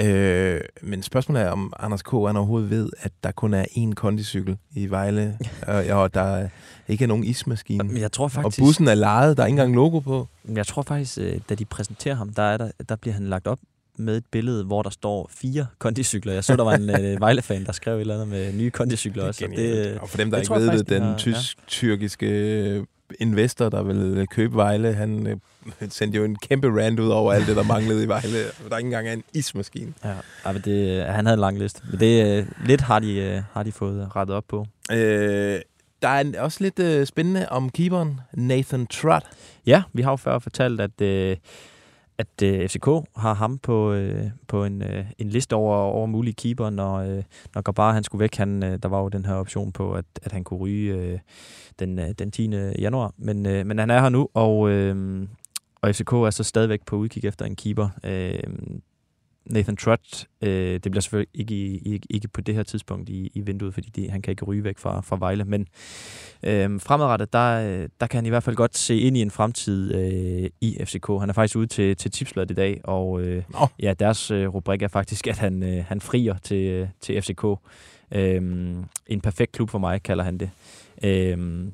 Øh, 0.00 0.60
men 0.82 1.02
spørgsmålet 1.02 1.42
er, 1.42 1.50
om 1.50 1.72
Anders 1.80 2.02
K. 2.02 2.10
han 2.10 2.36
overhovedet 2.36 2.70
ved, 2.70 2.90
at 3.00 3.12
der 3.24 3.30
kun 3.32 3.54
er 3.54 3.64
én 3.64 3.92
kondicykel 3.94 4.56
i 4.72 4.86
Vejle, 4.90 5.38
og, 5.66 5.84
og 6.02 6.14
der 6.14 6.48
ikke 6.88 7.04
er 7.04 7.08
nogen 7.08 7.24
ismaskine. 7.24 7.84
Men 7.84 7.96
jeg 7.96 8.12
tror 8.12 8.24
Og 8.24 8.30
faktisk, 8.32 8.58
bussen 8.58 8.88
er 8.88 8.94
lejet, 8.94 9.36
der 9.36 9.42
er 9.42 9.46
ikke 9.46 9.54
engang 9.60 9.74
logo 9.74 9.98
på. 9.98 10.28
jeg 10.54 10.66
tror 10.66 10.82
faktisk 10.82 11.18
øh, 11.20 11.40
da 11.48 11.54
de 11.54 11.64
præsenterer 11.64 12.14
ham, 12.14 12.28
der, 12.34 12.42
er 12.42 12.56
der, 12.56 12.70
der 12.88 12.96
bliver 12.96 13.14
han 13.14 13.24
lagt 13.26 13.46
op 13.46 13.58
med 13.98 14.16
et 14.16 14.24
billede, 14.30 14.64
hvor 14.64 14.82
der 14.82 14.90
står 14.90 15.30
fire 15.34 15.66
kondicykler. 15.78 16.32
Jeg 16.32 16.44
så, 16.44 16.56
der 16.56 16.64
var 16.64 16.74
en 16.74 16.90
øh, 16.90 17.20
Vejle-fan, 17.24 17.64
der 17.64 17.72
skrev 17.72 17.94
et 17.96 18.00
eller 18.00 18.14
andet 18.14 18.28
med 18.28 18.52
nye 18.52 18.70
kondicykler 18.70 19.24
også. 19.24 19.44
og 19.44 19.50
Det, 19.56 19.98
og 19.98 20.08
for 20.08 20.16
dem, 20.16 20.30
der 20.30 20.38
ikke 20.38 20.54
ved 20.54 20.78
det, 20.78 20.88
de 20.88 20.94
den 20.94 21.02
har- 21.02 21.16
tysk-tyrkiske 21.18 22.84
investor, 23.20 23.68
der 23.68 23.82
vil 23.82 24.26
købe 24.30 24.56
Vejle, 24.56 24.92
han 24.94 25.26
øh, 25.26 25.36
sendte 25.90 26.16
jo 26.18 26.24
en 26.24 26.36
kæmpe 26.36 26.82
rant 26.82 27.00
ud 27.00 27.08
over 27.08 27.32
alt 27.32 27.46
det, 27.46 27.56
der 27.56 27.62
manglede 27.62 28.04
i 28.04 28.08
Vejle. 28.08 28.38
Der 28.68 28.72
er 28.72 28.76
ikke 28.78 28.86
engang 28.86 29.08
en 29.08 29.22
ismaskine. 29.34 29.92
Ja, 30.04 30.12
ja 30.46 30.52
men 30.52 30.62
det, 30.64 31.04
han 31.06 31.26
havde 31.26 31.34
en 31.34 31.40
lang 31.40 31.58
liste. 31.58 31.80
Men 31.90 32.00
det 32.00 32.38
øh, 32.38 32.46
lidt 32.66 32.80
har 32.80 32.98
de, 32.98 33.14
øh, 33.14 33.42
har 33.52 33.62
de 33.62 33.72
fået 33.72 34.16
rettet 34.16 34.36
op 34.36 34.44
på. 34.48 34.66
Øh, 34.92 35.60
der 36.02 36.08
er 36.08 36.40
også 36.40 36.58
lidt 36.60 36.78
øh, 36.78 37.06
spændende 37.06 37.48
om 37.48 37.70
keeperen, 37.70 38.20
Nathan 38.32 38.86
Trott. 38.86 39.24
Ja, 39.66 39.82
vi 39.92 40.02
har 40.02 40.10
jo 40.10 40.16
før 40.16 40.38
fortalt, 40.38 40.80
at, 40.80 41.00
øh, 41.00 41.36
at 42.18 42.42
øh, 42.42 42.68
FCK 42.68 42.86
har 43.16 43.34
ham 43.34 43.58
på, 43.58 43.92
øh, 43.92 44.30
på 44.48 44.64
en, 44.64 44.82
øh, 44.82 45.04
en 45.18 45.28
liste 45.28 45.54
over, 45.54 45.76
over 45.76 46.06
mulige 46.06 46.34
keeper, 46.34 46.70
når, 46.70 46.96
øh, 46.96 47.22
når 47.54 47.62
Gabar 47.62 47.92
han 47.92 48.04
skulle 48.04 48.20
væk. 48.20 48.34
Han, 48.34 48.64
øh, 48.64 48.78
der 48.82 48.88
var 48.88 49.00
jo 49.00 49.08
den 49.08 49.24
her 49.24 49.34
option 49.34 49.72
på, 49.72 49.92
at, 49.92 50.04
at 50.22 50.32
han 50.32 50.44
kunne 50.44 50.60
ryge 50.60 50.94
øh, 50.94 51.18
den, 51.78 51.98
øh, 51.98 52.10
den 52.18 52.30
10. 52.30 52.50
januar. 52.78 53.14
Men, 53.16 53.46
øh, 53.46 53.66
men 53.66 53.78
han 53.78 53.90
er 53.90 54.00
her 54.00 54.08
nu, 54.08 54.28
og, 54.34 54.70
øh, 54.70 55.26
og 55.82 55.94
FCK 55.94 56.12
er 56.12 56.30
så 56.30 56.44
stadigvæk 56.44 56.84
på 56.86 56.96
udkig 56.96 57.24
efter 57.24 57.44
en 57.44 57.56
keeper. 57.56 57.88
Øh, 58.04 58.42
Nathan 59.48 59.76
Trott, 59.76 60.26
øh, 60.42 60.72
det 60.72 60.82
bliver 60.82 61.00
selvfølgelig 61.00 61.30
ikke, 61.34 61.54
ikke, 61.78 62.06
ikke 62.10 62.28
på 62.28 62.40
det 62.40 62.54
her 62.54 62.62
tidspunkt 62.62 63.08
i, 63.08 63.30
i 63.34 63.40
vinduet, 63.40 63.74
fordi 63.74 63.90
de, 63.90 64.10
han 64.10 64.22
kan 64.22 64.30
ikke 64.30 64.44
ryge 64.44 64.64
væk 64.64 64.78
fra, 64.78 65.00
fra 65.00 65.16
Vejle, 65.16 65.44
men 65.44 65.66
øh, 66.42 66.80
fremadrettet, 66.80 67.32
der, 67.32 67.86
der 68.00 68.06
kan 68.06 68.18
han 68.18 68.26
i 68.26 68.28
hvert 68.28 68.42
fald 68.42 68.56
godt 68.56 68.76
se 68.76 68.98
ind 68.98 69.16
i 69.16 69.22
en 69.22 69.30
fremtid 69.30 69.94
øh, 69.94 70.50
i 70.60 70.78
FCK. 70.84 71.06
Han 71.20 71.28
er 71.28 71.32
faktisk 71.32 71.56
ude 71.56 71.66
til, 71.66 71.96
til 71.96 72.10
Tipsbladet 72.10 72.50
i 72.50 72.54
dag, 72.54 72.80
og 72.84 73.20
øh, 73.20 73.42
Nå. 73.48 73.66
ja, 73.82 73.94
deres 73.98 74.30
øh, 74.30 74.48
rubrik 74.48 74.82
er 74.82 74.88
faktisk, 74.88 75.26
at 75.26 75.38
han, 75.38 75.62
øh, 75.62 75.84
han 75.88 76.00
frier 76.00 76.38
til, 76.38 76.66
øh, 76.66 76.88
til 77.00 77.22
FCK. 77.22 77.44
Øh, 78.12 78.42
en 79.06 79.20
perfekt 79.22 79.52
klub 79.52 79.70
for 79.70 79.78
mig, 79.78 80.02
kalder 80.02 80.24
han 80.24 80.38
det. 80.38 80.50
Øh, 81.04 81.68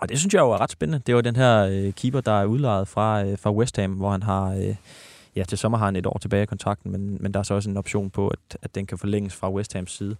og 0.00 0.08
det 0.08 0.18
synes 0.18 0.34
jeg 0.34 0.40
jo 0.40 0.50
er 0.50 0.60
ret 0.60 0.70
spændende. 0.70 1.02
Det 1.06 1.14
var 1.14 1.20
den 1.20 1.36
her 1.36 1.66
øh, 1.66 1.92
keeper, 1.92 2.20
der 2.20 2.40
er 2.40 2.44
udlejet 2.44 2.88
fra, 2.88 3.24
øh, 3.24 3.38
fra 3.38 3.52
West 3.52 3.76
Ham, 3.76 3.92
hvor 3.92 4.10
han 4.10 4.22
har... 4.22 4.54
Øh, 4.54 4.74
ja, 5.36 5.44
til 5.44 5.58
sommer 5.58 5.78
har 5.78 5.84
han 5.84 5.96
et 5.96 6.06
år 6.06 6.18
tilbage 6.18 6.42
i 6.42 6.46
kontrakten, 6.46 6.92
men, 6.92 7.18
men 7.20 7.34
der 7.34 7.40
er 7.40 7.44
så 7.44 7.54
også 7.54 7.70
en 7.70 7.76
option 7.76 8.10
på, 8.10 8.28
at, 8.28 8.58
at 8.62 8.74
den 8.74 8.86
kan 8.86 8.98
forlænges 8.98 9.34
fra 9.34 9.52
West 9.52 9.72
Hams 9.72 9.92
side. 9.92 10.16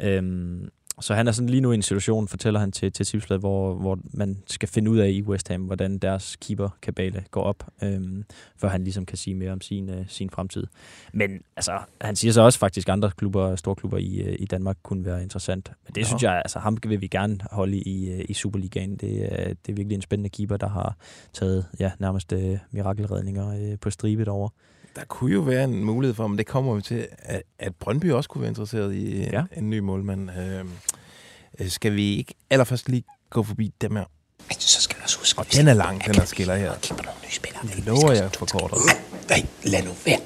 Øhm, 0.00 0.68
så 1.00 1.14
han 1.14 1.28
er 1.28 1.32
sådan 1.32 1.48
lige 1.48 1.60
nu 1.60 1.72
i 1.72 1.74
en 1.74 1.82
situation, 1.82 2.28
fortæller 2.28 2.60
han 2.60 2.72
til, 2.72 2.92
til 2.92 3.06
Tipsbladet, 3.06 3.40
hvor, 3.42 3.74
hvor 3.74 3.98
man 4.12 4.42
skal 4.46 4.68
finde 4.68 4.90
ud 4.90 4.98
af 4.98 5.08
i 5.08 5.22
West 5.22 5.48
Ham, 5.48 5.60
hvordan 5.62 5.98
deres 5.98 6.36
keeper-kabale 6.36 7.24
går 7.30 7.42
op, 7.42 7.64
øhm, 7.82 8.24
før 8.56 8.68
han 8.68 8.84
ligesom 8.84 9.06
kan 9.06 9.18
sige 9.18 9.34
mere 9.34 9.52
om 9.52 9.60
sin, 9.60 9.88
øh, 9.90 10.04
sin 10.08 10.30
fremtid. 10.30 10.66
Men 11.12 11.30
altså, 11.56 11.78
han 12.00 12.16
siger 12.16 12.32
så 12.32 12.40
også 12.42 12.58
faktisk, 12.58 12.88
at 12.88 12.92
andre 12.92 13.10
klubber, 13.16 13.56
store 13.56 13.74
klubber 13.74 13.98
i, 13.98 14.20
øh, 14.20 14.36
i 14.38 14.44
Danmark 14.46 14.76
kunne 14.82 15.04
være 15.04 15.22
interessant. 15.22 15.72
Men 15.86 15.94
det 15.94 16.00
Nå. 16.00 16.06
synes 16.06 16.22
jeg, 16.22 16.34
altså 16.34 16.58
ham 16.58 16.78
vil 16.86 17.00
vi 17.00 17.06
gerne 17.06 17.38
holde 17.50 17.76
i, 17.78 18.10
øh, 18.12 18.24
i 18.28 18.34
Superligaen. 18.34 18.96
Det, 18.96 19.24
er- 19.24 19.48
det 19.48 19.72
er 19.72 19.76
virkelig 19.76 19.94
en 19.96 20.02
spændende 20.02 20.30
keeper, 20.30 20.56
der 20.56 20.68
har 20.68 20.96
taget 21.32 21.66
ja, 21.80 21.90
nærmest 21.98 22.32
øh, 22.32 22.58
mirakelredninger 22.70 23.70
øh, 23.72 23.78
på 23.80 23.90
stribe 23.90 24.30
over. 24.30 24.48
Der 24.96 25.04
kunne 25.04 25.32
jo 25.34 25.40
være 25.40 25.64
en 25.64 25.84
mulighed 25.84 26.14
for, 26.14 26.26
men 26.26 26.38
det 26.38 26.46
kommer 26.46 26.74
vi 26.74 26.82
til, 26.82 27.08
at, 27.18 27.42
at 27.58 27.74
Brøndby 27.74 28.12
også 28.12 28.28
kunne 28.28 28.42
være 28.42 28.48
interesseret 28.48 28.94
i 28.94 29.18
Ja. 29.18 29.28
ja. 29.32 29.42
en 29.56 29.70
ny 29.70 29.78
målmand. 29.78 30.30
Øh, 30.30 30.64
øh, 31.60 31.68
skal 31.70 31.94
vi 31.94 32.16
ikke 32.16 32.34
allerførst 32.50 32.88
lige 32.88 33.04
gå 33.30 33.42
forbi 33.42 33.72
dem 33.80 33.96
her? 33.96 34.04
Men 34.48 34.54
så 34.58 34.82
skal 34.82 34.96
du 34.98 35.02
også 35.02 35.18
huske, 35.18 35.38
Og 35.38 35.46
den 35.52 35.68
er 35.68 35.74
lang, 35.74 36.04
den 36.04 36.14
her 36.14 36.24
skiller 36.24 36.56
her. 36.56 36.72
Kigger 36.82 37.02
nogle 37.04 37.18
nye 37.24 37.30
spillere. 37.32 37.62
Jeg 37.76 37.84
lover, 37.84 38.12
jeg 38.12 38.30
forkorter. 38.38 38.76
Nej, 39.28 39.46
lad 39.64 39.82
nu 39.84 39.90
være. 40.06 40.18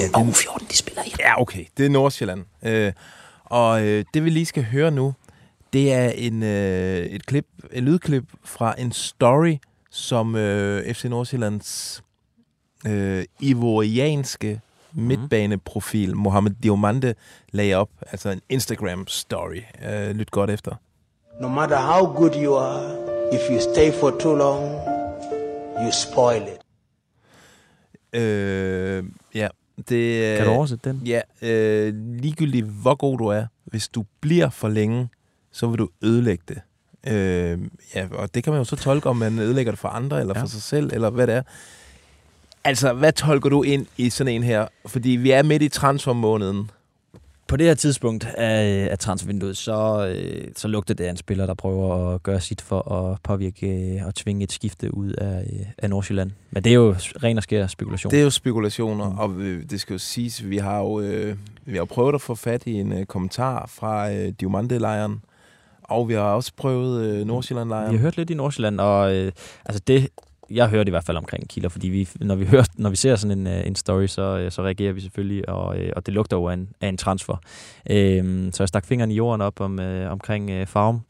Ja, 0.00 0.08
Og 0.14 0.20
den, 0.24 0.30
U14, 0.32 0.66
de 0.70 0.76
spiller 0.76 1.02
her. 1.02 1.12
ja, 1.20 1.40
okay. 1.40 1.64
Det 1.76 1.86
er 1.86 1.90
Nordsjælland. 1.90 2.44
Øh, 2.62 2.92
og 3.44 3.82
øh, 3.86 4.04
det 4.14 4.24
vi 4.24 4.30
lige 4.30 4.46
skal 4.46 4.64
høre 4.64 4.90
nu, 4.90 5.14
det 5.72 5.92
er 5.92 6.08
en, 6.08 6.42
øh, 6.42 7.06
et 7.06 7.26
klip, 7.26 7.46
et 7.72 7.82
lydklip 7.82 8.24
fra 8.44 8.74
en 8.80 8.92
story, 8.92 9.56
som 9.90 10.34
øh, 10.36 10.94
FC 10.94 11.04
Nordsjællands 11.04 12.02
øh, 12.86 13.24
ivorianske 13.40 14.60
midtbaneprofil, 14.92 16.16
Mohamed 16.16 16.50
Diomande, 16.62 17.14
lagde 17.52 17.74
op. 17.74 17.88
Altså 18.10 18.30
en 18.30 18.40
Instagram-story. 18.52 19.88
Øh, 19.90 20.10
lyt 20.16 20.30
godt 20.30 20.50
efter. 20.50 20.74
No 21.40 21.48
matter 21.48 21.76
how 21.76 22.06
good 22.06 22.34
you 22.44 22.54
are, 22.56 22.96
if 23.32 23.40
you 23.50 23.60
stay 23.74 23.92
for 23.92 24.10
too 24.20 24.34
long, 24.34 24.64
you 25.82 25.90
spoil 25.92 26.42
it. 26.42 26.60
Øh, 28.20 29.04
ja, 29.34 29.48
det, 29.88 30.36
Kan 30.36 30.46
du 30.46 30.52
oversætte 30.52 30.88
den? 30.90 31.02
Ja, 31.04 31.20
øh, 31.42 31.94
ligegyldigt 32.20 32.66
hvor 32.66 32.94
god 32.94 33.18
du 33.18 33.26
er, 33.26 33.46
hvis 33.64 33.88
du 33.88 34.04
bliver 34.20 34.50
for 34.50 34.68
længe, 34.68 35.08
så 35.52 35.66
vil 35.66 35.78
du 35.78 35.88
ødelægge 36.02 36.44
det. 36.48 36.60
Øh, 37.12 37.58
ja, 37.94 38.06
og 38.12 38.34
det 38.34 38.44
kan 38.44 38.52
man 38.52 38.60
jo 38.60 38.64
så 38.64 38.76
tolke, 38.76 39.08
om 39.08 39.16
man 39.16 39.38
ødelægger 39.38 39.72
det 39.72 39.78
for 39.78 39.88
andre, 39.88 40.20
eller 40.20 40.34
ja. 40.34 40.38
Ja. 40.38 40.42
for 40.42 40.48
sig 40.48 40.62
selv, 40.62 40.90
eller 40.92 41.10
hvad 41.10 41.26
det 41.26 41.34
er. 41.34 41.42
Altså, 42.66 42.92
hvad 42.92 43.12
tolker 43.12 43.48
du 43.50 43.62
ind 43.62 43.86
i 43.96 44.10
sådan 44.10 44.32
en 44.32 44.42
her? 44.42 44.66
Fordi 44.86 45.10
vi 45.10 45.30
er 45.30 45.42
midt 45.42 45.62
i 45.62 45.68
transfermåneden. 45.68 46.70
På 47.48 47.56
det 47.56 47.66
her 47.66 47.74
tidspunkt 47.74 48.24
af, 48.24 48.88
af 48.90 48.98
transfervinduet, 48.98 49.56
så, 49.56 50.06
øh, 50.16 50.44
så 50.56 50.68
lugter 50.68 50.94
det 50.94 51.04
af 51.04 51.10
en 51.10 51.16
spiller, 51.16 51.46
der 51.46 51.54
prøver 51.54 52.14
at 52.14 52.22
gøre 52.22 52.40
sit 52.40 52.60
for 52.60 52.92
at 52.92 53.18
påvirke 53.22 53.94
øh, 53.96 54.06
og 54.06 54.14
tvinge 54.14 54.44
et 54.44 54.52
skifte 54.52 54.94
ud 54.94 55.10
af, 55.12 55.40
øh, 55.52 55.66
af 55.78 55.90
Nordsjælland. 55.90 56.30
Men 56.50 56.64
det 56.64 56.70
er 56.70 56.74
jo 56.74 56.94
ren 57.22 57.36
og 57.36 57.42
skær 57.42 57.66
spekulation. 57.66 58.10
Det 58.10 58.18
er 58.18 58.22
jo 58.24 58.30
spekulationer, 58.30 59.10
Mm. 59.10 59.18
og 59.18 59.30
det 59.70 59.80
skal 59.80 59.94
jo 59.94 59.98
siges, 59.98 60.48
vi 60.48 60.56
har 60.58 60.78
jo, 60.78 61.00
øh, 61.00 61.36
vi 61.64 61.76
har 61.76 61.84
prøvet 61.84 62.14
at 62.14 62.20
få 62.20 62.34
fat 62.34 62.62
i 62.66 62.72
en 62.74 62.92
øh, 62.92 63.06
kommentar 63.06 63.66
fra 63.74 64.12
øh, 64.12 64.32
Diamante-lejren, 64.40 65.20
og 65.82 66.08
vi 66.08 66.14
har 66.14 66.20
også 66.20 66.52
prøvet 66.56 67.04
øh, 67.04 67.26
Nordsjælland-lejren. 67.26 67.92
Vi 67.92 67.96
har 67.96 68.02
hørt 68.02 68.16
lidt 68.16 68.30
i 68.30 68.34
Nordsjælland, 68.34 68.80
og 68.80 69.14
øh, 69.14 69.32
altså 69.64 69.82
det, 69.86 70.08
jeg 70.50 70.68
hørte 70.68 70.88
i 70.88 70.90
hvert 70.90 71.04
fald 71.04 71.16
omkring 71.16 71.48
kilder, 71.48 71.68
fordi 71.68 71.88
vi, 71.88 72.08
når, 72.20 72.34
vi 72.34 72.44
hører, 72.44 72.64
når 72.74 72.90
vi 72.90 72.96
ser 72.96 73.16
sådan 73.16 73.38
en, 73.38 73.46
øh, 73.46 73.66
en 73.66 73.74
story, 73.74 74.06
så, 74.06 74.22
øh, 74.22 74.50
så 74.50 74.62
reagerer 74.62 74.92
vi 74.92 75.00
selvfølgelig, 75.00 75.48
og, 75.48 75.78
øh, 75.78 75.92
og 75.96 76.06
det 76.06 76.14
lugter 76.14 76.36
jo 76.36 76.48
af 76.48 76.54
en, 76.54 76.68
af 76.80 76.88
en 76.88 76.96
transfer. 76.96 77.36
Øh, 77.90 78.52
så 78.52 78.62
jeg 78.62 78.68
stak 78.68 78.86
fingeren 78.86 79.10
i 79.10 79.14
jorden 79.14 79.40
op 79.40 79.60
om, 79.60 79.80
øh, 79.80 80.12
omkring 80.12 80.50
øh, 80.50 80.66
Farum, 80.66 81.00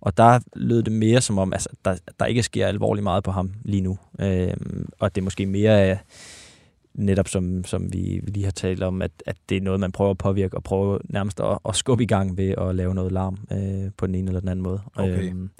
og 0.00 0.16
der 0.16 0.38
lød 0.56 0.82
det 0.82 0.92
mere 0.92 1.20
som 1.20 1.38
om, 1.38 1.52
altså, 1.52 1.68
der, 1.84 1.96
der 2.20 2.26
ikke 2.26 2.42
sker 2.42 2.66
alvorligt 2.66 3.02
meget 3.02 3.24
på 3.24 3.30
ham 3.30 3.52
lige 3.64 3.80
nu. 3.80 3.98
Øh, 4.20 4.54
og 4.98 5.14
det 5.14 5.20
er 5.20 5.24
måske 5.24 5.46
mere 5.46 5.98
netop 6.94 7.28
som, 7.28 7.64
som 7.64 7.92
vi 7.92 8.20
lige 8.26 8.44
har 8.44 8.50
talt 8.50 8.82
om, 8.82 9.02
at, 9.02 9.10
at 9.26 9.36
det 9.48 9.56
er 9.56 9.60
noget, 9.60 9.80
man 9.80 9.92
prøver 9.92 10.10
at 10.10 10.18
påvirke, 10.18 10.56
og 10.56 10.62
prøver 10.62 10.98
nærmest 11.04 11.40
at, 11.40 11.58
at 11.68 11.76
skubbe 11.76 12.02
i 12.02 12.06
gang 12.06 12.36
ved 12.36 12.54
at 12.58 12.74
lave 12.74 12.94
noget 12.94 13.12
larm 13.12 13.38
øh, 13.52 13.90
på 13.96 14.06
den 14.06 14.14
ene 14.14 14.28
eller 14.28 14.40
den 14.40 14.48
anden 14.48 14.62
måde. 14.62 14.80
Okay. 14.96 15.30
Øhm, 15.30 15.50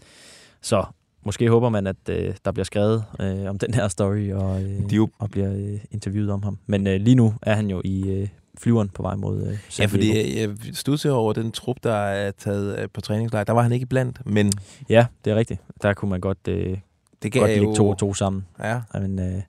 så 0.61 0.85
måske 1.26 1.48
håber 1.50 1.68
man, 1.68 1.86
at 1.86 1.96
øh, 2.10 2.34
der 2.44 2.52
bliver 2.52 2.64
skrevet 2.64 3.04
øh, 3.20 3.50
om 3.50 3.58
den 3.58 3.74
her 3.74 3.88
story, 3.88 4.32
og, 4.32 4.62
øh, 4.62 4.96
jo- 4.96 5.08
og 5.18 5.30
bliver 5.30 5.52
øh, 5.52 5.78
interviewet 5.90 6.30
om 6.30 6.42
ham. 6.42 6.58
Men 6.66 6.86
øh, 6.86 7.00
lige 7.00 7.14
nu 7.14 7.34
er 7.42 7.54
han 7.54 7.70
jo 7.70 7.82
i 7.84 8.08
øh, 8.10 8.28
flyveren 8.58 8.88
på 8.88 9.02
vej 9.02 9.14
mod 9.14 9.42
øh, 9.42 9.48
Ja, 9.48 9.56
San 9.68 9.88
Diego. 9.88 9.90
fordi 9.90 10.40
jeg 10.40 10.50
studser 10.72 11.10
over 11.12 11.32
den 11.32 11.52
trup, 11.52 11.76
der 11.82 11.94
er 11.94 12.30
taget 12.30 12.78
øh, 12.78 12.88
på 12.94 13.00
træningslejr. 13.00 13.44
Der 13.44 13.52
var 13.52 13.62
han 13.62 13.72
ikke 13.72 13.86
blandt, 13.86 14.26
men 14.26 14.52
Ja, 14.88 15.06
det 15.24 15.30
er 15.30 15.36
rigtigt. 15.36 15.60
Der 15.82 15.94
kunne 15.94 16.10
man 16.10 16.20
godt, 16.20 16.38
øh, 16.48 16.78
det 17.22 17.32
gav 17.32 17.40
godt 17.42 17.50
jo... 17.50 17.56
lægge 17.56 17.74
to 17.74 17.88
og 17.88 17.98
to 17.98 18.14
sammen. 18.14 18.46
Ja, 18.64 18.80
Men, 18.94 19.18
øh, 19.18 19.42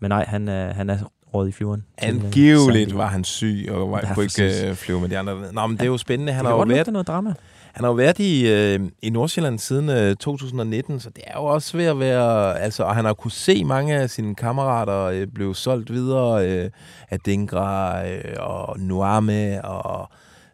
men 0.00 0.08
nej, 0.08 0.24
han 0.28 0.48
er, 0.48 0.72
han 0.72 0.90
er 0.90 0.98
råd 1.34 1.48
i 1.48 1.52
flyveren. 1.52 1.84
til, 2.02 2.16
øh, 2.16 2.24
angiveligt 2.24 2.96
var 2.96 3.06
han 3.06 3.24
syg, 3.24 3.68
og 3.70 3.90
var, 3.90 3.98
Ja, 4.02 4.08
ja, 4.08 4.14
kunne 4.14 4.24
ikke 4.24 4.68
øh, 4.68 4.74
flyve 4.74 5.00
med 5.00 5.08
de 5.08 5.18
andre. 5.18 5.52
Nå, 5.52 5.66
men 5.66 5.76
det 5.76 5.82
er 5.82 5.86
jo 5.86 5.98
spændende. 5.98 6.32
Han 6.32 6.44
Det 6.44 6.50
har 6.52 6.58
jo 6.58 6.64
været, 6.64 6.92
noget 6.92 7.06
drama. 7.06 7.34
Han 7.74 7.84
har 7.84 7.88
jo 7.90 7.94
været 7.94 8.18
i, 8.18 8.48
øh, 8.48 8.80
i 9.02 9.10
Nordsjælland 9.10 9.58
siden 9.58 9.88
øh, 9.88 10.16
2019, 10.16 11.00
så 11.00 11.10
det 11.10 11.24
er 11.26 11.32
jo 11.40 11.44
også 11.44 11.76
ved 11.76 11.84
at 11.84 11.98
være... 12.00 12.58
Altså, 12.60 12.82
og 12.84 12.94
han 12.96 13.04
har 13.04 13.12
kunne 13.14 13.30
se 13.30 13.64
mange 13.64 13.94
af 13.96 14.10
sine 14.10 14.34
kammerater 14.34 15.02
øh, 15.04 15.26
blive 15.26 15.56
solgt 15.56 15.92
videre 15.92 16.48
øh, 16.48 16.70
af 17.10 17.20
Dingra 17.20 18.02
øh, 18.08 18.34
og 18.38 18.80
Nuame 18.80 19.64
og 19.64 20.08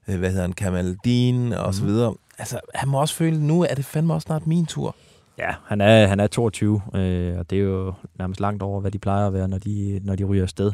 øh, 0.08 0.18
hvad 0.18 0.28
hedder 0.30 0.42
han, 0.42 0.52
Kamaldin 0.52 1.52
og 1.52 1.74
så 1.74 1.82
Mhm. 1.82 1.90
videre. 1.92 2.14
Altså, 2.38 2.60
han 2.74 2.88
må 2.88 3.00
også 3.00 3.14
føle, 3.14 3.46
nu 3.46 3.62
er 3.62 3.74
det 3.74 3.84
fandme 3.84 4.14
også 4.14 4.26
snart 4.26 4.46
min 4.46 4.66
tur. 4.66 4.94
Ja, 5.38 5.54
han 5.64 5.80
er, 5.80 6.06
han 6.06 6.20
er 6.20 6.26
22, 6.26 6.82
øh, 6.94 7.38
og 7.38 7.50
det 7.50 7.58
er 7.58 7.62
jo 7.62 7.94
nærmest 8.18 8.40
langt 8.40 8.62
over, 8.62 8.80
hvad 8.80 8.90
de 8.90 8.98
plejer 8.98 9.26
at 9.26 9.32
være, 9.32 9.48
når 9.48 9.58
de, 9.58 10.00
når 10.04 10.16
de 10.16 10.24
ryger 10.24 10.42
afsted. 10.42 10.72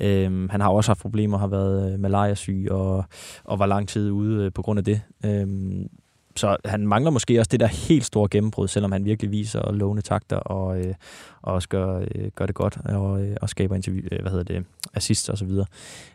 Øh, 0.00 0.50
han 0.50 0.60
har 0.60 0.68
også 0.68 0.90
haft 0.90 1.00
problemer, 1.00 1.38
har 1.38 1.46
været 1.46 2.00
malariasyg 2.00 2.54
malaria-syg 2.54 2.68
og, 2.70 3.04
og 3.44 3.58
var 3.58 3.66
lang 3.66 3.88
tid 3.88 4.10
ude 4.10 4.44
øh, 4.44 4.52
på 4.52 4.62
grund 4.62 4.78
af 4.78 4.84
det. 4.84 5.02
Øh, 5.24 5.46
så 6.36 6.56
han 6.64 6.86
mangler 6.86 7.10
måske 7.10 7.40
også 7.40 7.48
det 7.48 7.60
der 7.60 7.66
helt 7.66 8.04
store 8.04 8.28
gennembrud, 8.30 8.68
selvom 8.68 8.92
han 8.92 9.04
virkelig 9.04 9.30
viser 9.30 9.72
lovende 9.72 10.02
takter 10.02 10.36
og, 10.36 10.80
øh, 10.80 10.94
og 11.42 11.54
også 11.54 11.68
gør, 11.68 12.04
øh, 12.14 12.30
gør 12.34 12.46
det 12.46 12.54
godt 12.54 12.78
og, 12.84 13.22
øh, 13.22 13.36
og 13.42 13.48
skaber 13.48 13.74
interview, 13.74 14.04
øh, 14.12 14.20
hvad 14.20 14.30
hedder 14.30 14.54
det, 14.54 14.64
assist 14.94 15.30
og 15.30 15.38
så 15.38 15.44
videre. 15.44 15.66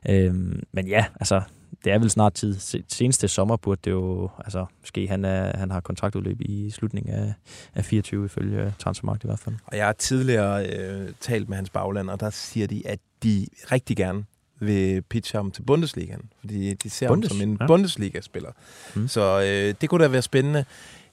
Øh, 0.09 0.33
men 0.71 0.87
ja, 0.87 1.05
altså, 1.19 1.41
det 1.83 1.93
er 1.93 1.99
vel 1.99 2.09
snart 2.09 2.33
tid. 2.33 2.59
Se- 2.59 2.83
Seneste 2.87 3.27
sommer 3.27 3.55
burde 3.57 3.81
det 3.85 3.91
jo, 3.91 4.29
altså, 4.45 4.65
måske 4.81 5.07
han, 5.07 5.25
er, 5.25 5.57
han 5.57 5.71
har 5.71 5.79
kontraktudløb 5.79 6.41
i 6.41 6.69
slutningen 6.71 7.13
af, 7.13 7.33
af 7.75 7.85
24 7.85 8.25
ifølge 8.25 8.73
Transfermarkt 8.79 9.23
i 9.23 9.27
hvert 9.27 9.39
fald. 9.39 9.55
Og 9.65 9.77
jeg 9.77 9.85
har 9.85 9.93
tidligere 9.93 10.67
øh, 10.69 11.09
talt 11.19 11.49
med 11.49 11.55
hans 11.57 11.69
bagland, 11.69 12.09
og 12.09 12.19
der 12.19 12.29
siger 12.29 12.67
de, 12.67 12.81
at 12.87 12.99
de 13.23 13.47
rigtig 13.71 13.97
gerne 13.97 14.23
vil 14.59 15.01
pitche 15.01 15.37
ham 15.37 15.51
til 15.51 15.61
Bundesligaen. 15.61 16.21
Fordi 16.39 16.73
de 16.73 16.89
ser 16.89 17.07
Bundes, 17.07 17.27
ham 17.31 17.37
som 17.39 17.49
en 17.49 17.57
ja. 17.61 17.67
Bundesliga-spiller. 17.67 18.49
Mm. 18.95 19.07
Så 19.07 19.41
øh, 19.41 19.75
det 19.81 19.89
kunne 19.89 20.03
da 20.03 20.09
være 20.09 20.21
spændende. 20.21 20.65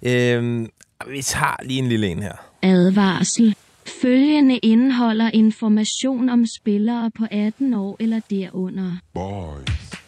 Øh, 0.02 0.68
Vi 1.10 1.22
tager 1.22 1.62
lige 1.64 1.78
en 1.78 1.88
lille 1.88 2.06
en 2.08 2.22
her. 2.22 2.32
Advarsel. 2.62 3.54
Følgende 4.02 4.58
indeholder 4.58 5.30
information 5.30 6.28
om 6.28 6.44
spillere 6.60 7.10
på 7.18 7.24
18 7.30 7.74
år 7.74 7.96
eller 8.00 8.20
derunder. 8.30 8.92
Boys. 9.14 10.03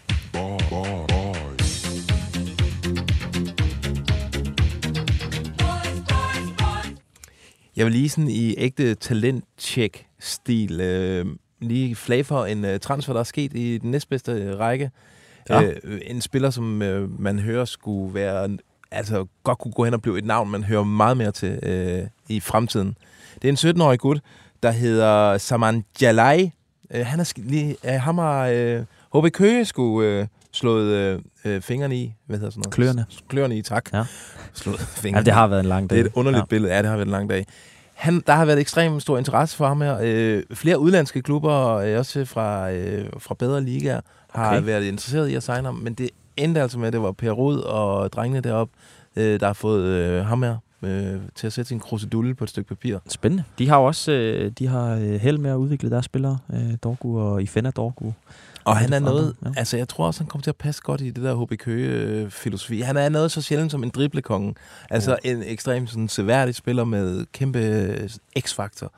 Jeg 7.76 7.86
vil 7.86 7.92
lige 7.92 8.08
sådan 8.08 8.30
i 8.30 8.54
ægte 8.58 8.94
talent-check-stil 8.94 10.80
øh, 10.80 11.26
lige 11.60 11.96
flage 11.96 12.24
for 12.24 12.44
en 12.44 12.64
øh, 12.64 12.80
transfer, 12.80 13.12
der 13.12 13.20
er 13.20 13.24
sket 13.24 13.52
i 13.54 13.78
den 13.78 13.90
næstbedste 13.90 14.32
øh, 14.32 14.58
række. 14.58 14.90
Ja. 15.48 15.62
Øh, 15.62 16.00
en 16.06 16.20
spiller, 16.20 16.50
som 16.50 16.82
øh, 16.82 17.20
man 17.20 17.38
hører 17.38 17.64
skulle 17.64 18.14
være, 18.14 18.56
altså 18.90 19.26
godt 19.42 19.58
kunne 19.58 19.72
gå 19.72 19.84
hen 19.84 19.94
og 19.94 20.02
blive 20.02 20.18
et 20.18 20.24
navn, 20.24 20.50
man 20.50 20.64
hører 20.64 20.84
meget 20.84 21.16
mere 21.16 21.32
til 21.32 21.58
øh, 21.62 22.06
i 22.28 22.40
fremtiden. 22.40 22.96
Det 23.42 23.48
er 23.48 23.70
en 23.70 23.76
17-årig 23.76 23.98
gut, 23.98 24.20
der 24.62 24.70
hedder 24.70 25.38
Saman 25.38 25.84
Jalai. 26.00 26.50
Øh, 26.90 27.06
han 27.06 27.20
er 27.20 27.32
lige, 27.36 27.76
øh, 27.84 27.92
ham 27.92 28.18
har 28.18 28.46
øh, 28.46 28.84
HB 29.14 29.32
Køge 29.32 29.64
skulle 29.64 30.08
øh, 30.20 30.26
slået 30.52 30.86
øh, 30.86 31.20
øh, 31.44 31.60
fingrene 31.60 31.96
i. 31.96 32.14
Hvad 32.26 32.38
hedder 32.38 32.50
sådan 32.50 32.60
noget? 32.60 32.74
Kløerne. 32.74 33.06
Kløerne 33.28 33.56
i, 33.58 33.62
tak. 33.62 33.92
Ja. 33.92 34.04
Slået 34.54 34.78
Ja, 34.78 34.84
fingrene 34.84 35.24
det 35.24 35.32
har 35.34 35.46
været 35.46 35.60
en 35.60 35.66
lang 35.66 35.90
dag. 35.90 35.98
det 35.98 36.04
er 36.04 36.08
et 36.08 36.12
underligt 36.14 36.38
Ja. 36.38 36.42
ja. 36.42 36.46
billede. 36.48 36.72
Ja, 36.74 36.78
det 36.82 36.86
har 36.88 36.96
været 36.96 37.06
en 37.06 37.12
lang 37.12 37.30
dag. 37.30 37.46
Han, 37.94 38.22
der 38.26 38.32
har 38.32 38.44
været 38.44 38.58
ekstremt 38.58 39.02
stor 39.02 39.18
interesse 39.18 39.56
for 39.56 39.66
ham 39.66 39.80
her. 39.80 39.98
Øh, 40.02 40.42
flere 40.54 40.78
udlandske 40.78 41.22
klubber, 41.22 41.74
øh, 41.74 41.98
også 41.98 42.24
fra, 42.24 42.70
øh, 42.72 43.06
fra 43.18 43.34
bedre 43.38 43.60
ligaer, 43.60 44.00
har 44.34 44.56
Okay. 44.56 44.66
været 44.66 44.84
interesseret 44.84 45.28
i 45.28 45.34
at 45.34 45.42
signe 45.42 45.62
ham. 45.64 45.74
Men 45.74 45.94
det 45.94 46.10
endte 46.36 46.60
altså 46.62 46.78
med, 46.78 46.86
at 46.86 46.92
det 46.92 47.02
var 47.02 47.12
Per 47.12 47.30
Rud 47.30 47.58
og 47.58 48.12
drengene 48.12 48.40
deroppe, 48.40 48.74
øh, 49.16 49.40
der 49.40 49.46
har 49.46 49.52
fået 49.52 49.84
øh, 49.84 50.24
ham 50.26 50.42
her 50.42 50.56
øh, 50.82 51.20
til 51.34 51.46
at 51.46 51.52
sætte 51.52 51.68
sin 51.68 51.80
krusedulle 51.80 52.34
på 52.34 52.44
et 52.44 52.50
stykke 52.50 52.68
papir. 52.68 52.98
Spændende. 53.08 53.44
De 53.58 53.68
har 53.68 53.78
jo 53.78 53.84
også 53.84 54.12
øh, 54.12 54.50
de 54.58 54.66
har 54.66 54.94
øh, 54.94 55.14
held 55.14 55.38
med 55.38 55.50
at 55.50 55.56
udvikle 55.56 55.90
deres 55.90 56.04
spillere, 56.04 56.38
øh, 56.52 56.74
Dorgu 56.84 57.20
og 57.20 57.42
Ifena 57.42 57.70
Dorgu. 57.70 58.12
Og 58.66 58.76
han 58.76 58.92
er 58.92 58.98
noget, 58.98 59.36
ja. 59.44 59.50
altså 59.56 59.76
jeg 59.76 59.88
tror 59.88 60.06
også, 60.06 60.20
han 60.20 60.26
kommer 60.26 60.42
til 60.42 60.50
at 60.50 60.56
passe 60.56 60.82
godt 60.82 61.00
i 61.00 61.10
det 61.10 61.24
der 61.24 61.44
HB 61.44 61.58
Køge-filosofi. 61.58 62.80
Han 62.80 62.96
er 62.96 63.08
noget 63.08 63.30
så 63.30 63.42
sjældent 63.42 63.72
som 63.72 63.82
en 63.82 63.90
driblekonge. 63.90 64.54
Altså 64.90 65.12
Oh. 65.12 65.30
en 65.30 65.42
ekstremt 65.42 65.90
sådan, 65.90 66.08
seværdig 66.08 66.54
spiller 66.54 66.84
med 66.84 67.26
kæmpe 67.32 67.58
øh, 67.58 68.08
x-faktor. 68.40 68.92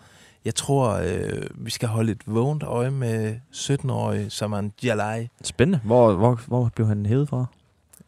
Jeg 0.44 0.54
tror, 0.54 0.90
øh, 0.92 1.42
vi 1.54 1.70
skal 1.70 1.88
holde 1.88 2.12
et 2.12 2.20
vågent 2.26 2.62
øje 2.62 2.90
med 2.90 3.36
17-årige 3.54 4.30
Saman 4.30 4.72
Jalai. 4.84 5.28
Spændende. 5.44 5.80
Hvor, 5.84 6.14
hvor, 6.14 6.40
hvor 6.46 6.70
blev 6.74 6.86
han 6.88 7.06
hævet 7.06 7.28
fra? 7.28 7.46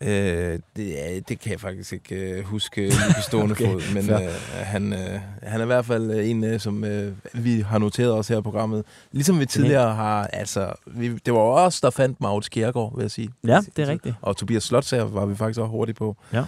Øh, 0.02 0.58
det, 0.76 1.28
det 1.28 1.40
kan 1.40 1.52
jeg 1.52 1.60
faktisk 1.60 1.92
ikke 1.92 2.14
øh, 2.14 2.44
huske 2.44 2.80
lige 2.86 3.14
på 3.16 3.22
stående 3.22 3.52
Okay, 3.52 3.64
fod, 3.64 3.94
men 3.94 4.04
fair. 4.04 4.18
øh, 4.20 4.30
han, 4.52 4.92
øh, 4.92 5.20
han 5.42 5.60
er 5.60 5.64
i 5.64 5.66
hvert 5.66 5.86
fald 5.86 6.10
øh, 6.10 6.30
en, 6.30 6.44
øh, 6.44 6.60
som 6.60 6.84
øh, 6.84 7.12
vi 7.32 7.60
har 7.60 7.78
noteret 7.78 8.12
os 8.12 8.28
her 8.28 8.38
i 8.38 8.42
programmet. 8.42 8.84
Ligesom 9.12 9.40
vi 9.40 9.46
tidligere 9.46 9.94
har, 9.94 10.26
altså, 10.26 10.72
vi, 10.86 11.14
det 11.26 11.34
var 11.34 11.40
os, 11.40 11.80
der 11.80 11.90
fandt 11.90 12.20
Magnus 12.20 12.48
Kjærgaard, 12.48 12.96
vil 12.96 13.02
jeg 13.02 13.10
sige. 13.10 13.30
Ja, 13.46 13.60
det 13.76 13.82
er 13.82 13.86
rigtigt. 13.88 14.14
Og 14.22 14.36
Tobias 14.36 14.62
Slotsager 14.62 15.04
var 15.04 15.26
vi 15.26 15.36
faktisk 15.36 15.60
også 15.60 15.70
hurtigt 15.70 15.98
på. 15.98 16.16
Ja. 16.32 16.44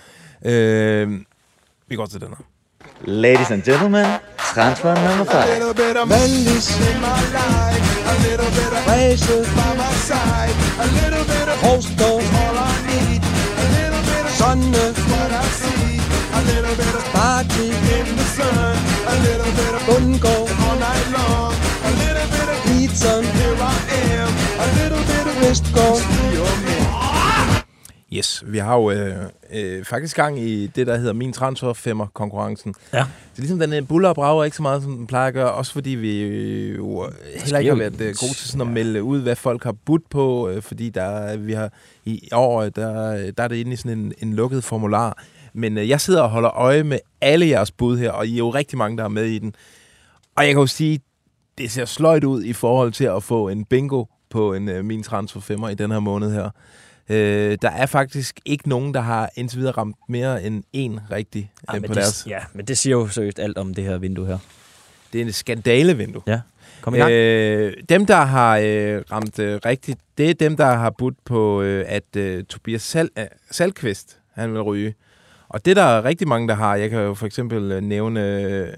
Øh, 0.53 1.21
vi 1.89 1.97
går 1.97 2.07
til 2.07 2.21
den 2.21 2.29
her. 2.29 2.45
Ladies 3.05 3.51
and 3.51 3.63
gentlemen, 3.63 4.07
transfer 4.55 4.95
number 5.09 5.25
five. 5.25 5.47
little 5.55 5.75
bit 5.75 5.97
of 5.97 6.07
in 6.11 6.97
my 7.09 7.21
life. 7.39 7.93
A 8.13 8.15
little 8.29 8.51
bit 8.59 8.73
of 8.79 8.83
by 9.59 9.71
my 9.83 9.93
side. 10.11 10.55
A 10.85 10.87
little 11.01 11.25
bit 11.35 11.47
of 11.53 11.57
host 11.67 11.91
Yes, 28.23 28.45
vi 28.47 28.59
har 28.59 28.77
jo 28.77 28.91
øh, 28.91 29.17
øh, 29.53 29.85
faktisk 29.85 30.17
gang 30.17 30.41
i 30.41 30.67
det, 30.67 30.87
der 30.87 30.97
hedder 30.97 31.13
Min 31.13 31.33
Transfer 31.33 32.07
konkurrencen. 32.15 32.75
Ja. 32.93 32.99
Det 32.99 33.05
er 33.05 33.41
ligesom, 33.41 33.59
den 33.59 33.73
øh, 33.73 33.89
buller 33.89 34.09
og 34.09 34.15
brager 34.15 34.45
ikke 34.45 34.57
så 34.57 34.63
meget, 34.63 34.83
som 34.83 34.97
den 34.97 35.07
plejer 35.07 35.29
at 35.29 35.35
gøre, 35.35 35.53
også 35.53 35.73
fordi 35.73 35.91
vi 35.91 36.21
øh, 36.21 36.77
jo 36.77 37.11
heller 37.37 37.59
ikke 37.59 37.71
har 37.71 37.79
været 37.79 38.01
øh, 38.01 38.15
gode 38.21 38.35
til 38.35 38.49
sådan 38.49 38.61
at 38.61 38.67
melde 38.67 39.03
ud, 39.03 39.21
hvad 39.21 39.37
folk 39.37 39.65
har 39.65 39.73
budt 39.73 40.11
på, 40.11 40.49
øh, 40.49 40.63
fordi 40.63 40.91
der, 40.91 41.37
vi 41.37 41.53
har 41.53 41.73
i 42.05 42.29
år, 42.33 42.63
der, 42.63 42.93
der 43.33 43.43
er 43.43 43.49
det 43.49 43.57
inde 43.57 43.73
i 43.73 43.77
sådan 43.77 43.99
en, 43.99 44.13
en 44.19 44.35
lukket 44.35 44.65
formular. 44.65 45.23
Men 45.53 45.79
øh, 45.79 45.89
jeg 45.89 46.01
sidder 46.01 46.23
og 46.23 46.31
holder 46.31 46.51
øje 46.51 46.83
med 46.83 46.99
alle 47.21 47.49
jeres 47.49 47.71
bud 47.71 47.99
her, 47.99 48.11
og 48.11 48.27
I 48.27 48.35
er 48.35 48.39
jo 48.39 48.51
rigtig 48.51 48.79
mange, 48.79 48.99
der 48.99 49.05
er 49.05 49.09
med 49.09 49.25
i 49.25 49.39
den. 49.39 49.55
Og 50.37 50.45
jeg 50.45 50.53
kan 50.53 50.61
jo 50.61 50.67
sige, 50.67 51.01
det 51.59 51.71
ser 51.71 51.85
sløjt 51.85 52.25
ud 52.25 52.43
i 52.43 52.53
forhold 52.53 52.93
til 52.93 53.05
at 53.05 53.23
få 53.23 53.49
en 53.49 53.65
bingo 53.65 54.05
på 54.31 54.55
en 54.55 54.69
øh, 54.69 54.85
Min 54.85 55.03
Transfer 55.03 55.41
Femmer 55.41 55.69
i 55.69 55.75
den 55.75 55.91
her 55.91 56.01
måned 56.01 56.33
her. 56.33 56.51
Øh, 57.13 57.59
der 57.63 57.71
er 57.71 57.87
faktisk 57.87 58.41
ikke 58.45 58.69
nogen, 58.69 58.95
der 58.95 59.01
har 59.01 59.31
indtil 59.37 59.59
videre 59.59 59.73
ramt 59.73 59.97
mere 60.09 60.43
end 60.43 60.65
én 60.77 61.13
rigtig 61.15 61.53
Ej, 61.69 61.77
øh, 61.77 61.83
på 61.83 61.87
det, 61.87 61.97
deres. 61.97 62.27
Ja, 62.27 62.39
men 62.53 62.67
det 62.67 62.79
siger 62.79 62.97
jo 62.97 63.09
seriøst 63.09 63.39
alt 63.39 63.59
om 63.59 63.75
det 63.75 63.85
her 63.85 63.99
vindue 63.99 64.27
her. 64.27 64.39
Det 65.13 65.21
er 65.21 65.25
en 65.25 65.33
skandalevindue. 65.33 66.23
Ja, 66.27 66.41
kom 66.81 66.95
i 66.95 66.99
gang. 66.99 67.13
Øh, 67.13 67.73
dem, 67.89 68.07
der 68.07 68.25
har 68.25 68.59
øh, 68.59 69.03
ramt 69.13 69.39
øh, 69.39 69.61
rigtigt, 69.67 69.99
det 70.19 70.31
er 70.31 70.35
dem, 70.35 70.57
der 70.57 70.67
har 70.67 70.91
budt 70.91 71.25
på, 71.25 71.63
øh, 71.63 71.85
at 71.89 72.17
øh, 72.17 72.45
Tobias 72.45 72.83
Sal 72.83 73.11
øh, 73.19 73.25
Salkvist, 73.51 74.19
han 74.35 74.53
vil 74.53 74.61
ryge. 74.63 74.95
Og 75.49 75.65
det 75.65 75.77
der 75.77 75.83
er 75.83 76.05
rigtig 76.05 76.29
mange, 76.29 76.49
der 76.49 76.55
har. 76.55 76.77
Jeg 76.77 76.91
kan 76.91 76.99
jo 76.99 77.15
for 77.15 77.27
eksempel 77.27 77.73
øh, 77.73 77.81
nævne 77.81 78.43
øh, 78.43 78.69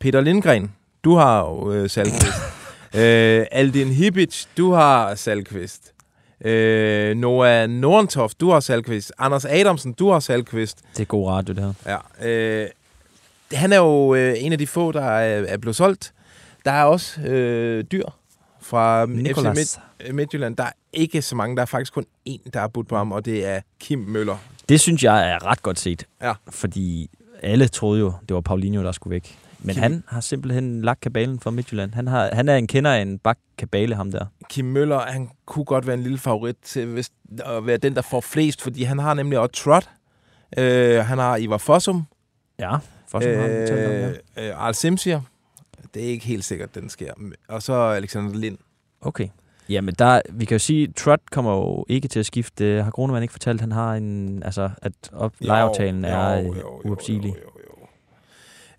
Peter 0.00 0.20
Lindgren. 0.20 0.72
Du 1.04 1.14
har 1.14 1.40
jo 1.40 1.72
øh, 1.72 1.90
Salkvist. 1.90 2.42
øh, 3.00 3.46
Aldin 3.50 3.88
Hibic, 3.88 4.44
du 4.56 4.72
har 4.72 5.14
Salkvist. 5.14 5.92
Øh, 6.44 7.16
Noah 7.16 7.70
Nordentoft, 7.70 8.40
du 8.40 8.50
har 8.50 8.60
Salkvist. 8.60 9.12
Anders 9.18 9.44
Adamsen, 9.44 9.92
du 9.92 10.10
har 10.10 10.20
Salkvist. 10.20 10.78
Det 10.92 11.00
er 11.00 11.04
god 11.04 11.28
radio, 11.28 11.54
det 11.54 11.74
her. 11.84 12.00
Ja, 12.22 12.28
øh, 12.28 12.68
han 13.52 13.72
er 13.72 13.76
jo 13.76 14.14
øh, 14.14 14.34
en 14.38 14.52
af 14.52 14.58
de 14.58 14.66
få, 14.66 14.92
der 14.92 15.02
er, 15.02 15.44
er 15.48 15.56
blevet 15.56 15.76
solgt. 15.76 16.12
Der 16.64 16.70
er 16.70 16.84
også 16.84 17.20
øh, 17.20 17.84
dyr 17.92 18.04
fra 18.60 19.06
Nicolas. 19.06 19.58
FC 19.58 19.78
Midt, 20.00 20.14
Midtjylland. 20.14 20.56
Der 20.56 20.64
er 20.64 20.72
ikke 20.92 21.22
så 21.22 21.36
mange. 21.36 21.56
Der 21.56 21.62
er 21.62 21.66
faktisk 21.66 21.92
kun 21.92 22.06
én, 22.28 22.50
der 22.52 22.60
er 22.60 22.68
budt 22.68 22.88
på 22.88 22.96
ham, 22.96 23.12
og 23.12 23.24
det 23.24 23.46
er 23.46 23.60
Kim 23.80 23.98
Møller. 23.98 24.36
Det 24.68 24.80
synes 24.80 25.04
jeg 25.04 25.30
er 25.30 25.46
ret 25.46 25.62
godt 25.62 25.78
set. 25.78 26.06
Ja. 26.22 26.32
Fordi 26.50 27.10
alle 27.42 27.68
troede 27.68 28.00
jo, 28.00 28.12
det 28.28 28.34
var 28.34 28.40
Paulinho, 28.40 28.82
der 28.82 28.92
skulle 28.92 29.12
væk. 29.12 29.38
Men 29.60 29.76
Kim- 29.76 29.82
han 29.82 30.04
har 30.08 30.20
simpelthen 30.20 30.82
lagt 30.82 31.00
kabalen 31.00 31.40
for 31.40 31.50
Midtjylland. 31.50 31.94
Han, 31.94 32.06
har, 32.06 32.30
han 32.32 32.48
er 32.48 32.56
en 32.56 32.66
kender 32.66 32.90
af 32.90 33.02
en 33.02 33.18
bak 33.18 33.38
kabale, 33.58 33.94
ham 33.94 34.10
der. 34.10 34.26
Kim 34.48 34.64
Møller, 34.64 35.00
han 35.00 35.30
kunne 35.46 35.64
godt 35.64 35.86
være 35.86 35.96
en 35.96 36.02
lille 36.02 36.18
favorit 36.18 36.56
til 36.62 36.86
hvis, 36.86 37.10
at 37.44 37.66
være 37.66 37.76
den, 37.76 37.94
der 37.94 38.02
får 38.02 38.20
flest, 38.20 38.62
fordi 38.62 38.82
han 38.82 38.98
har 38.98 39.14
nemlig 39.14 39.38
også 39.38 39.52
Trot. 39.52 39.90
Øh, 40.58 41.04
han 41.04 41.18
har 41.18 41.36
Ivar 41.36 41.58
Fossum. 41.58 42.04
Ja, 42.58 42.76
Fossum 43.08 43.32
har 43.32 43.40
han 43.40 43.66
talt 43.66 43.86
om, 43.86 43.92
ja. 43.92 44.08
øh, 44.08 44.16
øh, 44.36 44.64
Arl 44.64 44.74
Simsier. 44.74 45.20
Det 45.94 46.04
er 46.04 46.06
ikke 46.08 46.26
helt 46.26 46.44
sikkert, 46.44 46.74
den 46.74 46.88
sker. 46.88 47.12
Og 47.48 47.62
så 47.62 47.72
Alexander 47.72 48.34
Lind. 48.38 48.58
Okay. 49.00 49.28
Jamen, 49.68 49.94
der, 49.98 50.20
vi 50.30 50.44
kan 50.44 50.54
jo 50.54 50.58
sige, 50.58 50.92
Trot 50.92 51.20
kommer 51.30 51.52
jo 51.52 51.84
ikke 51.88 52.08
til 52.08 52.20
at 52.20 52.26
skifte. 52.26 52.82
Har 52.82 52.90
Grunemann 52.90 53.22
ikke 53.22 53.32
fortalt, 53.32 53.56
at 53.56 53.60
han 53.60 53.72
har 53.72 53.94
en, 53.94 54.42
altså, 54.42 54.70
at 54.82 54.92
op, 55.12 55.34
Jo, 55.40 55.46
lejeaftalen 55.46 56.04
jo, 56.04 56.10
er 56.10 56.34
jo, 56.34 56.54
øh, 56.54 56.58
jo, 56.58 56.80
uopsigelig. 56.84 57.34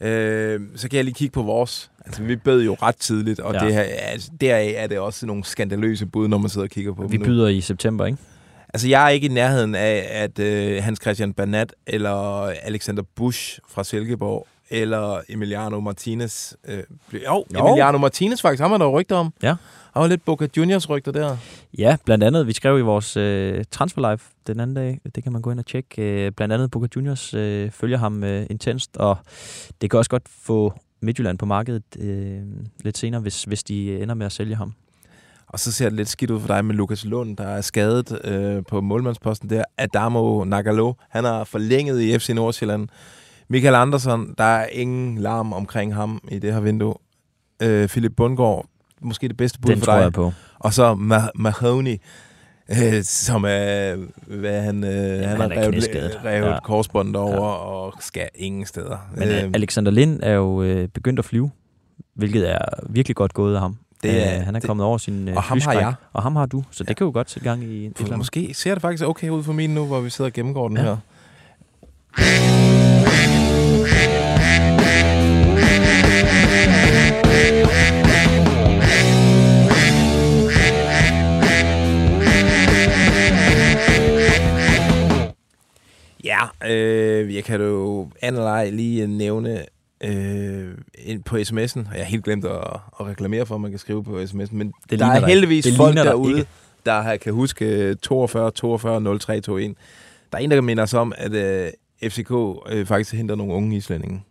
Øh, 0.01 0.62
så 0.75 0.89
kan 0.89 0.97
jeg 0.97 1.05
lige 1.05 1.13
kigge 1.15 1.31
på 1.33 1.41
vores. 1.41 1.91
Altså, 2.05 2.23
vi 2.23 2.35
bød 2.35 2.63
jo 2.63 2.73
ret 2.81 2.95
tidligt, 2.95 3.39
og 3.39 3.53
Ja. 3.53 3.59
det 3.65 3.73
her, 3.73 3.81
altså, 3.81 4.29
deraf 4.41 4.73
er 4.77 4.88
det 4.88 4.99
også 4.99 5.25
nogle 5.25 5.43
skandaløse 5.43 6.05
bud, 6.05 6.27
når 6.27 6.38
man 6.38 6.49
sidder 6.49 6.65
og 6.67 6.71
kigger 6.71 6.93
på 6.93 7.01
Vi 7.03 7.07
dem 7.17 7.19
nu. 7.19 7.25
byder 7.25 7.47
i 7.47 7.62
september, 7.62 8.05
ikke? 8.05 8.17
Altså, 8.73 8.88
jeg 8.88 9.05
er 9.05 9.09
ikke 9.09 9.25
i 9.27 9.29
nærheden 9.33 9.75
af, 9.75 10.07
at 10.12 10.39
øh, 10.39 10.83
Hans 10.83 10.99
Christian 11.01 11.33
Bernat, 11.33 11.73
eller 11.88 12.43
Alexander 12.63 13.03
Busch 13.15 13.59
fra 13.69 13.83
Silkeborg, 13.83 14.47
eller 14.71 15.21
Emiliano 15.29 15.79
Martinez. 15.79 16.53
Øh, 16.67 16.84
jo, 17.13 17.19
Jo. 17.53 17.67
Emiliano 17.67 17.97
Martinez 17.97 18.41
faktisk, 18.41 18.62
ham 18.62 18.71
er 18.71 18.77
der 18.77 18.88
rygter 18.88 19.15
om. 19.15 19.34
Ja. 19.43 19.55
Han 19.93 20.01
var 20.01 20.08
lidt 20.08 20.25
Boca 20.25 20.47
Juniors 20.58 20.89
rygter 20.89 21.12
der. 21.12 21.38
Ja, 21.77 21.97
blandt 22.05 22.23
andet. 22.23 22.47
Vi 22.47 22.53
skrev 22.53 22.79
i 22.79 22.82
vores 22.82 23.17
øh, 23.17 23.63
Transfer 23.71 24.01
Live 24.01 24.19
den 24.47 24.60
anden 24.60 24.75
dag. 24.75 24.99
Det 25.15 25.23
kan 25.23 25.32
man 25.34 25.41
gå 25.41 25.51
ind 25.51 25.60
og 25.60 25.65
tjekke. 25.65 26.01
Øh, 26.01 26.32
blandt 26.32 26.53
andet 26.53 26.71
Boca 26.71 26.88
Juniors 26.95 27.34
øh, 27.34 27.71
følger 27.71 27.97
ham 27.97 28.23
øh, 28.23 28.45
intenst, 28.49 28.97
og 28.97 29.17
det 29.82 29.89
kan 29.89 29.97
også 29.97 30.10
godt 30.10 30.23
få 30.43 30.73
Midtjylland 31.01 31.38
på 31.38 31.45
markedet 31.45 31.84
øh, 31.99 32.41
lidt 32.84 32.97
senere, 32.97 33.21
hvis, 33.21 33.43
hvis 33.43 33.63
de 33.63 34.01
ender 34.01 34.15
med 34.15 34.25
at 34.25 34.32
sælge 34.32 34.55
ham. 34.55 34.74
Og 35.47 35.59
så 35.59 35.72
ser 35.72 35.86
det 35.86 35.93
lidt 35.97 36.09
skidt 36.09 36.32
ud 36.32 36.39
for 36.39 36.47
dig 36.47 36.65
med 36.65 36.76
Lukas 36.76 37.05
Lund, 37.05 37.38
der 37.38 37.47
er 37.47 37.61
skadet 37.61 38.26
øh, 38.26 38.63
på 38.70 38.82
målmandsposten 38.82 39.49
der. 39.49 39.63
Adamo 39.78 40.43
Nagalo, 40.43 40.93
han 41.09 41.24
har 41.24 41.43
forlænget 41.43 42.01
i 42.01 42.20
FC 42.20 42.30
Nordsjælland. 42.30 42.88
Michael 43.50 43.76
Andersen, 43.76 44.34
der 44.38 44.43
er 44.43 44.68
ingen 44.72 45.18
larm 45.18 45.54
omkring 45.54 45.95
ham 45.95 46.22
i 46.32 46.39
det 46.39 46.54
her 46.54 46.60
vindue. 46.60 46.93
Øh, 47.62 47.88
Philip 47.88 48.12
Bundgaard, 48.18 48.66
måske 49.02 49.28
det 49.28 49.38
bedste 49.38 49.60
bud 49.60 49.70
Den 49.72 49.80
for 49.80 49.86
tror 49.86 49.95
dig. 49.95 50.04
jeg 50.04 50.14
på. 50.14 50.32
Og 50.60 50.74
så 50.74 50.93
Ma- 50.93 51.32
Mahoney. 51.36 51.97
øh, 52.70 53.04
som 53.04 53.43
er, 53.47 53.95
hvad 54.39 54.62
han, 54.62 54.84
øh, 54.84 54.89
han 54.91 55.24
han 55.24 55.38
har 55.38 55.50
er 55.50 55.62
revet, 55.62 56.20
revet 56.26 56.45
Ja. 56.47 56.60
korsbåndet 56.60 57.16
over 57.16 57.34
ja. 57.34 57.39
og 57.41 57.93
skal 58.00 58.30
ingen 58.36 58.66
steder. 58.66 58.97
Men 59.16 59.28
øh, 59.28 59.43
Alexander 59.54 59.91
Lind 59.91 60.20
er 60.24 60.34
jo 60.34 60.64
øh, 60.64 60.88
begyndt 60.88 61.20
at 61.20 61.26
flyve, 61.26 61.52
hvilket 62.16 62.52
er 62.52 62.60
virkelig 62.89 63.16
godt 63.16 63.34
gået 63.34 63.56
af 63.56 63.62
ham. 63.62 63.78
Det 64.04 64.28
er- 64.28 64.39
Øh, 64.39 64.45
han 64.45 64.56
er 64.56 64.60
det- 64.60 64.68
kommet 64.68 64.86
over 64.86 64.97
sin 64.97 65.28
øh, 65.28 65.36
og 65.36 65.43
ham 65.43 65.60
har 65.62 65.74
jeg. 65.74 65.93
Og 66.14 66.24
ham 66.24 66.36
har 66.36 66.45
du, 66.45 66.64
så 66.72 66.84
det 66.84 66.97
kan 66.97 67.06
jo 67.06 67.12
godt 67.14 67.30
sætte 67.30 67.50
gang 67.50 67.64
i 67.64 67.91
For 67.95 68.16
måske 68.16 68.54
ser 68.54 68.74
det 68.74 68.82
faktisk 68.82 69.04
okay 69.04 69.30
ud 69.30 69.43
for 69.43 69.54
min 69.54 69.70
nu, 69.70 69.86
hvor 69.86 70.00
vi 70.00 70.10
sidder 70.10 70.30
og 70.30 70.34
gennemgår 70.34 70.68
den 70.68 70.78
Ja. 70.78 70.84
her. 70.84 70.97
Øh, 86.68 87.36
jeg 87.36 87.43
kan 87.43 87.62
jo 87.62 88.10
analyse 88.22 88.76
lige 88.76 89.07
nævne 89.07 89.66
øh, 90.03 90.68
ind 90.97 91.24
på 91.24 91.36
sms'en, 91.36 91.80
og 91.80 91.95
jeg 91.97 92.05
har 92.05 92.10
helt 92.10 92.24
glemt 92.24 92.45
at, 92.45 92.57
at 92.99 93.05
reklamere 93.07 93.45
for, 93.45 93.55
at 93.55 93.62
man 93.62 93.72
kan 93.72 93.80
skrive 93.80 94.03
på 94.03 94.20
sms'en, 94.22 94.55
men 94.55 94.74
Det 94.89 94.99
der 94.99 95.05
er 95.05 95.20
dig. 95.20 95.28
heldigvis 95.28 95.66
Det 95.66 95.74
folk 95.78 95.95
derude, 95.95 96.38
ikke. 96.38 96.49
der 96.86 97.01
har, 97.01 97.18
kan 97.18 97.34
huske 97.34 97.66
øh, 97.66 97.95
42 97.95 98.51
42 98.51 99.20
03 99.20 99.34
21. 99.34 99.62
Der 100.32 100.38
er 100.38 100.38
en, 100.38 100.51
der 100.51 100.62
minder 100.62 100.84
os 100.84 100.93
om, 100.93 101.14
at 101.18 101.34
øh, 101.34 101.70
FCK 102.10 102.32
øh, 102.70 102.86
faktisk 102.86 103.14
henter 103.14 103.36
nogle 103.36 103.53
unge 103.53 103.78
islændinge 103.78 104.24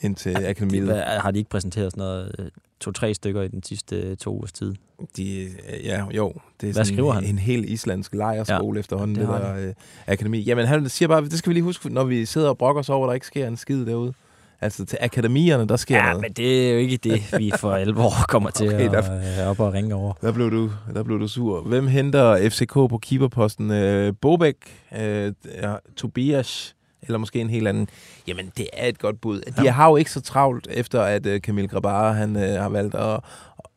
ind 0.00 0.16
til 0.16 0.36
Det, 0.36 0.44
akademiet. 0.46 1.02
har 1.04 1.30
de 1.30 1.38
ikke 1.38 1.50
præsenteret 1.50 1.92
sådan 1.92 2.00
noget 2.02 2.34
øh, 2.38 2.46
to-tre 2.84 3.14
stykker 3.14 3.42
i 3.42 3.48
den 3.48 3.62
sidste 3.62 3.96
øh, 3.96 4.16
to 4.16 4.36
ugers 4.36 4.52
tid? 4.52 4.74
De, 5.16 5.40
øh, 5.42 5.50
ja, 5.84 6.04
jo. 6.16 6.32
Det 6.60 6.68
er 6.68 6.72
Hvad 6.72 6.84
skriver 6.84 7.14
en, 7.14 7.24
han? 7.24 7.32
en 7.34 7.38
helt 7.38 7.68
islandsk 7.68 8.14
lejerskole 8.14 8.76
ja, 8.76 8.80
efterhånden, 8.80 9.16
det 9.16 9.28
det, 9.28 9.40
der 9.40 9.56
øh, 9.68 9.74
akademi. 10.06 10.40
Jamen, 10.40 10.66
han 10.66 10.88
siger 10.88 11.08
bare, 11.08 11.24
det 11.24 11.32
skal 11.38 11.50
vi 11.50 11.54
lige 11.54 11.64
huske, 11.64 11.88
når 11.94 12.04
vi 12.04 12.24
sidder 12.24 12.48
og 12.48 12.58
brokker 12.58 12.80
os 12.80 12.88
over, 12.88 13.06
at 13.06 13.08
der 13.08 13.14
ikke 13.14 13.26
sker 13.26 13.48
en 13.48 13.56
skid 13.56 13.86
derude. 13.86 14.12
Altså, 14.60 14.84
til 14.84 14.98
akademierne, 15.00 15.68
der 15.68 15.76
sker 15.76 15.96
Ja, 15.96 16.02
noget. 16.06 16.20
men 16.22 16.32
det 16.32 16.68
er 16.68 16.72
jo 16.72 16.78
ikke 16.78 16.96
det, 16.96 17.22
vi 17.38 17.52
for 17.58 17.72
alvor 17.84 18.10
kommer 18.28 18.50
til 18.50 18.66
Okay, 18.68 18.88
okay, 18.88 18.96
der- 18.96 19.10
at 19.20 19.42
øh, 19.44 19.50
op 19.50 19.60
og 19.60 19.72
ringe 19.72 19.94
over. 19.94 20.12
Der 20.22 20.32
blev 20.32 20.50
du, 20.50 20.70
der 20.94 21.02
blev 21.02 21.20
du 21.20 21.28
sur. 21.28 21.60
Hvem 21.62 21.86
henter 21.86 22.48
FCK 22.50 22.72
på 22.74 22.98
keeperposten? 23.02 23.70
Øh, 23.70 24.12
Bobek, 24.20 24.56
øh, 24.98 25.32
ja, 25.62 25.74
Tobias, 25.96 26.76
eller 27.06 27.18
måske 27.18 27.40
en 27.40 27.50
helt 27.50 27.68
anden? 27.68 27.88
Jamen, 28.26 28.52
det 28.56 28.66
er 28.72 28.86
et 28.88 28.98
godt 28.98 29.20
bud. 29.20 29.40
De 29.40 29.62
Ja. 29.62 29.70
har 29.70 29.88
jo 29.88 29.96
ikke 29.96 30.10
så 30.10 30.20
travlt, 30.20 30.68
efter 30.70 31.02
at 31.02 31.26
øh, 31.26 31.40
Camille 31.40 31.68
Grabara, 31.68 32.12
han 32.12 32.36
øh, 32.36 32.60
har 32.62 32.68
valgt 32.68 32.94
at, 32.94 33.20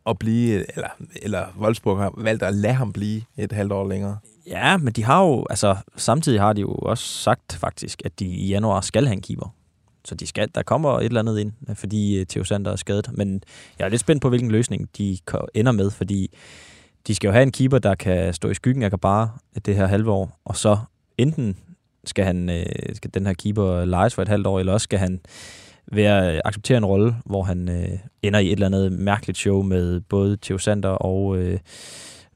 at 0.08 0.18
blive, 0.20 0.66
eller, 0.76 0.90
eller 1.22 1.46
Wolfsburg 1.60 1.98
har 1.98 2.14
valgt 2.18 2.44
at 2.44 2.54
lade 2.54 2.74
ham 2.74 2.94
blive 2.94 3.22
et 3.38 3.52
halvt 3.52 3.72
år 3.72 3.88
længere. 3.90 4.18
Ja, 4.48 4.78
men 4.78 4.94
de 4.94 5.04
har 5.04 5.24
jo, 5.26 5.46
altså 5.50 5.76
samtidig 5.96 6.40
har 6.40 6.54
de 6.54 6.62
jo 6.62 6.70
også 6.72 7.04
sagt 7.04 7.54
faktisk, 7.56 8.02
at 8.06 8.20
de 8.20 8.26
i 8.26 8.48
januar 8.48 8.82
skal 8.82 9.06
have 9.06 9.14
en 9.14 9.22
keeper. 9.22 9.54
Så 10.06 10.16
de 10.16 10.28
skal, 10.28 10.50
der 10.56 10.64
kommer 10.64 11.00
et 11.00 11.06
eller 11.06 11.20
andet 11.20 11.40
ind, 11.40 11.52
fordi 11.76 12.20
øh, 12.20 12.26
Theo 12.26 12.44
Sander 12.44 12.72
er 12.72 12.76
skadet. 12.76 13.10
Men 13.14 13.42
jeg 13.80 13.86
er 13.86 13.90
lidt 13.90 14.02
spændt 14.02 14.22
på, 14.22 14.30
hvilken 14.30 14.52
løsning 14.52 14.90
de 14.98 15.18
ender 15.54 15.72
med, 15.72 15.92
fordi 15.92 16.32
de 17.08 17.16
skal 17.16 17.28
jo 17.28 17.32
have 17.32 17.44
en 17.44 17.52
keeper, 17.52 17.80
der 17.80 17.96
kan 17.96 18.34
stå 18.34 18.50
i 18.50 18.54
skyggen 18.54 18.84
af 18.84 18.92
bare 19.02 19.30
det 19.66 19.76
her 19.76 19.86
halve 19.86 20.12
år, 20.12 20.40
og 20.46 20.56
så 20.56 20.78
enten 21.18 21.58
skal, 22.08 22.26
han, 22.26 22.50
øh, 22.50 22.66
skal 22.94 23.12
den 23.14 23.26
her 23.26 23.34
keeper 23.34 23.86
lejes 23.86 24.16
for 24.16 24.22
et 24.22 24.28
halvt 24.28 24.48
år, 24.48 24.60
eller 24.60 24.74
også 24.74 24.84
skal 24.84 25.00
han 25.00 25.20
være, 25.92 26.36
øh, 26.36 26.42
acceptere 26.46 26.78
en 26.78 26.86
rolle, 26.86 27.16
hvor 27.26 27.44
han 27.44 27.70
øh, 27.70 28.00
ender 28.22 28.40
i 28.40 28.48
et 28.48 28.52
eller 28.52 28.66
andet 28.66 28.92
mærkeligt 28.92 29.38
show 29.38 29.62
med 29.62 30.02
både 30.02 30.38
Theo 30.42 30.58
Sander 30.58 30.90
og... 30.90 31.38
Øh, 31.38 31.60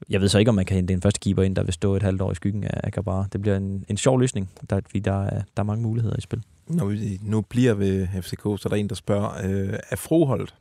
jeg 0.09 0.21
ved 0.21 0.27
så 0.27 0.39
ikke, 0.39 0.49
om 0.49 0.55
man 0.55 0.65
kan 0.65 0.75
hente 0.75 0.93
en 0.93 1.01
første 1.01 1.19
keeper 1.19 1.43
ind, 1.43 1.55
der 1.55 1.63
vil 1.63 1.73
stå 1.73 1.95
et 1.95 2.03
halvt 2.03 2.21
år 2.21 2.31
i 2.31 2.35
skyggen 2.35 2.63
af 2.63 2.81
Akabara. 2.83 3.25
Det 3.33 3.41
bliver 3.41 3.57
en, 3.57 3.85
en 3.87 3.97
sjov 3.97 4.19
løsning, 4.19 4.49
der, 4.69 4.81
fordi 4.85 4.99
der 4.99 5.23
er, 5.23 5.29
der 5.29 5.63
er 5.63 5.63
mange 5.63 5.83
muligheder 5.83 6.15
i 6.17 6.21
spil. 6.21 6.41
Når 6.67 6.85
vi 6.85 7.19
nu 7.21 7.41
bliver 7.41 7.73
ved 7.73 8.07
FCK, 8.21 8.41
så 8.43 8.61
er 8.65 8.69
der 8.69 8.75
en, 8.75 8.89
der 8.89 8.95
spørger, 8.95 9.29
øh, 9.43 9.73
er 9.89 9.95
Froholt 9.95 10.55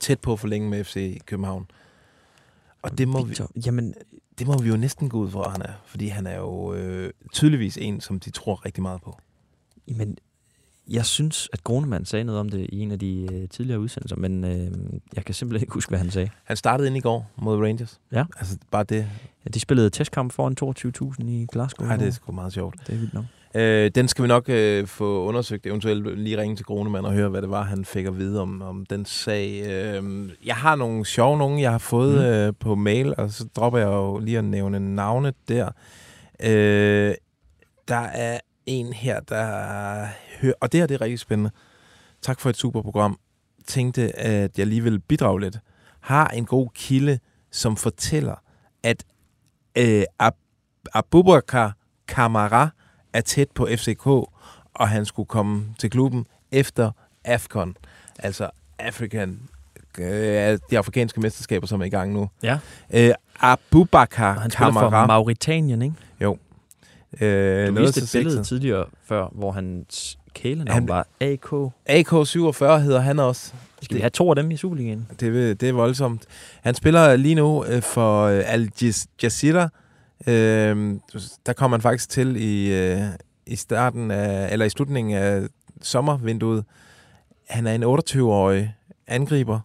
tæt 0.00 0.20
på 0.20 0.32
at 0.32 0.40
forlænge 0.40 0.70
med 0.70 0.84
FC 0.84 1.20
København? 1.26 1.66
Og 2.82 2.98
det 2.98 3.08
må, 3.08 3.22
vi, 3.22 3.28
Victor, 3.28 3.50
jamen, 3.66 3.94
det 4.38 4.46
må 4.46 4.58
vi 4.58 4.68
jo 4.68 4.76
næsten 4.76 5.08
gå 5.08 5.18
ud 5.18 5.30
fra, 5.30 5.50
han 5.50 5.62
er. 5.62 5.72
Fordi 5.86 6.08
han 6.08 6.26
er 6.26 6.36
jo 6.36 6.74
øh, 6.74 7.12
tydeligvis 7.32 7.76
en, 7.76 8.00
som 8.00 8.20
de 8.20 8.30
tror 8.30 8.64
rigtig 8.66 8.82
meget 8.82 9.02
på. 9.02 9.18
jamen, 9.88 10.18
jeg 10.90 11.06
synes, 11.06 11.48
at 11.52 11.64
Grunemann 11.64 12.04
sagde 12.04 12.24
noget 12.24 12.40
om 12.40 12.48
det 12.48 12.66
i 12.72 12.78
en 12.80 12.90
af 12.90 12.98
de 12.98 13.28
øh, 13.32 13.48
tidligere 13.48 13.80
udsendelser, 13.80 14.16
men 14.16 14.44
øh, 14.44 14.70
jeg 15.16 15.24
kan 15.24 15.34
simpelthen 15.34 15.62
ikke 15.62 15.74
huske, 15.74 15.90
hvad 15.90 15.98
han 15.98 16.10
sagde. 16.10 16.30
Han 16.44 16.56
startede 16.56 16.88
ind 16.88 16.96
i 16.96 17.00
går 17.00 17.30
mod 17.36 17.58
Rangers. 17.58 18.00
Ja. 18.12 18.24
Altså 18.36 18.56
bare 18.70 18.84
det. 18.84 19.10
Ja, 19.44 19.50
de 19.54 19.60
spillede 19.60 19.90
testkamp 19.90 20.32
foran 20.32 20.56
22.000 21.22 21.28
i 21.28 21.46
Glasgow. 21.52 21.88
Ej, 21.88 21.96
det 21.96 22.06
er 22.06 22.10
sgu 22.10 22.32
meget 22.32 22.52
sjovt. 22.52 22.76
det 22.86 22.94
er 22.94 22.98
vildt 22.98 23.14
nok. 23.14 23.24
Øh, 23.54 23.90
den 23.94 24.08
skal 24.08 24.22
vi 24.22 24.28
nok 24.28 24.44
øh, 24.48 24.86
få 24.86 25.24
undersøgt, 25.24 25.66
eventuelt 25.66 26.18
lige 26.18 26.38
ringe 26.38 26.56
til 26.56 26.64
Grunemann 26.66 27.06
og 27.06 27.12
høre, 27.12 27.28
hvad 27.28 27.42
det 27.42 27.50
var, 27.50 27.62
han 27.62 27.84
fik 27.84 28.06
at 28.06 28.18
vide 28.18 28.40
om, 28.40 28.62
om 28.62 28.86
den 28.86 29.04
sag. 29.04 29.62
Øh, 29.66 30.30
jeg 30.44 30.56
har 30.56 30.76
nogle 30.76 31.04
sjove 31.04 31.38
nogen, 31.38 31.60
jeg 31.60 31.70
har 31.70 31.78
fået 31.78 32.14
Mm. 32.18 32.24
øh, 32.24 32.52
på 32.60 32.74
mail, 32.74 33.14
og 33.18 33.30
så 33.30 33.44
dropper 33.56 33.78
jeg 33.78 33.86
jo 33.86 34.18
lige 34.18 34.38
at 34.38 34.44
nævne 34.44 34.94
navnet 34.94 35.34
der. 35.48 35.68
Øh, 36.42 37.14
der 37.88 37.96
er 37.96 38.38
en 38.66 38.92
her, 38.92 39.20
der 39.20 40.06
hører, 40.40 40.54
og 40.60 40.72
det 40.72 40.80
her 40.80 40.86
det 40.86 40.94
er 40.94 41.00
rigtig 41.00 41.18
spændende. 41.18 41.50
Tak 42.22 42.40
for 42.40 42.50
et 42.50 42.56
super 42.56 42.82
program. 42.82 43.18
Tænkte, 43.66 44.18
at 44.18 44.58
jeg 44.58 44.66
lige 44.66 44.82
vil 44.82 45.00
bidrage 45.00 45.40
lidt. 45.40 45.58
Har 46.00 46.28
en 46.28 46.44
god 46.44 46.68
kilde, 46.74 47.18
som 47.50 47.76
fortæller, 47.76 48.34
at 48.82 49.04
øh, 49.78 50.02
Ab- 50.22 50.86
Abubakar 50.94 51.76
Kamara 52.08 52.68
er 53.12 53.20
tæt 53.20 53.48
på 53.54 53.68
FCK, 53.76 54.06
og 54.06 54.88
han 54.88 55.04
skulle 55.06 55.26
komme 55.26 55.64
til 55.78 55.90
klubben 55.90 56.26
efter 56.52 56.90
AFCON, 57.24 57.76
altså 58.18 58.50
African, 58.78 59.38
øh, 59.98 60.58
de 60.70 60.78
afrikanske 60.78 61.20
mesterskaber, 61.20 61.66
som 61.66 61.80
er 61.80 61.84
i 61.84 61.88
gang 61.88 62.12
nu. 62.12 62.28
Ja. 62.42 62.58
Øh, 62.94 63.10
Abubakar 63.40 64.34
Og 64.34 64.42
han 64.42 64.50
spiller 64.50 64.72
for 64.72 64.80
Kamara. 64.80 65.06
Mauritanien, 65.06 65.82
ikke? 65.82 65.94
Jo. 66.20 66.38
Øh, 67.20 67.68
Du 67.68 67.74
viste 67.74 68.00
et 68.00 68.10
billede 68.12 68.30
sexet. 68.34 68.46
tidligere 68.46 68.84
før, 69.04 69.26
hvor 69.32 69.52
hans 69.52 70.18
kælenavn 70.34 70.68
Han- 70.74 70.88
var 70.88 71.06
AK. 71.20 71.52
AK47 71.90 72.64
hedder 72.78 73.00
han 73.00 73.18
også. 73.18 73.52
Skal 73.82 73.96
vi 73.96 74.00
have 74.00 74.10
to 74.10 74.30
af 74.30 74.36
dem 74.36 74.50
i 74.50 74.56
Superligaen? 74.56 75.06
Det, 75.20 75.60
det 75.60 75.68
er 75.68 75.72
voldsomt. 75.72 76.22
Han 76.62 76.74
spiller 76.74 77.16
lige 77.16 77.34
nu 77.34 77.64
øh, 77.64 77.82
for 77.82 78.22
øh, 78.24 78.42
Al 78.46 78.70
Jaz- 78.82 79.06
Jazeera. 79.22 79.68
Øh, 80.26 80.94
der 81.46 81.52
kommer 81.52 81.76
han 81.76 81.82
faktisk 81.82 82.08
til 82.08 82.36
i, 82.36 82.72
øh, 82.72 83.02
i 83.46 83.56
starten 83.56 84.10
af, 84.10 84.52
eller 84.52 84.66
i 84.66 84.70
slutningen 84.70 85.14
af 85.14 85.42
sommervinduet. 85.82 86.64
Han 87.48 87.66
er 87.66 87.74
en 87.74 87.84
28-årig 87.84 88.74
angriber. 89.06 89.60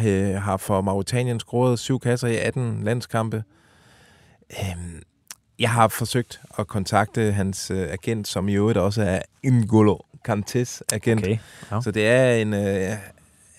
Øh, 0.00 0.34
har 0.34 0.56
for 0.56 0.80
Mauritanien 0.80 1.40
scoret 1.40 1.78
syv 1.78 2.00
kasser 2.00 2.28
i 2.28 2.36
18 2.36 2.84
landskampe. 2.84 3.44
Øh, 4.50 4.76
jeg 5.58 5.70
har 5.70 5.88
forsøgt 5.88 6.40
at 6.58 6.66
kontakte 6.66 7.32
hans 7.32 7.70
øh, 7.70 7.92
agent, 7.92 8.28
som 8.28 8.48
i 8.48 8.54
øvrigt 8.54 8.78
også 8.78 9.02
er 9.02 9.20
N'Golo 9.46 9.98
Kantés 10.28 10.80
agent. 10.92 11.20
Okay. 11.20 11.38
Ja. 11.70 11.80
Så 11.80 11.90
det 11.90 12.06
er 12.06 12.32
en, 12.32 12.54
øh, 12.54 12.92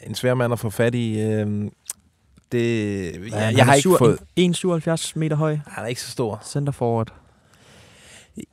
en 0.03 0.15
svær 0.15 0.33
mand 0.33 0.53
at 0.53 0.59
få 0.59 0.69
fat 0.69 0.95
i. 0.95 1.21
Øh, 1.21 1.71
det, 2.51 3.11
jeg, 3.31 3.39
Han 3.45 3.57
jeg 3.57 3.65
har 3.65 3.71
er 3.71 3.75
ikke 3.75 3.89
fået... 3.99 4.19
en- 4.35 4.53
1,77 4.53 5.11
meter 5.15 5.35
høj. 5.35 5.57
Han 5.67 5.83
er 5.83 5.87
ikke 5.87 6.01
så 6.01 6.11
stor. 6.11 6.41
Center 6.45 6.73
forward. 6.73 7.13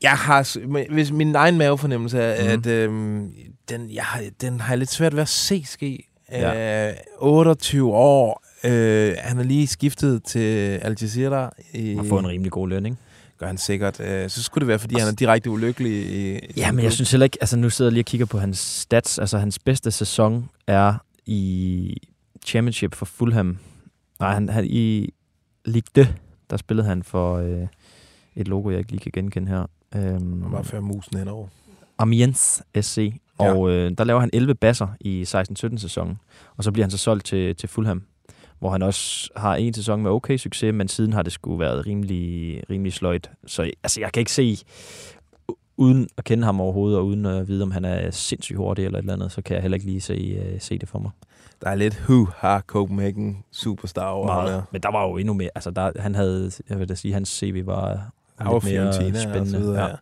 Jeg 0.03 0.11
har, 0.11 0.59
hvis 0.93 1.13
min 1.13 1.35
egen 1.35 1.59
mavefornemmelse 1.59 2.19
er, 2.19 2.45
mm. 2.57 2.61
at 2.61 2.67
øhm, 2.67 3.31
den, 3.69 3.91
jeg 3.95 4.05
har, 4.05 4.23
den 4.41 4.61
har 4.61 4.73
jeg 4.73 4.79
lidt 4.79 4.91
svært 4.91 5.15
ved 5.15 5.23
at 5.23 5.29
se 5.29 5.65
ske. 5.67 6.09
Ja. 6.33 6.53
Ja. 6.53 6.89
Øh, 6.91 6.97
28 7.19 7.93
år. 7.95 8.43
Øh, 8.65 9.15
han 9.19 9.39
er 9.39 9.43
lige 9.43 9.67
skiftet 9.67 10.23
til 10.25 10.79
Al 10.83 10.97
Jazeera. 11.03 11.45
Og 11.99 12.07
få 12.07 12.19
en 12.19 12.29
rimelig 12.29 12.53
god 12.53 12.69
løn, 12.69 12.87
ikke? 12.87 12.97
Gør 13.39 13.47
han 13.47 13.59
sikkert. 13.59 14.01
Øh, 14.01 14.31
så 14.31 14.43
skulle 14.43 14.63
det 14.63 14.69
være, 14.69 14.79
fordi 14.79 14.99
han 14.99 15.09
er 15.09 15.13
direkte 15.13 15.51
ulykkelig. 15.51 15.93
I, 15.93 16.39
Ja, 16.57 16.73
men 16.73 16.85
jeg 16.85 16.93
synes 16.93 17.11
heller 17.11 17.25
ikke, 17.25 17.39
altså 17.41 17.57
nu 17.57 17.71
sidder 17.71 17.89
jeg 17.89 17.93
lige 17.93 18.03
og 18.03 18.07
kigger 18.07 18.27
på 18.27 18.39
hans 18.39 18.59
stats, 18.59 19.19
altså 19.19 19.39
hans 19.39 19.59
bedste 19.59 19.91
sæson 19.91 20.49
er 20.67 20.95
i 21.27 21.97
Championship 22.47 22.95
for 22.95 23.07
Fulham. 23.07 23.59
Nej, 24.21 24.35
han, 24.35 24.49
han 24.49 24.65
i 24.65 25.15
Ligue 25.65 26.05
2, 26.05 26.11
der 26.51 26.57
spillede 26.57 26.89
han 26.89 27.03
for 27.03 27.37
øh, 27.37 27.67
et 28.37 28.49
logo, 28.49 28.71
jeg 28.71 28.79
ikke 28.79 28.91
lige 28.91 29.01
kan 29.01 29.13
genkende 29.15 29.49
her. 29.49 29.67
Øhm, 29.95 30.43
Han 30.43 30.53
var 30.53 30.63
før 30.63 30.81
musen 30.81 31.19
henover. 31.19 31.49
Amiens 31.99 32.63
SC, 32.81 33.13
og 33.39 33.71
øh, 33.71 33.93
der 33.99 34.05
laver 34.05 34.21
han 34.21 34.31
11 34.33 34.55
basser 34.55 34.89
i 35.01 35.23
16-17 35.73 35.79
sæsonen, 35.79 36.19
og 36.57 36.65
så 36.65 36.73
bliver 36.73 36.85
han 36.85 36.91
så 36.91 36.99
solgt 36.99 37.25
til, 37.27 37.57
til 37.57 37.69
Fulham, 37.69 38.03
hvor 38.59 38.71
han 38.71 38.83
også 38.83 39.31
har 39.37 39.55
en 39.57 39.75
sæson 39.75 40.03
med 40.03 40.11
okay 40.11 40.37
succes, 40.37 40.75
men 40.75 40.89
siden 40.89 41.13
har 41.13 41.23
det 41.23 41.33
sgu 41.33 41.57
været 41.57 41.87
rimelig, 41.87 42.63
rimelig 42.71 42.93
sløjt. 42.93 43.31
Så 43.47 43.71
altså, 43.83 44.01
jeg 44.01 44.13
kan 44.13 44.21
ikke 44.21 44.33
se 44.33 44.57
uden 45.77 46.09
at 46.17 46.25
kende 46.25 46.45
ham 46.45 46.61
overhovedet, 46.61 46.99
og 46.99 47.07
uden 47.07 47.27
at 47.27 47.49
vide, 47.49 47.63
om 47.63 47.71
han 47.71 47.85
er 47.85 48.11
sindssygt 48.11 48.57
hurtig 48.57 48.85
eller 48.85 48.99
et 48.99 49.03
eller 49.03 49.13
andet, 49.13 49.33
så 49.33 49.43
kan 49.43 49.55
jeg 49.55 49.63
heller 49.63 49.77
ikke 49.77 49.87
lige 49.87 50.01
se, 50.01 50.39
øh, 50.43 50.61
se 50.61 50.79
det 50.79 50.89
for 50.89 50.99
mig. 50.99 51.11
Der 51.63 51.71
er 51.71 51.75
lidt 51.75 52.03
who 52.09 52.27
har 52.37 52.61
Copenhagen 52.61 53.45
superstar 53.53 54.07
over 54.09 54.33
ham 54.33 54.45
Meget. 54.45 54.57
der. 54.57 54.63
Men 54.73 54.83
der 54.83 54.91
var 54.93 55.03
jo 55.07 55.17
endnu 55.17 55.35
mere. 55.35 55.51
Altså, 55.55 55.71
der, 55.71 55.93
han 55.99 56.15
havde, 56.15 56.51
jeg 56.69 56.79
vil 56.79 56.89
da 56.89 56.95
sige, 56.95 57.15
hans 57.15 57.29
CV 57.29 57.67
var 57.67 57.89
Han 58.39 58.47
var 58.47 58.53
lidt 58.53 58.65
mere 58.65 58.93
Fiorentina 58.93 59.19
og 59.19 59.23
så 59.23 59.29
spændende. 59.31 59.59
videre, 59.59 59.97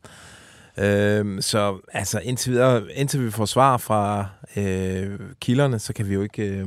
ja. 0.78 1.18
Øhm, 1.18 1.40
så 1.42 1.78
altså, 1.92 2.20
indtil, 2.20 2.52
videre, 2.52 2.82
indtil 2.94 3.24
vi 3.24 3.30
får 3.30 3.44
svar 3.44 3.76
fra 3.76 4.26
øh, 4.56 5.18
kilderne, 5.40 5.78
så 5.78 5.92
kan 5.92 6.08
vi 6.08 6.14
jo 6.14 6.22
ikke, 6.22 6.42
øh, 6.42 6.66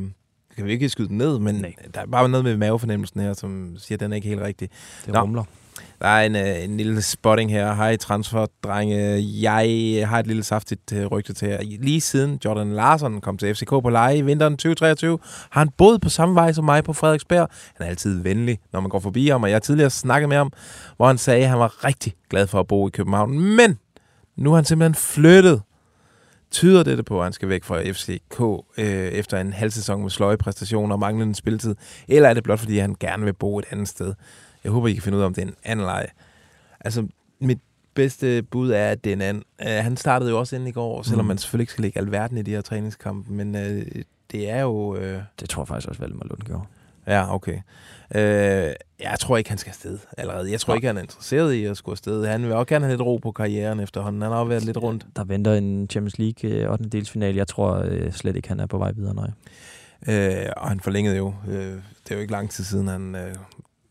kan 0.55 0.65
vi 0.65 0.71
ikke 0.71 0.89
skyde 0.89 1.07
den 1.07 1.17
ned, 1.17 1.39
men 1.39 1.55
Nej. 1.55 1.73
der 1.93 2.01
er 2.01 2.05
bare 2.05 2.29
noget 2.29 2.43
med 2.43 2.57
mavefornemmelsen 2.57 3.21
her, 3.21 3.33
som 3.33 3.75
siger, 3.77 3.95
at 3.95 3.99
den 3.99 4.11
er 4.11 4.15
ikke 4.15 4.27
helt 4.27 4.41
rigtig. 4.41 4.69
Det 5.05 5.13
Nå, 5.13 5.21
rumler. 5.21 5.43
Der 6.01 6.07
er 6.07 6.25
en, 6.25 6.35
øh, 6.35 6.63
en 6.63 6.77
lille 6.77 7.01
spotting 7.01 7.51
her. 7.51 7.73
Hej 7.73 7.97
transferdrenge. 7.97 9.23
Jeg 9.41 10.03
har 10.09 10.19
et 10.19 10.27
lille 10.27 10.43
saftigt 10.43 10.93
øh, 10.93 11.05
rygte 11.05 11.33
til 11.33 11.47
jer. 11.47 11.61
Lige 11.61 12.01
siden 12.01 12.39
Jordan 12.45 12.73
Larsen 12.73 13.21
kom 13.21 13.37
til 13.37 13.55
FCK 13.55 13.69
på 13.69 13.89
leje 13.89 14.17
i 14.17 14.21
vinteren 14.21 14.53
2023, 14.53 15.19
har 15.49 15.61
han 15.61 15.69
boet 15.77 16.01
på 16.01 16.09
samme 16.09 16.35
vej 16.35 16.53
som 16.53 16.65
mig 16.65 16.83
på 16.83 16.93
Frederiksberg. 16.93 17.49
Han 17.75 17.85
er 17.85 17.89
altid 17.89 18.21
venlig, 18.21 18.59
når 18.73 18.79
man 18.79 18.89
går 18.89 18.99
forbi 18.99 19.27
ham, 19.27 19.43
og 19.43 19.49
jeg 19.49 19.55
har 19.55 19.59
tidligere 19.59 19.89
snakket 19.89 20.29
med 20.29 20.37
ham, 20.37 20.51
hvor 20.97 21.07
han 21.07 21.17
sagde, 21.17 21.43
at 21.43 21.49
han 21.49 21.59
var 21.59 21.85
rigtig 21.85 22.13
glad 22.29 22.47
for 22.47 22.59
at 22.59 22.67
bo 22.67 22.87
i 22.87 22.91
København. 22.91 23.39
Men 23.39 23.79
nu 24.35 24.49
har 24.49 24.55
han 24.55 24.65
simpelthen 24.65 24.95
flyttet. 24.95 25.61
Tyder 26.51 26.83
dette 26.83 27.03
på, 27.03 27.19
at 27.19 27.23
han 27.23 27.33
skal 27.33 27.49
væk 27.49 27.63
fra 27.63 27.81
FCK 27.91 28.65
øh, 28.77 28.85
efter 28.87 29.41
en 29.41 29.53
halv 29.53 29.71
sæson 29.71 30.01
med 30.01 30.09
sløje 30.09 30.37
præstationer 30.37 30.95
og 30.95 30.99
manglende 30.99 31.35
spilletid? 31.35 31.75
Eller 32.07 32.29
er 32.29 32.33
det 32.33 32.43
blot, 32.43 32.59
fordi 32.59 32.77
han 32.77 32.95
gerne 32.99 33.23
vil 33.23 33.33
bo 33.33 33.59
et 33.59 33.65
andet 33.71 33.87
sted? 33.87 34.13
Jeg 34.67 34.73
håber, 34.73 34.87
I 34.87 34.93
kan 34.93 35.01
finde 35.03 35.17
ud 35.17 35.21
af, 35.23 35.25
om 35.25 35.33
det 35.33 35.41
er 35.41 35.45
en 35.47 35.55
anden 35.63 35.85
leje. 35.85 36.07
Altså, 36.79 37.07
mit 37.39 37.59
bedste 37.93 38.41
bud 38.43 38.71
er, 38.71 38.87
at 38.89 39.03
det 39.03 39.09
er 39.09 39.15
en 39.15 39.21
anden. 39.21 39.43
Uh, 39.61 39.67
han 39.67 39.97
startede 39.97 40.29
jo 40.31 40.39
også 40.39 40.55
ind 40.55 40.67
i 40.67 40.71
går, 40.71 41.01
selvom 41.03 41.25
Mm. 41.25 41.27
man 41.27 41.37
selvfølgelig 41.37 41.63
ikke 41.63 41.71
skal 41.71 41.81
lægge 41.81 41.99
alverden 41.99 42.37
i 42.37 42.41
de 42.41 42.51
her 42.51 42.61
træningskampe, 42.61 43.33
men 43.33 43.55
uh, 43.55 43.61
det 44.31 44.49
er 44.49 44.61
jo... 44.61 44.95
Uh, 44.95 45.01
Det 45.39 45.49
tror 45.49 45.61
jeg 45.63 45.67
faktisk 45.67 45.87
også, 45.89 46.01
Valdemar 46.01 46.25
Lund 46.25 46.41
gjorde. 46.41 46.63
Ja, 47.07 47.33
okay. 47.35 47.57
Uh, 48.15 48.19
jeg 48.99 49.15
tror 49.19 49.37
ikke, 49.37 49.49
han 49.49 49.57
skal 49.57 49.69
afsted 49.69 49.99
allerede. 50.17 50.51
Jeg 50.51 50.59
tror 50.59 50.73
Nå. 50.73 50.75
ikke, 50.75 50.87
han 50.87 50.97
er 50.97 51.01
interesseret 51.01 51.53
i 51.53 51.65
at 51.65 51.77
skulle 51.77 51.93
afsted. 51.93 52.25
Han 52.25 52.43
vil 52.43 52.53
også 52.53 52.65
gerne 52.65 52.85
have 52.85 52.93
lidt 52.93 53.01
ro 53.01 53.17
på 53.17 53.31
karrieren 53.31 53.79
efterhånden. 53.79 54.21
Han 54.21 54.31
har 54.31 54.37
også 54.39 54.49
været 54.49 54.63
lidt 54.65 54.77
rundt. 54.77 55.05
Der 55.15 55.23
venter 55.23 55.53
en 55.53 55.87
Champions 55.91 56.17
League 56.19 56.49
øh, 56.49 56.71
8. 56.71 56.89
delsfinal. 56.89 57.35
Jeg 57.35 57.47
tror 57.47 57.73
øh, 57.85 58.11
slet 58.11 58.35
ikke, 58.35 58.47
han 58.47 58.59
er 58.59 58.65
på 58.65 58.77
vej 58.77 58.91
videre, 58.91 59.13
nej. 59.15 59.29
Uh, 60.07 60.51
og 60.57 60.69
han 60.69 60.79
forlængede 60.79 61.17
jo. 61.17 61.27
Uh, 61.47 61.53
det 61.53 61.81
er 62.11 62.15
jo 62.15 62.19
ikke 62.21 62.31
lang 62.31 62.49
tid 62.49 62.63
siden, 62.63 62.87
han... 62.87 63.15
Uh, 63.15 63.21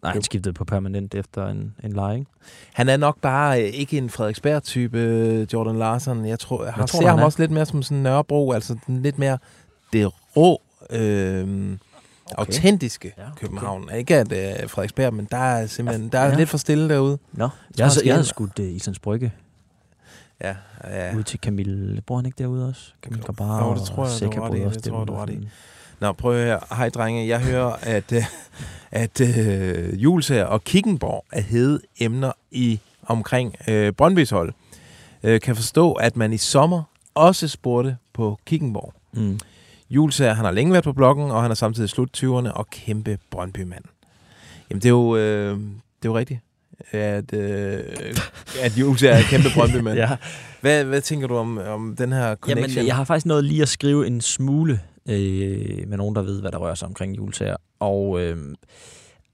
Nej, 0.02 0.12
han 0.12 0.22
skiftede 0.22 0.52
på 0.52 0.64
permanent 0.64 1.14
efter 1.14 1.46
en, 1.48 1.74
en 1.84 1.92
leje, 1.92 2.18
ikke? 2.18 2.30
Han 2.72 2.88
er 2.88 2.96
nok 2.96 3.20
bare 3.20 3.62
øh, 3.62 3.68
ikke 3.68 3.98
en 3.98 4.10
Frederiksberg-type, 4.10 4.98
øh, 4.98 5.46
Jordan 5.52 5.78
Larsen. 5.78 6.26
Jeg 6.26 6.38
tror, 6.38 6.64
jeg 6.64 6.74
tror 6.74 6.86
ser 7.00 7.08
ham 7.08 7.18
er? 7.18 7.24
også 7.24 7.38
lidt 7.42 7.50
mere 7.50 7.66
som 7.66 7.82
sådan 7.82 7.96
en 7.96 8.02
Nørrebro, 8.02 8.52
altså 8.52 8.76
lidt 8.88 9.18
mere 9.18 9.38
det 9.92 10.10
rå, 10.36 10.62
øh, 10.90 11.42
okay. 11.42 11.76
autentiske 12.38 13.12
Ja, 13.18 13.22
okay. 13.22 13.32
København. 13.40 13.88
Ikke 13.96 14.16
at 14.16 14.32
øh, 14.32 14.68
Frederiksberg, 14.68 15.14
men 15.14 15.28
der 15.30 15.36
er 15.36 15.66
simpelthen 15.66 16.08
der 16.08 16.18
er 16.18 16.28
Ja. 16.28 16.36
lidt 16.36 16.48
for 16.48 16.58
stille 16.58 16.88
derude. 16.88 17.18
Nå, 17.32 17.44
Jeg 17.44 17.50
jeg, 17.78 17.90
jeg, 17.96 18.06
jeg 18.06 18.14
havde 18.14 18.26
skudt 18.26 18.58
uh, 18.58 18.66
Islands 18.66 18.98
Brygge 18.98 19.32
Ja, 20.40 20.54
ja. 20.84 21.16
ud 21.16 21.22
til 21.22 21.38
Camille. 21.40 22.00
Bor 22.00 22.16
han 22.16 22.26
ikke 22.26 22.42
derude 22.42 22.68
også? 22.68 22.92
Camille 23.02 23.24
Grabar 23.24 23.64
Jo, 23.68 23.74
det 23.74 23.82
tror 23.82 24.04
jeg, 24.04 24.30
har 24.34 24.42
ret 24.50 24.58
i. 24.58 24.74
Det 24.74 24.82
tror 24.84 24.98
jeg, 24.98 25.08
du 25.08 25.14
ret 25.14 25.30
i. 25.30 25.48
Nå, 26.00 26.12
prøv 26.12 26.36
at 26.36 26.44
høre. 26.44 26.60
Hej, 26.76 26.88
drenge. 26.88 27.28
Jeg 27.28 27.40
hører, 27.40 27.72
at, 27.82 28.12
øh, 28.12 28.22
at 28.90 29.20
øh, 29.20 30.02
Julsager 30.02 30.44
og 30.44 30.64
Kickenborg 30.64 31.24
er 31.32 31.40
hede 31.40 31.80
emner 32.00 32.32
i 32.50 32.80
omkring 33.06 33.54
øh, 33.68 33.92
Brøndbys 33.92 34.30
hold. 34.30 34.52
Øh, 35.22 35.40
kan 35.40 35.56
forstå, 35.56 35.92
at 35.92 36.16
man 36.16 36.32
i 36.32 36.36
sommer 36.36 36.82
også 37.14 37.48
spurgte 37.48 37.96
på 38.12 38.38
Kickenborg. 38.46 38.94
Mm. 39.12 39.40
Julsager, 39.90 40.34
han 40.34 40.44
har 40.44 40.52
længe 40.52 40.72
været 40.72 40.84
på 40.84 40.92
bloggen, 40.92 41.30
og 41.30 41.42
han 41.42 41.50
er 41.50 41.54
samtidig 41.54 41.90
slut 41.90 42.22
20'erne 42.24 42.52
og 42.52 42.70
kæmpe 42.70 43.18
Brøndby-mand. 43.30 43.84
Jamen, 44.70 44.82
det 44.82 44.88
er 44.88 44.90
jo, 44.90 45.16
øh, 45.16 45.58
det 45.58 46.04
er 46.04 46.08
jo 46.08 46.18
rigtigt, 46.18 46.40
at, 46.90 47.32
øh, 47.34 47.84
at 48.62 48.78
Julsager 48.78 49.14
er 49.14 49.22
kæmpe 49.22 49.48
Brøndby-mand. 49.54 49.98
Ja. 50.08 50.16
hvad, 50.60 50.84
hvad 50.84 51.00
tænker 51.00 51.26
du 51.26 51.36
om, 51.36 51.58
om 51.58 51.96
den 51.96 52.12
her 52.12 52.34
connection? 52.34 52.70
Jamen, 52.70 52.86
jeg 52.86 52.96
har 52.96 53.04
faktisk 53.04 53.26
noget 53.26 53.44
lige 53.44 53.62
at 53.62 53.68
skrive 53.68 54.06
en 54.06 54.20
smule 54.20 54.80
øh, 55.08 55.88
med 55.88 55.96
nogen, 55.96 56.14
der 56.14 56.22
ved, 56.22 56.40
hvad 56.40 56.52
der 56.52 56.58
rører 56.58 56.74
sig 56.74 56.88
omkring 56.88 57.16
juletræer. 57.16 57.56
Og 57.78 58.20
øh, 58.20 58.54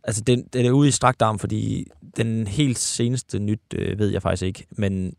altså, 0.04 0.22
den, 0.22 0.44
den 0.52 0.66
er 0.66 0.70
ude 0.70 0.88
i 0.88 0.90
strakt 0.90 1.22
arm, 1.22 1.38
fordi 1.38 1.86
den 2.16 2.46
helt 2.46 2.78
seneste 2.78 3.38
nyt 3.38 3.60
øh, 3.74 3.98
ved 3.98 4.08
jeg 4.08 4.22
faktisk 4.22 4.42
ikke. 4.42 4.66
Men, 4.70 5.14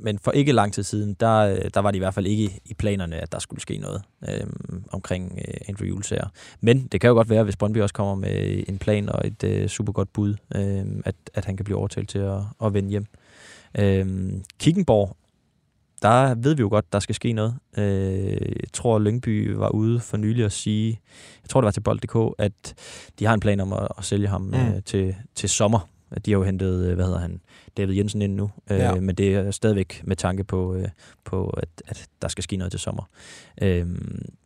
men 0.00 0.18
for 0.18 0.30
ikke 0.30 0.52
lang 0.52 0.72
tid 0.72 0.82
siden, 0.82 1.16
der, 1.20 1.38
øh, 1.38 1.70
der 1.74 1.80
var 1.80 1.90
det 1.90 1.96
i 1.96 1.98
hvert 1.98 2.14
fald 2.14 2.26
ikke 2.26 2.60
i 2.64 2.74
planerne, 2.74 3.16
at 3.16 3.32
der 3.32 3.38
skulle 3.38 3.60
ske 3.60 3.78
noget 3.78 4.02
øh, 4.28 4.46
omkring 4.92 5.38
øh, 5.48 5.54
Andrew 5.68 5.88
Julesager. 5.88 6.28
Men 6.60 6.86
det 6.86 7.00
kan 7.00 7.08
jo 7.08 7.14
godt 7.14 7.30
være, 7.30 7.44
hvis 7.44 7.56
Brøndby 7.56 7.78
også 7.78 7.94
kommer 7.94 8.14
med 8.14 8.64
en 8.68 8.78
plan 8.78 9.08
og 9.08 9.26
et 9.26 9.44
øh, 9.44 9.68
super 9.68 9.92
godt 9.92 10.12
bud, 10.12 10.34
øh, 10.54 10.84
at, 11.04 11.14
at 11.34 11.44
han 11.44 11.56
kan 11.56 11.64
blive 11.64 11.78
overtalt 11.78 12.08
til 12.08 12.18
at, 12.18 12.40
at 12.64 12.74
vende 12.74 12.90
hjem. 12.90 13.06
Øh, 13.78 14.32
Kickenborg 14.58 15.16
der 16.02 16.34
ved 16.34 16.54
vi 16.54 16.60
jo 16.60 16.68
godt, 16.68 16.92
der 16.92 17.00
skal 17.00 17.14
ske 17.14 17.32
noget. 17.32 17.54
Øh, 17.78 18.30
jeg 18.40 18.72
tror, 18.72 18.98
Lyngby 18.98 19.52
var 19.52 19.68
ude 19.68 20.00
for 20.00 20.16
nylig 20.16 20.44
at 20.44 20.52
sige, 20.52 21.00
jeg 21.42 21.48
tror, 21.48 21.60
det 21.60 21.64
var 21.64 21.70
til 21.70 21.80
bold.dk, 21.80 22.34
at 22.38 22.74
de 23.18 23.26
har 23.26 23.34
en 23.34 23.40
plan 23.40 23.60
om 23.60 23.72
at, 23.72 23.88
at 23.98 24.04
sælge 24.04 24.28
ham 24.28 24.42
Mm. 24.42 24.54
øh, 24.54 24.82
til, 24.84 25.14
til 25.34 25.48
sommer. 25.48 25.88
De 26.26 26.30
har 26.30 26.38
jo 26.38 26.44
hentet, 26.44 26.86
øh, 26.88 26.94
hvad 26.94 27.04
hedder 27.04 27.18
han, 27.20 27.40
David 27.76 27.94
Jensen 27.94 28.22
ind 28.22 28.34
nu, 28.34 28.50
øh, 28.70 28.78
Ja. 28.78 28.94
ja. 28.94 29.00
men 29.00 29.14
det 29.14 29.34
er 29.34 29.50
stadigvæk 29.50 30.02
med 30.04 30.16
tanke 30.16 30.44
på, 30.44 30.74
øh, 30.74 30.88
på 31.24 31.46
at, 31.48 31.68
at 31.88 32.06
der 32.22 32.28
skal 32.28 32.44
ske 32.44 32.56
noget 32.56 32.70
til 32.70 32.80
sommer. 32.80 33.02
Øh, 33.62 33.86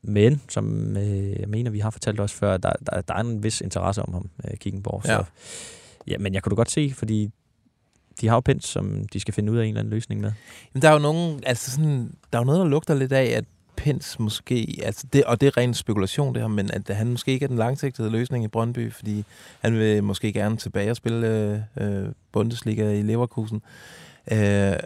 men, 0.03 0.43
som 0.49 0.97
øh, 0.97 1.41
jeg 1.41 1.49
mener, 1.49 1.71
vi 1.71 1.79
har 1.79 1.91
fortalt 1.91 2.21
også 2.21 2.37
før, 2.37 2.57
der, 2.57 2.73
der, 2.91 3.01
der 3.01 3.15
er 3.15 3.21
en 3.21 3.43
vis 3.43 3.61
interesse 3.61 4.03
om 4.03 4.13
ham, 4.13 4.31
øh, 4.51 4.57
Kickenborg. 4.57 5.03
Ja. 5.07 5.17
Så, 5.19 5.25
ja, 6.07 6.19
men 6.19 6.35
jeg 6.35 6.43
kunne 6.43 6.51
da 6.51 6.55
godt 6.57 6.71
se, 6.71 6.93
fordi 6.95 7.31
de 8.21 8.29
har 8.29 8.37
jo 8.37 8.41
Pens, 8.41 8.65
som 8.65 9.09
de 9.13 9.21
skal 9.21 9.35
finde 9.35 9.53
ud 9.53 9.59
af 9.59 9.63
en 9.63 9.69
eller 9.69 9.81
anden 9.81 9.95
løsning 9.95 10.21
med. 10.21 10.33
Men 10.73 10.83
der 10.83 10.89
er 10.89 10.93
jo 10.93 10.99
nogen, 10.99 11.41
altså 11.47 11.71
sådan, 11.71 12.15
der 12.33 12.39
er 12.39 12.43
jo 12.43 12.47
noget, 12.47 12.61
der 12.61 12.67
lugter 12.67 12.95
lidt 12.95 13.13
af, 13.13 13.25
at 13.25 13.45
Pens 13.77 14.19
måske, 14.19 14.81
altså 14.83 15.07
det, 15.13 15.25
og 15.25 15.41
det 15.41 15.47
er 15.47 15.57
ren 15.57 15.75
spekulation 15.75 16.35
det 16.35 16.43
her, 16.43 16.49
men 16.49 16.71
at 16.71 16.97
han 16.97 17.11
måske 17.11 17.33
ikke 17.33 17.45
er 17.45 17.49
den 17.49 17.57
langsigtede 17.57 18.11
løsning 18.11 18.45
i 18.45 18.49
Brøndby, 18.49 18.93
fordi 18.93 19.25
han 19.61 19.79
vil 19.79 20.05
måske 20.05 20.33
gerne 20.33 20.57
tilbage 20.57 20.91
og 20.91 20.97
spille 20.97 21.67
øh, 21.77 22.09
Bundesliga 22.33 22.91
i 22.91 23.03
Leverkusen. 23.03 23.63
Øh, 24.33 24.39
øh, 24.39 24.77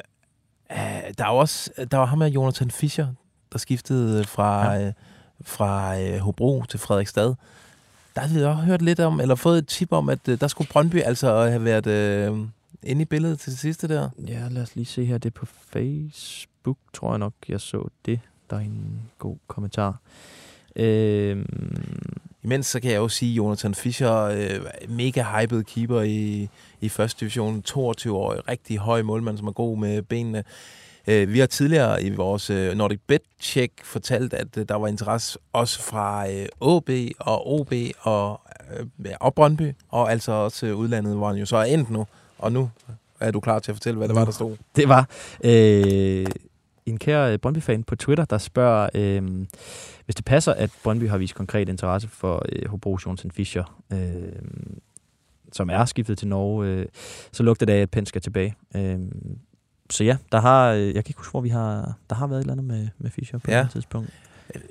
der 1.18 1.24
er 1.24 1.32
jo 1.32 1.36
også, 1.36 1.70
der 1.90 1.96
var 1.96 2.06
ham 2.06 2.18
med 2.18 2.28
Jonathan 2.28 2.70
Fischer, 2.70 3.06
der 3.52 3.58
skiftede 3.58 4.24
fra, 4.24 4.72
ja. 4.72 4.86
øh, 4.86 4.92
fra 5.42 6.00
øh, 6.00 6.18
Hobro 6.18 6.64
til 6.68 6.78
Frederiksstad. 6.78 7.34
Der 8.14 8.20
har 8.20 8.38
vi 8.38 8.44
også 8.44 8.62
hørt 8.62 8.82
lidt 8.82 9.00
om, 9.00 9.20
eller 9.20 9.34
fået 9.34 9.58
et 9.58 9.66
tip 9.66 9.92
om, 9.92 10.08
at 10.08 10.28
øh, 10.28 10.40
der 10.40 10.48
skulle 10.48 10.68
Brøndby 10.68 11.02
altså 11.02 11.48
have 11.48 11.64
været 11.64 11.86
øh, 11.86 12.38
inde 12.82 13.02
i 13.02 13.04
billedet 13.04 13.40
til 13.40 13.52
det 13.52 13.58
sidste 13.58 13.88
der. 13.88 14.08
Ja, 14.28 14.48
lad 14.50 14.62
os 14.62 14.76
lige 14.76 14.86
se 14.86 15.04
her. 15.04 15.18
Det 15.18 15.30
er 15.30 15.34
på 15.34 15.46
Facebook, 15.46 16.78
tror 16.92 17.10
jeg 17.10 17.18
nok, 17.18 17.32
jeg 17.48 17.60
så 17.60 17.88
det. 18.06 18.20
Der 18.50 18.56
er 18.56 18.60
en 18.60 19.02
god 19.18 19.36
kommentar. 19.46 20.00
Øhm, 20.76 21.46
Imens 22.44 22.66
så 22.66 22.80
kan 22.80 22.90
jeg 22.90 22.96
jo 22.96 23.08
sige, 23.08 23.32
at 23.32 23.36
Jonathan 23.36 23.74
Fischer, 23.74 24.14
øh, 24.14 24.60
mega 24.88 25.22
hyped 25.22 25.64
keeper 25.64 26.00
i, 26.00 26.48
i 26.80 26.88
første 26.88 27.20
division, 27.20 27.62
22 27.62 28.16
år, 28.16 28.48
rigtig 28.48 28.78
høj 28.78 29.02
målmand, 29.02 29.38
som 29.38 29.46
er 29.46 29.52
god 29.52 29.78
med 29.78 30.02
benene. 30.02 30.44
Øh, 31.06 31.32
vi 31.32 31.38
har 31.38 31.46
tidligere 31.46 32.02
i 32.02 32.10
vores 32.10 32.50
øh, 32.50 32.74
Nordic 32.74 33.00
Bet 33.06 33.22
Check 33.40 33.84
fortalt, 33.84 34.34
at 34.34 34.56
øh, 34.56 34.64
der 34.68 34.74
var 34.74 34.88
interesse 34.88 35.38
også 35.52 35.82
fra 35.82 36.30
øh, 36.30 36.46
AB 36.62 36.90
og 37.18 37.52
OB 37.52 37.72
og, 38.00 38.40
øh, 38.78 39.12
og 39.20 39.34
Brøndby, 39.34 39.72
og 39.88 40.12
altså 40.12 40.32
også 40.32 40.66
øh, 40.66 40.76
udlandet, 40.76 41.16
hvor 41.16 41.28
han 41.28 41.36
jo 41.36 41.46
så 41.46 41.56
er 41.56 41.64
endt 41.64 41.90
nu. 41.90 42.06
Og 42.38 42.52
nu 42.52 42.70
er 43.20 43.30
du 43.30 43.40
klar 43.40 43.58
til 43.58 43.70
at 43.72 43.76
fortælle, 43.76 43.98
hvad 43.98 44.08
det 44.08 44.16
var, 44.16 44.24
der 44.24 44.32
stod. 44.32 44.56
det 44.76 44.88
var 44.88 45.08
øh, 45.44 46.26
en 46.86 46.98
kær 46.98 47.24
øh, 47.24 47.38
Brøndby-fan 47.38 47.82
på 47.84 47.96
Twitter, 47.96 48.24
der 48.24 48.38
spørger, 48.38 48.88
øh, 48.94 49.22
hvis 50.04 50.14
det 50.14 50.24
passer, 50.24 50.52
at 50.52 50.70
Brøndby 50.82 51.08
har 51.08 51.18
vist 51.18 51.34
konkret 51.34 51.68
interesse 51.68 52.08
for 52.08 52.42
øh, 52.52 52.68
Hobro 52.70 52.98
Jonsen 53.06 53.30
Fischer, 53.30 53.82
øh, 53.92 53.98
som 55.52 55.70
er 55.70 55.84
skiftet 55.84 56.18
til 56.18 56.28
Norge, 56.28 56.66
øh, 56.66 56.86
så 57.32 57.42
lugter 57.42 57.66
det 57.66 57.72
af, 57.72 57.80
at 57.82 57.90
Penn 57.90 58.06
skal 58.06 58.20
tilbage. 58.20 58.54
Øh, 58.76 58.98
så 59.90 60.04
ja, 60.04 60.16
der 60.32 60.40
har, 60.40 60.72
øh, 60.72 60.86
jeg 60.86 60.94
kan 60.94 61.04
ikke 61.10 61.18
huske, 61.18 61.30
hvor 61.30 61.40
vi 61.40 61.48
har, 61.48 61.92
der 62.10 62.16
har 62.16 62.26
været 62.26 62.38
et 62.38 62.42
eller 62.42 62.52
andet 62.52 62.66
med, 62.66 62.88
med 62.98 63.10
Fischer 63.10 63.38
på 63.38 63.50
Ja. 63.50 63.60
et 63.64 63.70
tidspunkt. 63.70 64.10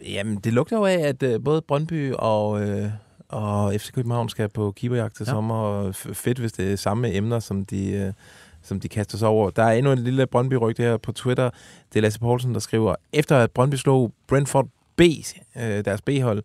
Jamen, 0.06 0.38
det 0.38 0.54
lugter 0.54 0.78
jo 0.78 0.86
af, 0.86 0.94
at 1.00 1.24
øh, 1.24 1.44
både 1.44 1.62
Brøndby 1.62 2.14
og, 2.14 2.62
øh, 2.62 2.90
og 3.30 3.74
FC 3.74 3.92
København 3.92 4.30
skal 4.30 4.50
på 4.50 4.72
keeperjagt 4.72 5.16
til 5.16 5.24
ja. 5.28 5.32
Sommer. 5.32 5.56
Og 5.56 5.96
fedt, 5.96 6.40
hvis 6.40 6.52
det 6.52 6.72
er 6.72 6.76
samme 6.76 7.14
emner, 7.14 7.40
som 7.40 7.66
de, 7.66 7.92
øh, 7.92 8.14
som 8.62 8.80
de 8.80 8.90
kaster 8.90 9.18
sig 9.18 9.28
over. 9.28 9.50
Der 9.50 9.64
er 9.64 9.72
endnu 9.72 9.92
en 9.92 10.00
lille 10.00 10.28
Brøndby-rygte 10.28 10.84
her 10.84 10.98
på 10.98 11.12
Twitter. 11.12 11.50
Det 11.94 12.00
er 12.00 12.02
Lasse 12.02 12.20
Poulsen, 12.20 12.54
der 12.54 12.60
skriver, 12.60 12.96
efter 13.14 13.38
at 13.38 13.52
Brøndby 13.52 13.76
slog 13.76 14.14
Brentford 14.28 14.68
B, 14.96 15.02
øh, 15.02 15.86
deres 15.86 16.02
B-hold, 16.02 16.44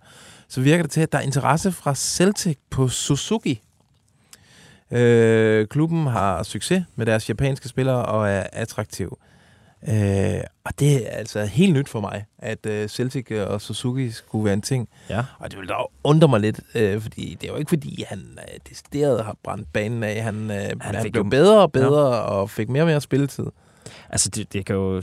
så 0.49 0.61
virker 0.61 0.83
det 0.83 0.91
til, 0.91 1.01
at 1.01 1.13
der 1.13 1.19
er 1.19 1.23
interesse 1.23 1.73
fra 1.73 1.95
Celtic 1.95 2.59
på 2.71 2.89
Suzuki. 2.89 3.61
Øh, 4.91 5.67
klubben 5.67 6.07
har 6.07 6.43
succes 6.43 6.85
med 6.97 7.07
deres 7.07 7.29
japanske 7.29 7.69
spillere 7.69 8.05
og 8.07 8.31
er 8.31 8.47
attraktiv. 8.53 9.19
Øh, 9.21 9.32
og 10.65 10.79
det 10.79 11.07
er 11.07 11.11
altså 11.11 11.45
helt 11.45 11.73
nyt 11.75 11.89
for 11.89 12.01
mig, 12.01 12.25
at 12.39 12.67
øh, 12.67 12.89
Celtic 12.89 13.31
og 13.31 13.61
Suzuki 13.61 14.11
skulle 14.11 14.45
være 14.45 14.55
en 14.55 14.63
ting. 14.63 14.89
Ja. 15.11 15.25
Og 15.39 15.51
det 15.51 15.59
vil 15.59 15.69
dog 15.69 15.93
undre 16.05 16.29
mig 16.29 16.41
lidt, 16.41 16.61
øh, 16.75 17.01
fordi 17.01 17.37
det 17.41 17.49
er 17.49 17.53
jo 17.53 17.59
ikke 17.59 17.69
fordi, 17.69 18.05
han 18.09 18.19
øh, 18.39 18.59
decideret 18.69 19.25
har 19.25 19.37
brændt 19.45 19.73
banen 19.73 20.03
af. 20.03 20.23
Han, 20.23 20.35
øh, 20.51 20.57
han, 20.57 20.81
han 20.81 21.03
fik 21.03 21.13
blev 21.13 21.23
jo- 21.25 21.29
bedre 21.31 21.61
og 21.63 21.73
bedre 21.73 22.15
ja. 22.15 22.21
og 22.21 22.51
fik 22.51 22.69
mere 22.69 22.83
og 22.83 22.87
mere 22.87 23.01
spilletid. 23.01 23.47
Altså, 24.11 24.29
det, 24.31 24.53
det 24.53 24.67
kan 24.67 24.77
jo... 24.77 25.03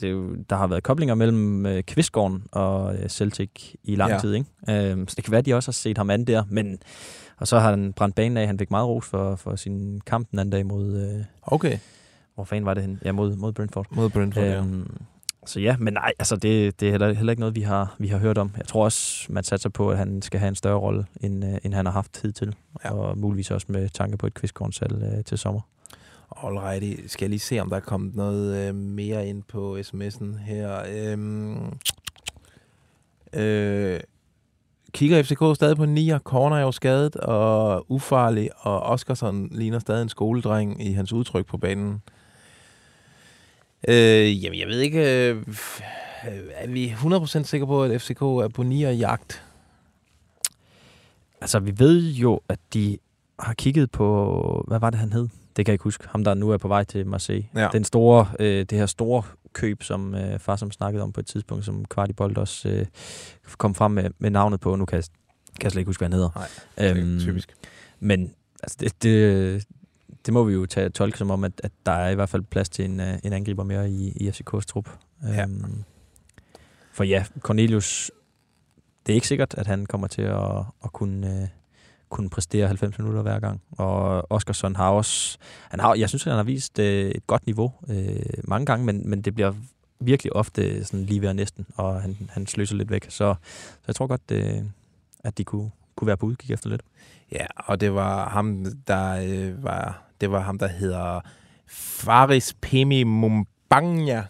Det 0.00 0.06
er 0.06 0.10
jo, 0.10 0.34
der 0.50 0.56
har 0.56 0.66
været 0.66 0.82
koblinger 0.82 1.14
mellem 1.14 1.66
øh, 1.66 1.82
Kvistgården 1.82 2.42
og 2.52 2.94
øh, 2.96 3.08
Celtic 3.08 3.74
i 3.84 3.94
lang 3.96 4.12
Ja. 4.12 4.18
tid, 4.18 4.34
ikke? 4.34 4.46
Øh, 4.90 5.04
så 5.08 5.14
det 5.16 5.24
kan 5.24 5.30
være, 5.30 5.38
at 5.38 5.46
de 5.46 5.54
også 5.54 5.68
har 5.68 5.72
set 5.72 5.96
ham 5.98 6.10
an 6.10 6.24
der, 6.24 6.42
men... 6.48 6.78
Og 7.36 7.48
så 7.48 7.58
har 7.58 7.70
han 7.70 7.92
brændt 7.92 8.14
banen 8.16 8.36
af. 8.36 8.46
Han 8.46 8.58
fik 8.58 8.70
meget 8.70 8.88
ros 8.88 9.06
for, 9.06 9.36
for 9.36 9.56
sin 9.56 10.00
kamp 10.06 10.30
den 10.30 10.38
anden 10.38 10.52
dag 10.52 10.66
mod... 10.66 10.96
Øh, 11.18 11.24
Okay. 11.42 11.78
Hvor 12.40 12.44
fanden 12.44 12.66
var 12.66 12.74
det 12.74 12.82
hen? 12.82 13.00
Ja, 13.04 13.12
mod, 13.12 13.36
mod 13.36 13.52
Brentford. 13.52 13.86
Mod 13.90 14.10
Brentford, 14.10 14.44
ja. 14.44 14.58
Øhm, 14.58 14.96
Så 15.46 15.60
ja, 15.60 15.76
men 15.78 15.92
nej, 15.92 16.12
altså 16.18 16.36
det, 16.36 16.80
det 16.80 16.86
er 16.86 16.90
heller, 16.90 17.12
heller 17.12 17.30
ikke 17.30 17.40
noget, 17.40 17.54
vi 17.54 17.60
har, 17.60 17.94
vi 17.98 18.08
har 18.08 18.18
hørt 18.18 18.38
om. 18.38 18.50
Jeg 18.58 18.66
tror 18.66 18.84
også, 18.84 19.26
man 19.32 19.44
satser 19.44 19.68
på, 19.68 19.90
at 19.90 19.98
han 19.98 20.22
skal 20.22 20.40
have 20.40 20.48
en 20.48 20.54
større 20.54 20.78
rolle, 20.78 21.06
end, 21.20 21.44
øh, 21.44 21.58
end 21.64 21.74
han 21.74 21.86
har 21.86 21.92
haft 21.92 22.22
hidtil. 22.22 22.54
Ja. 22.84 22.90
Og 22.92 23.18
muligvis 23.18 23.50
også 23.50 23.66
med 23.70 23.88
tanke 23.88 24.16
på 24.16 24.26
et 24.26 24.34
quizkornsalg 24.34 25.02
øh, 25.02 25.24
til 25.24 25.38
sommer. 25.38 25.60
Alrighty. 26.42 27.06
Skal 27.06 27.24
jeg 27.24 27.30
lige 27.30 27.40
se, 27.40 27.58
om 27.58 27.68
der 27.68 27.76
er 27.76 27.80
kommet 27.80 28.14
noget 28.16 28.68
øh, 28.68 28.74
mere 28.74 29.26
ind 29.26 29.42
på 29.42 29.78
sms'en 29.78 30.38
her. 30.38 30.82
Øhm, 30.90 31.64
øh, 33.32 34.00
kigger 34.92 35.22
FCK 35.22 35.56
stadig 35.56 35.76
på 35.76 35.84
9'er. 35.84 36.18
Corner 36.18 36.56
er 36.56 36.60
jo 36.62 36.72
skadet 36.72 37.16
og 37.16 37.84
ufarlig, 37.88 38.50
og 38.58 38.80
Oskarsson 38.80 39.48
ligner 39.52 39.78
stadig 39.78 40.02
en 40.02 40.08
skoledreng 40.08 40.86
i 40.86 40.92
hans 40.92 41.12
udtryk 41.12 41.46
på 41.46 41.56
banen. 41.56 41.92
Øh, 41.92 42.00
jamen, 43.88 44.58
jeg 44.58 44.68
ved 44.68 44.80
ikke... 44.80 45.30
Øh, 45.30 45.42
er 46.54 46.68
vi 46.68 46.88
100% 46.88 47.42
sikre 47.42 47.66
på, 47.66 47.84
at 47.84 48.02
FCK 48.02 48.20
er 48.20 48.50
på 48.54 48.62
9'er 48.62 48.74
jagt? 48.74 49.44
Altså, 51.40 51.58
vi 51.58 51.72
ved 51.78 52.12
jo, 52.12 52.40
at 52.48 52.58
de 52.74 52.98
har 53.38 53.54
kigget 53.54 53.90
på, 53.90 54.64
hvad 54.68 54.78
var 54.78 54.90
det, 54.90 55.00
han 55.00 55.12
hed? 55.12 55.28
Det 55.56 55.66
kan 55.66 55.72
jeg 55.72 55.74
ikke 55.74 55.84
huske. 55.84 56.08
Ham, 56.08 56.24
der 56.24 56.34
nu 56.34 56.50
er 56.50 56.56
på 56.56 56.68
vej 56.68 56.84
til 56.84 57.06
Marseille. 57.06 57.46
Ja. 57.54 57.68
Den 57.72 57.84
store, 57.84 58.26
øh, 58.40 58.66
det 58.70 58.78
her 58.78 58.86
store 58.86 59.22
køb, 59.52 59.82
som 59.82 60.14
øh, 60.14 60.38
far 60.38 60.56
som 60.56 60.70
snakkede 60.70 61.02
om 61.02 61.12
på 61.12 61.20
et 61.20 61.26
tidspunkt, 61.26 61.64
som 61.64 61.84
Kvartibold 61.84 62.36
også 62.36 62.68
øh, 62.68 62.86
kom 63.58 63.74
frem 63.74 63.90
med, 63.90 64.10
med 64.18 64.30
navnet 64.30 64.60
på. 64.60 64.76
Nu 64.76 64.84
kan 64.84 64.96
jeg, 64.96 65.04
kan 65.60 65.64
jeg 65.64 65.72
slet 65.72 65.80
ikke 65.80 65.88
huske, 65.88 66.00
hvad 66.00 66.08
han 66.08 66.12
hedder. 66.12 66.30
Nej, 66.36 66.94
det 66.94 67.14
er 67.14 67.20
typisk. 67.20 67.54
Men 68.00 68.34
altså, 68.62 68.76
det, 68.80 69.02
det, 69.02 69.66
det 70.26 70.34
må 70.34 70.44
vi 70.44 70.52
jo 70.52 70.66
tage 70.66 70.88
tolke 70.88 71.18
som 71.18 71.30
om, 71.30 71.44
at, 71.44 71.60
at 71.64 71.72
der 71.86 71.92
er 71.92 72.10
i 72.10 72.14
hvert 72.14 72.28
fald 72.28 72.42
plads 72.42 72.68
til 72.68 72.84
en, 72.84 73.00
øh, 73.00 73.18
en 73.24 73.32
angriber 73.32 73.64
mere 73.64 73.90
i, 73.90 74.12
i 74.16 74.28
FCK's 74.28 74.64
trup. 74.66 74.88
Ja. 75.22 75.42
Øhm, 75.42 75.84
for 76.92 77.04
ja, 77.04 77.24
Cornelius, 77.40 78.10
det 79.06 79.12
er 79.12 79.14
ikke 79.14 79.26
sikkert, 79.26 79.54
at 79.54 79.66
han 79.66 79.86
kommer 79.86 80.06
til 80.06 80.22
at, 80.22 80.58
at 80.84 80.92
kunne, 80.92 81.42
øh, 81.42 81.48
kunne 82.08 82.30
præstere 82.30 82.66
90 82.66 82.98
minutter 82.98 83.22
hver 83.22 83.40
gang. 83.40 83.62
Og 83.70 84.26
Oskarsson 84.32 84.76
har 84.76 84.90
også, 84.90 85.38
han 85.70 85.80
har, 85.80 85.94
jeg 85.94 86.08
synes, 86.08 86.24
han 86.24 86.32
har 86.32 86.42
vist 86.42 86.78
øh, 86.78 87.10
et 87.10 87.26
godt 87.26 87.46
niveau 87.46 87.72
øh, 87.88 88.22
mange 88.44 88.66
gange, 88.66 88.86
men, 88.86 89.10
men 89.10 89.22
det 89.22 89.34
bliver 89.34 89.52
virkelig 90.00 90.32
ofte 90.32 90.84
sådan 90.84 91.06
lige 91.06 91.22
ved 91.22 91.34
næsten, 91.34 91.66
og 91.76 92.02
han, 92.02 92.16
han 92.30 92.46
sløser 92.46 92.76
lidt 92.76 92.90
væk. 92.90 93.04
Så, 93.04 93.10
så 93.10 93.84
jeg 93.86 93.94
tror 93.94 94.06
godt, 94.06 94.30
øh, 94.32 94.62
at 95.24 95.38
de 95.38 95.44
kunne, 95.44 95.70
kunne 95.96 96.06
være 96.06 96.16
på 96.16 96.26
udkig 96.26 96.52
efter 96.52 96.70
lidt. 96.70 96.82
Ja, 97.32 97.46
og 97.56 97.80
det 97.80 97.94
var 97.94 98.28
ham, 98.28 98.64
der 98.86 99.12
øh, 99.28 99.64
var, 99.64 100.02
det 100.20 100.30
var 100.30 100.40
ham, 100.40 100.58
der 100.58 100.66
hedder 100.68 101.20
Faris 101.68 102.54
Pemi 102.60 103.02
Mumbanya, 103.02 104.24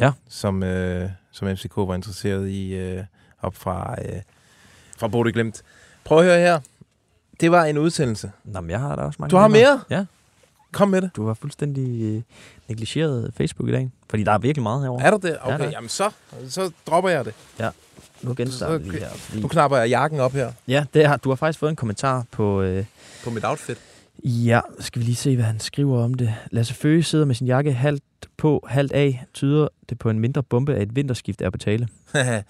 ja. 0.00 0.12
som, 0.28 0.62
øh, 0.62 1.10
som 1.32 1.56
FCK 1.56 1.76
var 1.76 1.94
interesseret 1.94 2.48
i 2.48 2.74
øh, 2.74 3.04
op 3.42 3.54
fra, 3.56 3.96
øh, 4.04 4.20
fra 4.98 5.08
Bodø 5.08 5.30
Glemt. 5.34 5.62
Prøv 6.04 6.18
at 6.18 6.24
høre 6.24 6.38
her. 6.38 6.60
Det 7.40 7.50
var 7.50 7.64
en 7.64 7.78
udsendelse. 7.78 8.32
Nå, 8.44 8.60
men 8.60 8.70
jeg 8.70 8.80
har 8.80 8.96
da 8.96 9.02
også 9.02 9.16
mange 9.20 9.30
Du 9.30 9.36
har 9.36 9.48
mere? 9.48 9.80
Ja. 9.90 10.04
Kom 10.72 10.88
med 10.88 11.02
det. 11.02 11.10
Du 11.16 11.26
har 11.26 11.34
fuldstændig 11.34 12.16
øh, 12.16 12.22
negligeret 12.68 13.32
Facebook 13.36 13.68
i 13.68 13.72
dag. 13.72 13.90
Fordi 14.10 14.24
der 14.24 14.32
er 14.32 14.38
virkelig 14.38 14.62
meget 14.62 14.82
herovre. 14.82 15.02
Er 15.06 15.10
der 15.10 15.18
det? 15.18 15.28
Ja, 15.28 15.46
Okay, 15.46 15.58
der 15.58 15.64
er. 15.64 15.70
jamen 15.70 15.88
så, 15.88 16.10
så 16.48 16.70
dropper 16.86 17.10
jeg 17.10 17.24
det. 17.24 17.34
Ja. 17.58 17.70
Nu 18.24 18.34
genstarter 18.36 18.78
vi 18.78 18.90
her. 18.98 19.08
Fordi... 19.08 19.40
Nu 19.40 19.48
knapper 19.48 19.76
jeg 19.78 19.88
jakken 19.88 20.20
op 20.20 20.32
her 20.32 20.52
Ja, 20.68 20.84
det 20.94 21.06
har, 21.06 21.16
du 21.16 21.28
har 21.28 21.36
faktisk 21.36 21.58
fået 21.58 21.70
en 21.70 21.76
kommentar 21.76 22.24
på... 22.30 22.62
Øh, 22.62 22.84
på 23.24 23.30
mit 23.30 23.44
outfit. 23.44 23.78
ja, 24.24 24.60
skal 24.80 25.00
vi 25.00 25.04
lige 25.04 25.16
se, 25.16 25.34
hvad 25.34 25.44
han 25.44 25.60
skriver 25.60 26.04
om 26.04 26.14
det. 26.14 26.34
Lasse 26.50 26.74
Føge 26.74 27.02
sidder 27.02 27.24
med 27.24 27.34
sin 27.34 27.46
jakke 27.46 27.72
halvt 27.72 28.02
på, 28.36 28.66
halvt 28.68 28.92
af. 28.92 29.24
Tyder 29.34 29.68
det 29.88 29.98
på 29.98 30.10
en 30.10 30.18
mindre 30.18 30.42
bombe, 30.42 30.74
at 30.74 30.82
et 30.82 30.96
vinterskift 30.96 31.42
er 31.42 31.50
på 31.50 31.58
tale? 31.58 31.88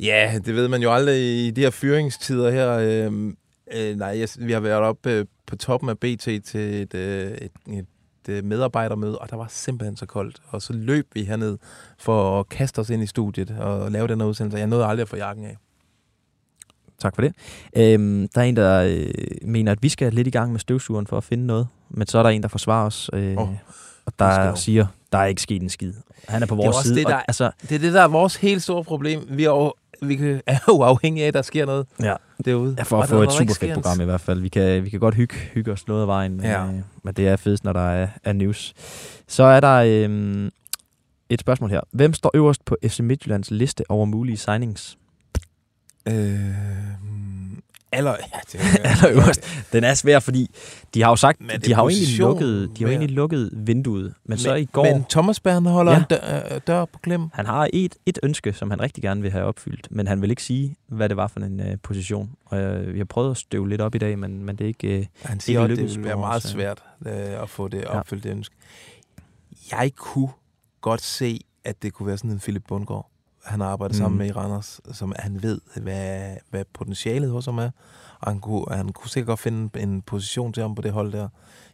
ja, 0.00 0.40
det 0.44 0.54
ved 0.54 0.68
man 0.68 0.82
jo 0.82 0.92
aldrig 0.92 1.46
i 1.46 1.50
de 1.50 1.60
her 1.60 1.70
fyringstider 1.70 2.50
her. 2.50 2.70
Øh, 2.70 3.32
øh, 3.72 3.96
nej, 3.96 4.18
jeg, 4.18 4.28
vi 4.38 4.52
har 4.52 4.60
været 4.60 4.80
oppe 4.80 5.10
øh, 5.10 5.26
på 5.46 5.56
toppen 5.56 5.90
af 5.90 5.98
BT 5.98 6.44
til 6.44 6.82
et, 6.82 6.94
øh, 6.94 7.30
et, 7.30 7.50
et, 7.72 7.86
et 8.38 8.44
medarbejdermøde, 8.44 9.18
og 9.18 9.30
der 9.30 9.36
var 9.36 9.46
simpelthen 9.48 9.96
så 9.96 10.06
koldt. 10.06 10.42
Og 10.48 10.62
så 10.62 10.72
løb 10.72 11.06
vi 11.14 11.24
herned 11.24 11.58
for 11.98 12.40
at 12.40 12.48
kaste 12.48 12.78
os 12.78 12.90
ind 12.90 13.02
i 13.02 13.06
studiet 13.06 13.56
og 13.60 13.90
lave 13.90 14.08
den 14.08 14.20
her 14.20 14.28
udsendelse. 14.28 14.58
Jeg 14.58 14.66
nåede 14.66 14.86
aldrig 14.86 15.02
at 15.02 15.08
få 15.08 15.16
jakken 15.16 15.44
af. 15.44 15.56
Tak 16.98 17.14
for 17.14 17.22
det. 17.22 17.34
Øhm, 17.76 18.28
der 18.34 18.40
er 18.40 18.44
en, 18.44 18.56
der 18.56 18.82
øh, 18.82 19.10
mener, 19.42 19.72
at 19.72 19.82
vi 19.82 19.88
skal 19.88 20.12
lidt 20.12 20.26
i 20.26 20.30
gang 20.30 20.52
med 20.52 20.60
støvsugeren 20.60 21.06
for 21.06 21.16
at 21.16 21.24
finde 21.24 21.46
noget. 21.46 21.68
Men 21.90 22.06
så 22.06 22.18
er 22.18 22.22
der 22.22 22.30
en, 22.30 22.42
der 22.42 22.48
forsvarer 22.48 22.86
os. 22.86 23.10
Øh, 23.12 23.36
oh, 23.36 23.48
og 24.06 24.12
der 24.18 24.54
siger, 24.54 24.86
der 25.12 25.18
er 25.18 25.26
ikke 25.26 25.42
sket 25.42 25.62
en 25.62 25.68
skid. 25.68 25.92
Han 26.28 26.42
er 26.42 26.46
på 26.46 26.54
Det 26.54 26.60
er 26.60 26.64
vores 26.66 26.76
side. 26.76 26.94
det, 26.94 27.06
der, 27.06 27.14
og, 27.14 27.22
altså, 27.28 27.50
det 27.62 27.72
er 27.72 27.78
det, 27.78 27.92
der 27.92 28.02
er 28.02 28.08
vores 28.08 28.36
helt 28.36 28.62
store 28.62 28.84
problem. 28.84 29.20
Vi 29.28 29.44
er 29.44 29.50
jo, 29.50 29.72
vi 30.02 30.40
er 30.46 30.58
jo 30.68 30.82
afhængige 30.82 31.24
af, 31.24 31.28
at 31.28 31.34
der 31.34 31.42
sker 31.42 31.66
noget 31.66 31.86
ja. 32.02 32.14
Derude. 32.44 32.74
Ja, 32.78 32.82
for 32.82 32.96
Og 32.96 33.02
at 33.02 33.08
der- 33.08 33.16
få 33.16 33.22
et 33.22 33.32
super 33.32 33.54
fedt 33.54 33.74
program 33.74 34.00
i 34.00 34.04
hvert 34.04 34.20
fald. 34.20 34.40
Vi 34.40 34.48
kan, 34.48 34.84
vi 34.84 34.90
kan 34.90 35.00
godt 35.00 35.14
hygge, 35.14 35.34
hygge 35.34 35.72
os 35.72 35.88
noget 35.88 36.00
af 36.02 36.06
vejen, 36.06 36.36
men, 36.36 36.44
Ja. 36.44 36.66
øh, 36.66 36.74
men 37.04 37.14
det 37.14 37.28
er 37.28 37.36
fedest, 37.36 37.64
når 37.64 37.72
der 37.72 37.90
er, 37.90 38.08
er 38.24 38.32
news. 38.32 38.74
Så 39.28 39.42
er 39.42 39.60
der 39.60 39.74
øh, 40.08 40.50
et 41.30 41.40
spørgsmål 41.40 41.70
her. 41.70 41.80
Hvem 41.92 42.14
står 42.14 42.30
øverst 42.34 42.64
på 42.64 42.76
FC 42.86 43.00
Midtjyllands 43.00 43.50
liste 43.50 43.84
over 43.90 44.04
mulige 44.04 44.36
signings? 44.36 44.98
Øh, 46.08 46.14
aller, 47.92 48.10
ja, 48.34 48.38
det 48.52 48.60
Allerøverst. 48.84 49.40
Den 49.72 49.84
er 49.84 49.94
svær, 49.94 50.18
fordi 50.18 50.50
de 50.94 51.02
har 51.02 51.10
jo 51.10 51.16
sagt, 51.16 51.40
Men 51.40 51.50
det 51.50 51.64
de 51.64 51.70
er 51.70 51.74
har 51.74 51.82
jo 51.82 51.88
egentlig 51.88 52.18
lukket, 52.18 52.70
de 52.78 52.84
har 52.84 52.90
egentlig 52.90 53.10
lukket 53.10 53.50
vinduet. 53.52 54.02
Men, 54.04 54.12
men 54.24 54.38
så 54.38 54.54
i 54.54 54.64
går... 54.64 54.84
Men 54.84 55.04
Thomas 55.10 55.40
Bern 55.40 55.66
holder 55.66 55.92
Ja. 55.92 55.98
ja. 56.10 56.16
en 56.16 56.40
dør, 56.48 56.54
øh, 56.54 56.60
dør 56.66 56.84
på 56.84 56.98
klem. 56.98 57.28
Han 57.32 57.46
har 57.46 57.68
et, 57.72 57.94
et 58.06 58.18
ønske, 58.22 58.52
som 58.52 58.70
han 58.70 58.80
rigtig 58.80 59.02
gerne 59.02 59.22
vil 59.22 59.30
have 59.30 59.44
opfyldt, 59.44 59.88
men 59.90 60.06
han 60.06 60.22
vil 60.22 60.30
ikke 60.30 60.42
sige, 60.42 60.76
hvad 60.88 61.08
det 61.08 61.16
var 61.16 61.26
for 61.26 61.40
en 61.40 61.60
øh, 61.60 61.76
position. 61.82 62.30
Og 62.44 62.58
øh, 62.58 62.92
vi 62.94 62.98
har 62.98 63.04
prøvet 63.04 63.30
at 63.30 63.36
støve 63.36 63.68
lidt 63.68 63.80
op 63.80 63.94
i 63.94 63.98
dag, 63.98 64.18
men, 64.18 64.44
men 64.44 64.56
det 64.56 64.64
er 64.64 64.68
ikke 64.68 64.98
øh, 64.98 65.06
Han 65.22 65.40
siger, 65.40 65.60
det 65.60 65.70
lykkedes 65.70 65.96
vil 65.96 66.04
være 66.04 66.16
meget 66.16 66.44
øh, 66.44 66.50
svært 66.50 66.82
øh, 67.06 67.42
at 67.42 67.50
få 67.50 67.68
det 67.68 67.80
Ja. 67.80 67.98
opfyldt, 67.98 68.24
det 68.24 68.30
ønske. 68.30 68.54
Jeg 69.72 69.92
kunne 69.96 70.28
godt 70.80 71.02
se, 71.02 71.40
at 71.64 71.82
det 71.82 71.92
kunne 71.92 72.06
være 72.06 72.16
sådan 72.18 72.30
en 72.30 72.38
Philip 72.40 72.62
Bundgaard. 72.68 73.10
Han 73.44 73.60
har 73.60 73.68
arbejdet 73.68 73.96
Mm. 73.96 74.02
sammen 74.02 74.18
med 74.18 74.26
i 74.26 74.32
Randers, 74.32 74.80
som 74.92 75.14
han 75.18 75.42
ved, 75.42 75.60
hvad, 75.76 76.36
hvad 76.50 76.64
potentialet 76.72 77.30
hos 77.30 77.44
ham 77.44 77.58
er. 77.58 77.70
Og 78.20 78.30
han 78.32 78.40
kunne, 78.40 78.64
han 78.70 78.88
kunne 78.92 79.10
sikkert 79.10 79.26
godt 79.26 79.40
finde 79.40 79.82
en 79.82 80.02
position 80.02 80.52
til 80.52 80.60
ham 80.60 80.74
på 80.74 80.82
det 80.82 80.92
hold 80.92 81.12
der. 81.12 81.28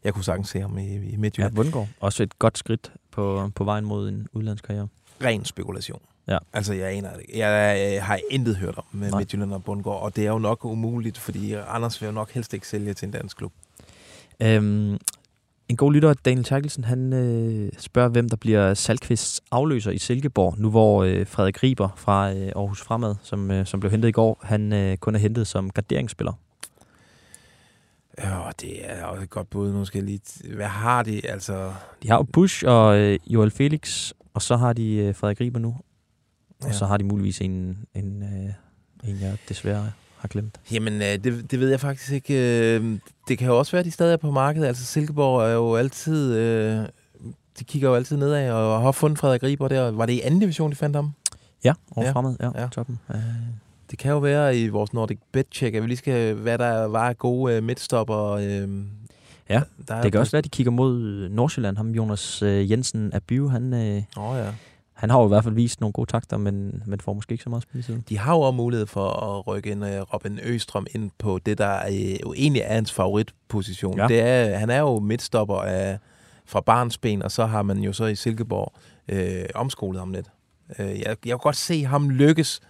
Jeg 0.05 0.15
kunne 0.15 0.25
sagtens 0.25 0.49
se 0.49 0.61
ham 0.61 0.79
i, 0.79 0.97
i 0.97 1.11
Ja, 1.11 1.17
Midtjylland. 1.17 1.55
Bundgaard. 1.55 1.89
Også 2.01 2.23
et 2.23 2.39
godt 2.39 2.59
skridt 2.59 2.93
på, 3.11 3.51
på 3.55 3.65
vejen 3.65 3.85
mod 3.85 4.09
en 4.09 4.29
udlandskarriere. 4.33 4.89
ren 5.25 5.45
spekulation. 5.45 6.01
Ja. 6.29 6.39
Altså, 6.53 6.73
jeg 6.75 6.89
aner 6.93 7.11
det. 7.17 7.23
Jeg, 7.35 7.79
jeg 7.95 8.05
har 8.05 8.19
intet 8.31 8.57
hørt 8.57 8.79
om 8.79 8.85
med 8.93 9.11
Nej. 9.11 9.19
Midtjylland 9.19 9.53
og 9.53 9.65
Bundgaard, 9.65 10.01
og 10.03 10.17
det 10.17 10.27
er 10.27 10.31
jo 10.31 10.39
nok 10.39 10.65
umuligt, 10.65 11.19
fordi 11.19 11.53
Anders 11.53 12.01
vil 12.01 12.07
jo 12.07 12.13
nok 12.13 12.31
helst 12.33 12.55
ikke 12.55 12.69
sælge 12.69 12.95
til 12.95 13.07
en 13.07 13.13
dansk 13.13 13.37
klub. 13.37 13.53
Øhm, 14.43 14.99
en 15.69 15.77
god 15.77 15.93
lytter, 15.93 16.15
Daniel 16.15 16.45
Terkelsen, 16.45 16.85
han 16.85 17.13
øh, 17.13 17.73
spørger, 17.79 18.09
hvem 18.09 18.29
der 18.29 18.37
bliver 18.37 18.75
Salkvists 18.75 19.41
afløser 19.51 19.91
i 19.91 19.99
Silkeborg, 19.99 20.55
nu 20.59 20.71
hvor 20.71 21.05
øh, 21.05 21.27
Frederik 21.27 21.63
Riber 21.63 21.89
fra 21.97 22.33
øh, 22.33 22.53
Aarhus 22.57 22.81
Fremad, 22.83 23.15
som, 23.23 23.51
øh, 23.51 23.67
som 23.67 23.81
blev 23.81 23.91
hentet 23.91 24.09
i 24.09 24.13
går, 24.13 24.41
han 24.43 24.73
øh, 24.73 24.97
kun 24.97 25.15
er 25.15 25.19
hentet 25.19 25.47
som 25.47 25.71
garderingsspiller. 25.71 26.33
Ja, 28.19 28.41
det 28.61 28.91
er 28.91 29.05
også 29.05 29.23
et 29.23 29.31
godt 29.31 29.51
bud. 29.51 29.73
Nu 29.73 29.85
skal 29.85 29.99
jeg 29.99 30.05
lige... 30.05 30.55
Hvad 30.55 30.67
har 30.67 31.03
de? 31.03 31.27
Altså... 31.31 31.73
De 32.03 32.09
har 32.09 32.17
jo 32.17 32.23
Bush 32.23 32.65
og 32.67 32.99
øh, 32.99 33.19
Joel 33.27 33.51
Felix, 33.51 34.13
og 34.35 34.43
så 34.43 34.57
har 34.57 34.73
de 34.73 34.95
øh, 34.95 35.15
Frederik 35.15 35.41
Riber 35.41 35.59
nu. 35.59 35.77
Og 36.63 36.67
Ja. 36.69 36.73
så 36.73 36.87
har 36.87 36.97
de 36.97 37.05
muligvis 37.05 37.41
en, 37.41 37.79
en, 37.95 38.23
øh, 38.23 39.11
en 39.11 39.21
jeg 39.21 39.37
desværre 39.49 39.93
har 40.27 40.29
glemt. 40.41 40.61
Jamen, 40.73 40.95
øh, 41.03 41.09
det, 41.25 41.51
det 41.51 41.61
ved 41.61 41.71
jeg 41.71 41.81
faktisk 41.81 42.13
ikke. 42.13 42.35
Øh, 42.75 42.99
Det 43.29 43.39
kan 43.39 43.47
jo 43.47 43.59
også 43.59 43.73
være, 43.73 43.81
at 43.81 43.87
de 43.87 43.91
stadig 43.91 44.13
er 44.13 44.17
på 44.17 44.31
markedet. 44.31 44.67
Altså, 44.67 44.85
Silkeborg 44.85 45.43
er 45.49 45.53
jo 45.55 45.75
altid... 45.77 46.35
øh, 46.37 46.87
De 47.59 47.65
kigger 47.65 47.89
jo 47.89 47.95
altid 47.95 48.17
nedad, 48.17 48.51
og 48.53 48.83
har 48.83 48.93
fundet 48.93 49.19
Frederik 49.19 49.43
Riber 49.43 49.69
der. 49.69 49.91
Var 49.91 50.07
det 50.07 50.13
i 50.13 50.21
anden 50.21 50.41
division, 50.41 50.71
de 50.71 50.77
fandt 50.77 50.97
ham? 50.97 51.13
Ja, 51.65 51.73
over 51.97 52.07
Ja. 52.07 52.13
fremad, 52.13 52.37
ja, 52.41 52.51
Ja. 52.63 52.69
toppen. 52.73 52.99
Øh, 53.15 53.21
Det 53.91 53.99
kan 53.99 54.11
jo 54.11 54.19
være 54.19 54.59
i 54.59 54.69
vores 54.69 54.93
Nordic 54.93 55.19
Bet 55.33 55.47
Check, 55.53 55.75
at 55.77 55.83
vi 55.83 55.89
lige 55.89 55.97
skal, 55.97 56.35
hvad 56.35 56.59
der 56.59 56.85
var 56.85 57.09
af 57.09 57.19
gode 57.19 57.61
midtstopper. 57.61 58.31
Øh, 58.31 58.69
Ja, 59.51 59.61
Der 59.89 59.95
er 59.95 60.03
det 60.03 60.13
kan 60.13 60.21
også 60.21 60.33
være, 60.33 60.39
at 60.39 60.45
de 60.45 60.49
kigger 60.49 60.71
mod 60.71 61.29
Nordsjælland. 61.29 61.77
Ham 61.77 61.91
Jonas 61.91 62.43
Jensen 62.43 63.13
af 63.13 63.23
Bio, 63.23 63.49
han, 63.49 63.73
øh, 63.75 64.03
Åh 64.17 64.37
ja. 64.39 64.47
Han 64.97 65.11
har 65.11 65.19
jo 65.19 65.25
i 65.25 65.29
hvert 65.29 65.45
fald 65.45 65.55
vist 65.55 65.81
nogle 65.81 65.93
gode 65.93 66.11
takter, 66.11 66.37
men, 66.37 66.83
men 66.87 67.01
får 67.01 67.13
måske 67.13 67.33
ikke 67.33 67.45
så 67.45 67.51
meget 67.51 67.63
spilletid. 67.63 68.03
De 68.09 68.19
har 68.19 68.35
jo 68.35 68.41
også 68.41 68.57
mulighed 68.57 68.87
for 68.87 69.09
at 69.09 69.47
rykke 69.47 69.73
en 69.73 69.83
uh, 69.83 69.89
Robin 69.89 70.39
Østrøm 70.43 70.87
ind 70.91 71.11
på 71.19 71.39
det, 71.47 71.59
der 71.59 71.87
øh, 71.87 72.13
jo 72.13 72.33
egentlig 72.37 72.63
er 72.63 72.75
hans 72.75 72.93
favoritposition. 72.93 73.99
Ja. 73.99 74.09
Det 74.09 74.21
er, 74.21 74.59
han 74.59 74.71
er 74.71 74.79
jo 74.79 74.99
midtstopper 74.99 75.57
af, 75.57 75.99
fra 76.47 76.61
barnsben, 76.61 77.23
og 77.23 77.31
så 77.31 77.47
har 77.47 77.63
man 77.63 77.79
jo 77.79 77.93
så 77.93 78.05
i 78.05 78.15
Silkeborg 78.15 78.73
øh, 79.09 79.45
omskolet 79.55 79.99
ham 80.01 80.13
lidt. 80.13 80.27
Øh, 80.79 80.87
jeg, 80.87 81.07
jeg 81.07 81.17
kan 81.25 81.39
godt 81.39 81.57
se 81.57 81.85
ham 81.85 82.11
lykkes 82.11 82.61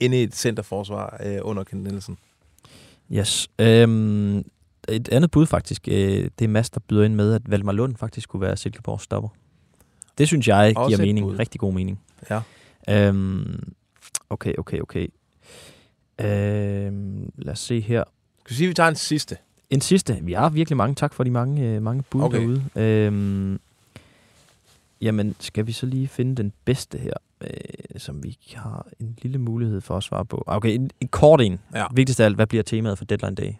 inde 0.00 0.20
i 0.20 0.22
et 0.22 0.34
centerforsvar 0.34 1.20
øh, 1.24 1.38
under 1.42 1.64
Kent 1.64 1.82
Nielsen. 1.82 2.18
Yes. 3.12 3.48
Øhm, 3.58 4.38
et 4.88 5.08
andet 5.12 5.30
bud 5.30 5.46
faktisk, 5.46 5.88
øh, 5.88 6.30
det 6.38 6.44
er 6.44 6.48
Mads, 6.48 6.70
der 6.70 6.80
byder 6.88 7.04
ind 7.04 7.14
med, 7.14 7.34
at 7.34 7.50
Valdemar 7.50 7.72
Lund 7.72 7.96
faktisk 7.96 8.28
kunne 8.28 8.40
være 8.40 8.56
Silkeborgs 8.56 9.04
stopper. 9.04 9.28
Det 10.18 10.28
synes 10.28 10.48
jeg 10.48 10.72
Også 10.76 10.96
giver 10.96 11.06
mening. 11.06 11.26
bud. 11.26 11.38
Rigtig 11.38 11.60
god 11.60 11.72
mening. 11.72 12.00
Ja. 12.30 12.40
Øhm, 12.88 13.72
okay, 14.30 14.52
okay, 14.58 14.80
okay. 14.80 15.06
Øhm, 16.20 17.32
lad 17.38 17.52
os 17.52 17.58
se 17.58 17.80
her. 17.80 18.04
Skal 18.44 18.50
vi 18.50 18.54
sige, 18.56 18.66
at 18.66 18.68
vi 18.68 18.74
tager 18.74 18.88
en 18.88 18.94
sidste? 18.96 19.36
En 19.70 19.80
sidste. 19.80 20.18
Vi 20.22 20.32
har 20.32 20.48
virkelig 20.48 20.76
mange. 20.76 20.94
Tak 20.94 21.14
for 21.14 21.24
de 21.24 21.30
mange, 21.30 21.62
øh, 21.68 21.82
mange 21.82 22.02
bud 22.10 22.22
Okay. 22.22 22.40
derude. 22.40 22.64
Øhm, 22.76 23.60
jamen, 25.00 25.36
skal 25.40 25.66
vi 25.66 25.72
så 25.72 25.86
lige 25.86 26.08
finde 26.08 26.34
den 26.34 26.52
bedste 26.64 26.98
her, 26.98 27.14
øh, 27.40 27.50
som 27.96 28.22
vi 28.24 28.38
har 28.54 28.86
en 29.00 29.18
lille 29.22 29.38
mulighed 29.38 29.80
for 29.80 29.96
at 29.96 30.02
svare 30.02 30.24
på. 30.24 30.44
Okay, 30.46 30.74
en, 30.74 30.90
en 31.00 31.08
kort 31.08 31.40
en. 31.40 31.58
Ja. 31.74 31.86
Vigtigst 31.94 32.20
af 32.20 32.24
alt, 32.24 32.36
hvad 32.36 32.46
bliver 32.46 32.62
temaet 32.62 32.98
for 32.98 33.04
Deadline 33.04 33.34
Day? 33.34 33.52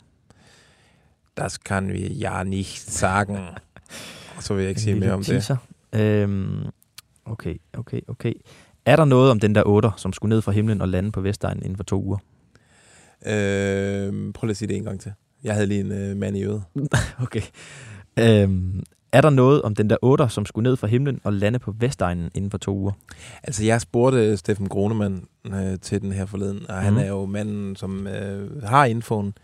Das 1.38 1.58
kann 1.58 1.88
wir 1.92 2.08
ja 2.08 2.42
nicht 2.42 2.90
sagen. 2.90 3.36
Så 4.40 4.54
vil 4.54 4.62
jeg 4.62 4.68
ikke 4.70 4.78
En 4.78 4.82
sige 4.82 4.94
mere 4.94 5.12
om 5.12 5.24
det. 5.24 5.58
Øhm, 5.94 6.64
okay, 7.24 7.56
okay, 7.78 8.00
okay. 8.08 8.32
Er 8.86 8.96
der 8.96 9.04
noget 9.04 9.30
om 9.30 9.40
den 9.40 9.54
der 9.54 9.62
otter, 9.66 9.90
som 9.96 10.12
skulle 10.12 10.34
ned 10.34 10.42
fra 10.42 10.52
himlen 10.52 10.80
og 10.80 10.88
lande 10.88 11.12
på 11.12 11.20
Vestegnen 11.20 11.62
inden 11.62 11.76
for 11.76 11.84
to 11.84 12.02
uger? 12.04 12.18
Øh, 13.26 14.32
prøv 14.32 14.46
lige 14.46 14.50
at 14.50 14.56
sige 14.56 14.68
det 14.68 14.76
en 14.76 14.84
gang 14.84 15.00
til. 15.00 15.12
Jeg 15.44 15.54
havde 15.54 15.66
lige 15.66 15.80
en 15.80 15.92
øh, 15.92 16.16
mand 16.16 16.36
i 16.36 16.42
øret. 16.44 16.62
okay. 17.22 17.42
Øhm, 18.18 18.82
er 19.12 19.20
der 19.20 19.30
noget 19.30 19.62
om 19.62 19.74
den 19.74 19.90
der 19.90 19.96
otter, 20.02 20.28
som 20.28 20.46
skulle 20.46 20.68
ned 20.70 20.76
fra 20.76 20.86
himlen 20.86 21.20
og 21.24 21.32
lande 21.32 21.58
på 21.58 21.74
Vestegnen 21.78 22.30
inden 22.34 22.50
for 22.50 22.58
to 22.58 22.76
uger? 22.76 22.92
Altså, 23.42 23.64
jeg 23.64 23.80
spurgte 23.80 24.36
Steffen 24.36 24.68
Gronemann 24.68 25.24
øh, 25.46 25.78
til 25.82 26.02
den 26.02 26.12
her 26.12 26.26
forleden, 26.26 26.60
og 26.68 26.74
han 26.74 26.92
Mhm. 26.92 27.02
er 27.02 27.06
jo 27.06 27.26
manden, 27.26 27.76
som 27.76 28.06
øh, 28.06 28.62
har 28.62 28.84
infoen. 28.84 29.34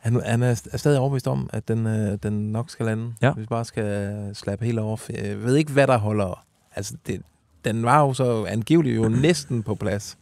Han, 0.00 0.22
han 0.24 0.42
er, 0.42 0.62
er 0.72 0.76
stadig 0.76 0.98
overbevist 0.98 1.28
om, 1.28 1.50
at 1.52 1.68
den, 1.68 1.86
øh, 1.86 2.18
den 2.22 2.52
nok 2.52 2.70
skal 2.70 2.86
lande. 2.86 3.14
Ja. 3.22 3.32
Vi 3.36 3.46
bare 3.46 3.64
skal 3.64 4.30
slappe 4.34 4.64
helt 4.64 4.78
over. 4.78 4.96
Jeg 5.10 5.42
ved 5.42 5.56
ikke, 5.56 5.72
hvad 5.72 5.86
der 5.86 5.96
holder. 5.98 6.44
Altså, 6.76 6.94
det, 7.06 7.22
den 7.64 7.82
var 7.82 8.00
jo 8.00 8.14
så 8.14 8.44
angiveligt 8.44 8.96
jo 8.96 9.08
næsten 9.28 9.62
på 9.62 9.74
plads. 9.74 10.18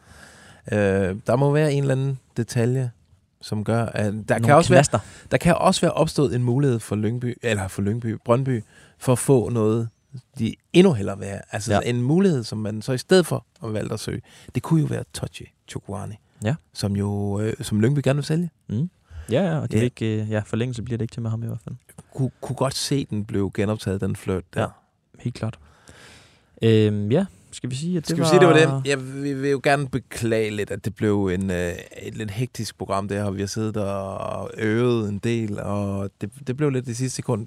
Øh, 0.73 0.79
der 1.27 1.37
må 1.37 1.53
være 1.53 1.73
en 1.73 1.83
eller 1.83 1.95
anden 1.95 2.19
detalje, 2.37 2.91
som 3.41 3.65
gør, 3.65 3.85
at 3.87 4.15
der 4.29 4.39
kan, 4.39 4.55
også 4.55 4.69
knaster. 4.75 4.99
være, 4.99 5.29
der 5.31 5.37
kan 5.37 5.55
også 5.55 5.81
være 5.81 5.93
opstået 5.93 6.35
en 6.35 6.43
mulighed 6.43 6.79
for 6.79 6.97
Lyngby, 6.97 7.39
eller 7.43 7.69
for 7.69 7.83
Lyngby, 7.83 8.17
Brøndby, 8.25 8.63
for 8.99 9.13
at 9.13 9.19
få 9.19 9.49
noget, 9.49 9.89
de 10.39 10.55
endnu 10.73 10.93
hellere 10.93 11.19
vil 11.19 11.27
have. 11.27 11.41
Altså 11.53 11.73
ja. 11.75 11.81
en 11.91 12.03
mulighed, 12.03 12.45
som 12.45 12.59
man 12.59 12.83
så 12.83 12.93
i 12.93 12.99
stedet 12.99 13.27
for 13.27 13.47
at 13.65 13.73
valgte 13.75 13.95
at 13.95 14.01
søge. 14.01 14.23
Det 14.55 14.63
kunne 14.63 14.81
jo 14.81 14.87
være 14.87 15.05
Tochi 15.13 15.53
Chukwani, 15.69 16.15
Ja. 16.45 16.55
som 16.73 16.97
jo 16.97 17.41
øh, 17.41 17.55
som 17.61 17.81
Lyngby 17.81 18.01
gerne 18.05 18.17
vil 18.17 18.25
sælge. 18.25 18.51
Mm. 18.69 18.91
Ja, 19.31 19.43
ja, 19.43 19.59
og 19.59 19.73
det 19.73 19.79
Ja. 19.79 19.85
Ikke, 19.85 20.23
øh, 20.23 20.31
ja, 20.31 20.43
forlængelse 20.47 20.83
bliver 20.83 20.99
det 20.99 21.05
ikke 21.05 21.13
til 21.13 21.23
med 21.23 21.31
ham 21.31 21.43
i 21.43 21.47
hvert 21.47 21.61
fald. 21.65 21.75
Kunne, 22.15 22.31
kunne 22.41 22.57
godt 22.57 22.75
se, 22.75 23.07
den 23.11 23.25
blev 23.25 23.51
genoptaget, 23.55 24.01
den 24.01 24.17
flirt 24.17 24.45
der. 24.55 24.61
Ja. 24.61 24.67
Helt 25.19 25.35
klart. 25.35 25.59
Øhm, 26.63 27.11
ja, 27.13 27.27
skal 27.53 27.71
vi 27.71 27.75
sige, 27.75 27.97
at 27.97 28.03
det 28.03 28.09
Skal 28.09 28.19
var... 28.19 28.25
vi 28.25 28.29
sige, 28.29 28.41
det 28.41 28.49
var 28.49 28.79
det? 28.79 28.89
Jeg 28.89 29.15
vil, 29.23 29.43
vil 29.43 29.51
jo 29.51 29.61
gerne 29.63 29.89
beklage 29.89 30.51
lidt, 30.51 30.71
at 30.71 30.85
det 30.85 30.95
blev 30.95 31.27
en, 31.27 31.51
øh, 31.51 31.73
et 32.03 32.17
lidt 32.17 32.31
hektisk 32.31 32.79
program, 32.79 33.09
det 33.09 33.17
her. 33.17 33.31
Vi 33.31 33.41
har 33.41 33.47
siddet 33.47 33.77
og 33.77 34.51
øvet 34.59 35.09
en 35.09 35.19
del, 35.19 35.61
og 35.61 36.11
det, 36.21 36.31
det 36.47 36.57
blev 36.57 36.71
lidt 36.71 36.87
det 36.87 36.97
sidste 36.97 37.17
sekund. 37.17 37.47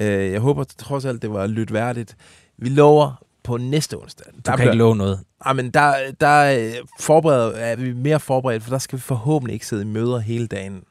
Øh, 0.00 0.32
jeg 0.32 0.40
håber 0.40 0.64
trods 0.64 1.04
alt, 1.04 1.22
det 1.22 1.30
var 1.32 1.46
lytværdigt. 1.46 2.16
Vi 2.58 2.68
lover 2.68 3.24
på 3.42 3.56
næste 3.56 3.98
onsdag. 3.98 4.26
Du 4.46 4.56
kan 4.56 4.66
ikke 4.66 4.76
love 4.78 4.96
noget. 4.96 5.20
Ej, 5.44 5.52
men 5.52 5.70
der, 5.70 5.94
der 6.20 6.26
er, 6.26 6.72
forbereder, 7.00 7.50
er 7.56 7.76
vi 7.76 7.92
mere 7.92 8.20
forberedt, 8.20 8.62
for 8.62 8.70
der 8.70 8.78
skal 8.78 8.96
vi 8.96 9.02
forhåbentlig 9.02 9.54
ikke 9.54 9.66
sidde 9.66 9.82
i 9.82 9.86
møder 9.86 10.18
hele 10.18 10.46
dagen 10.46 10.82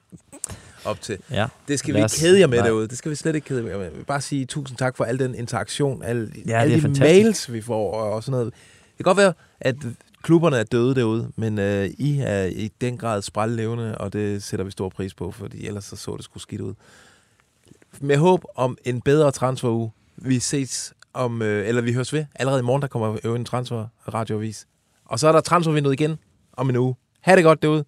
op 0.86 1.02
til. 1.02 1.18
Ja. 1.32 1.48
Det 1.68 1.80
skal 1.80 1.94
vi 1.94 2.00
ikke 2.00 2.10
kede 2.20 2.40
jer 2.40 2.48
med 2.48 2.58
nej. 2.58 2.68
derude. 2.68 2.88
Det 2.88 2.98
skal 2.98 3.12
vi 3.12 3.16
slet 3.16 3.36
ikke 3.36 3.46
kede 3.48 3.60
jer 3.60 3.78
med. 3.78 3.86
Jeg 3.86 3.96
vil 3.98 4.04
bare 4.06 4.22
sige 4.22 4.46
tusind 4.46 4.78
tak 4.78 4.98
for 4.98 5.04
al 5.04 5.20
den 5.20 5.36
interaktion, 5.36 6.04
alle, 6.04 6.32
Ja, 6.48 6.62
alle 6.62 6.76
de 6.76 6.82
fantastisk. 6.82 7.24
mails, 7.24 7.54
vi 7.54 7.62
får 7.62 7.94
og, 7.94 8.12
og 8.14 8.24
sådan 8.24 8.32
noget. 8.32 8.54
Det 8.98 8.98
kan 8.98 9.04
godt 9.04 9.18
være, 9.18 9.34
at 9.60 9.76
klubberne 10.22 10.58
er 10.58 10.64
døde 10.64 10.96
derude, 10.96 11.32
men 11.36 11.60
øh, 11.60 11.86
I 11.86 12.20
er 12.26 12.44
i 12.44 12.72
den 12.82 12.98
grad 12.98 13.22
sprællevende, 13.22 13.98
og 13.98 14.14
det 14.14 14.44
sætter 14.44 14.64
vi 14.66 14.72
stor 14.72 14.90
pris 14.90 15.14
på, 15.14 15.32
fordi 15.32 15.68
ellers 15.68 15.86
så, 15.86 15.96
så 15.96 16.16
det 16.16 16.24
sgu 16.26 16.40
skidt 16.40 16.62
ud. 16.62 16.74
Med 18.02 18.18
håb 18.18 18.44
om 18.56 18.78
en 18.86 19.02
bedre 19.02 19.32
transferuge. 19.32 19.92
Vi 20.18 20.40
ses 20.40 20.94
om, 21.14 21.42
øh, 21.42 21.68
eller 21.68 21.82
vi 21.82 21.94
høres 21.94 22.14
ved. 22.14 22.26
Allerede 22.36 22.60
i 22.60 22.64
morgen, 22.64 22.82
der 22.82 22.88
kommer 22.88 23.18
jo 23.26 23.36
en 23.36 23.46
transfer 23.46 23.86
radioavis. 24.14 24.68
Og 25.06 25.20
så 25.20 25.28
er 25.28 25.32
der 25.32 25.42
transfervinduet 25.42 25.94
igen 25.94 26.18
om 26.54 26.70
en 26.70 26.76
uge. 26.76 26.96
Ha' 27.22 27.36
det 27.36 27.44
godt 27.44 27.62
derude. 27.62 27.86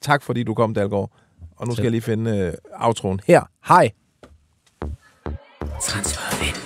Tak 0.00 0.22
fordi 0.22 0.42
du 0.42 0.54
kom, 0.54 0.74
Dalgaard. 0.74 1.10
Og 1.56 1.66
nu 1.66 1.72
skal 1.72 1.82
jeg 1.82 1.90
lige 1.90 2.02
finde 2.02 2.30
øh, 2.38 2.52
outroen 2.86 3.20
her. 3.26 3.42
Hej! 3.68 3.90
Transfervindue. 5.82 6.65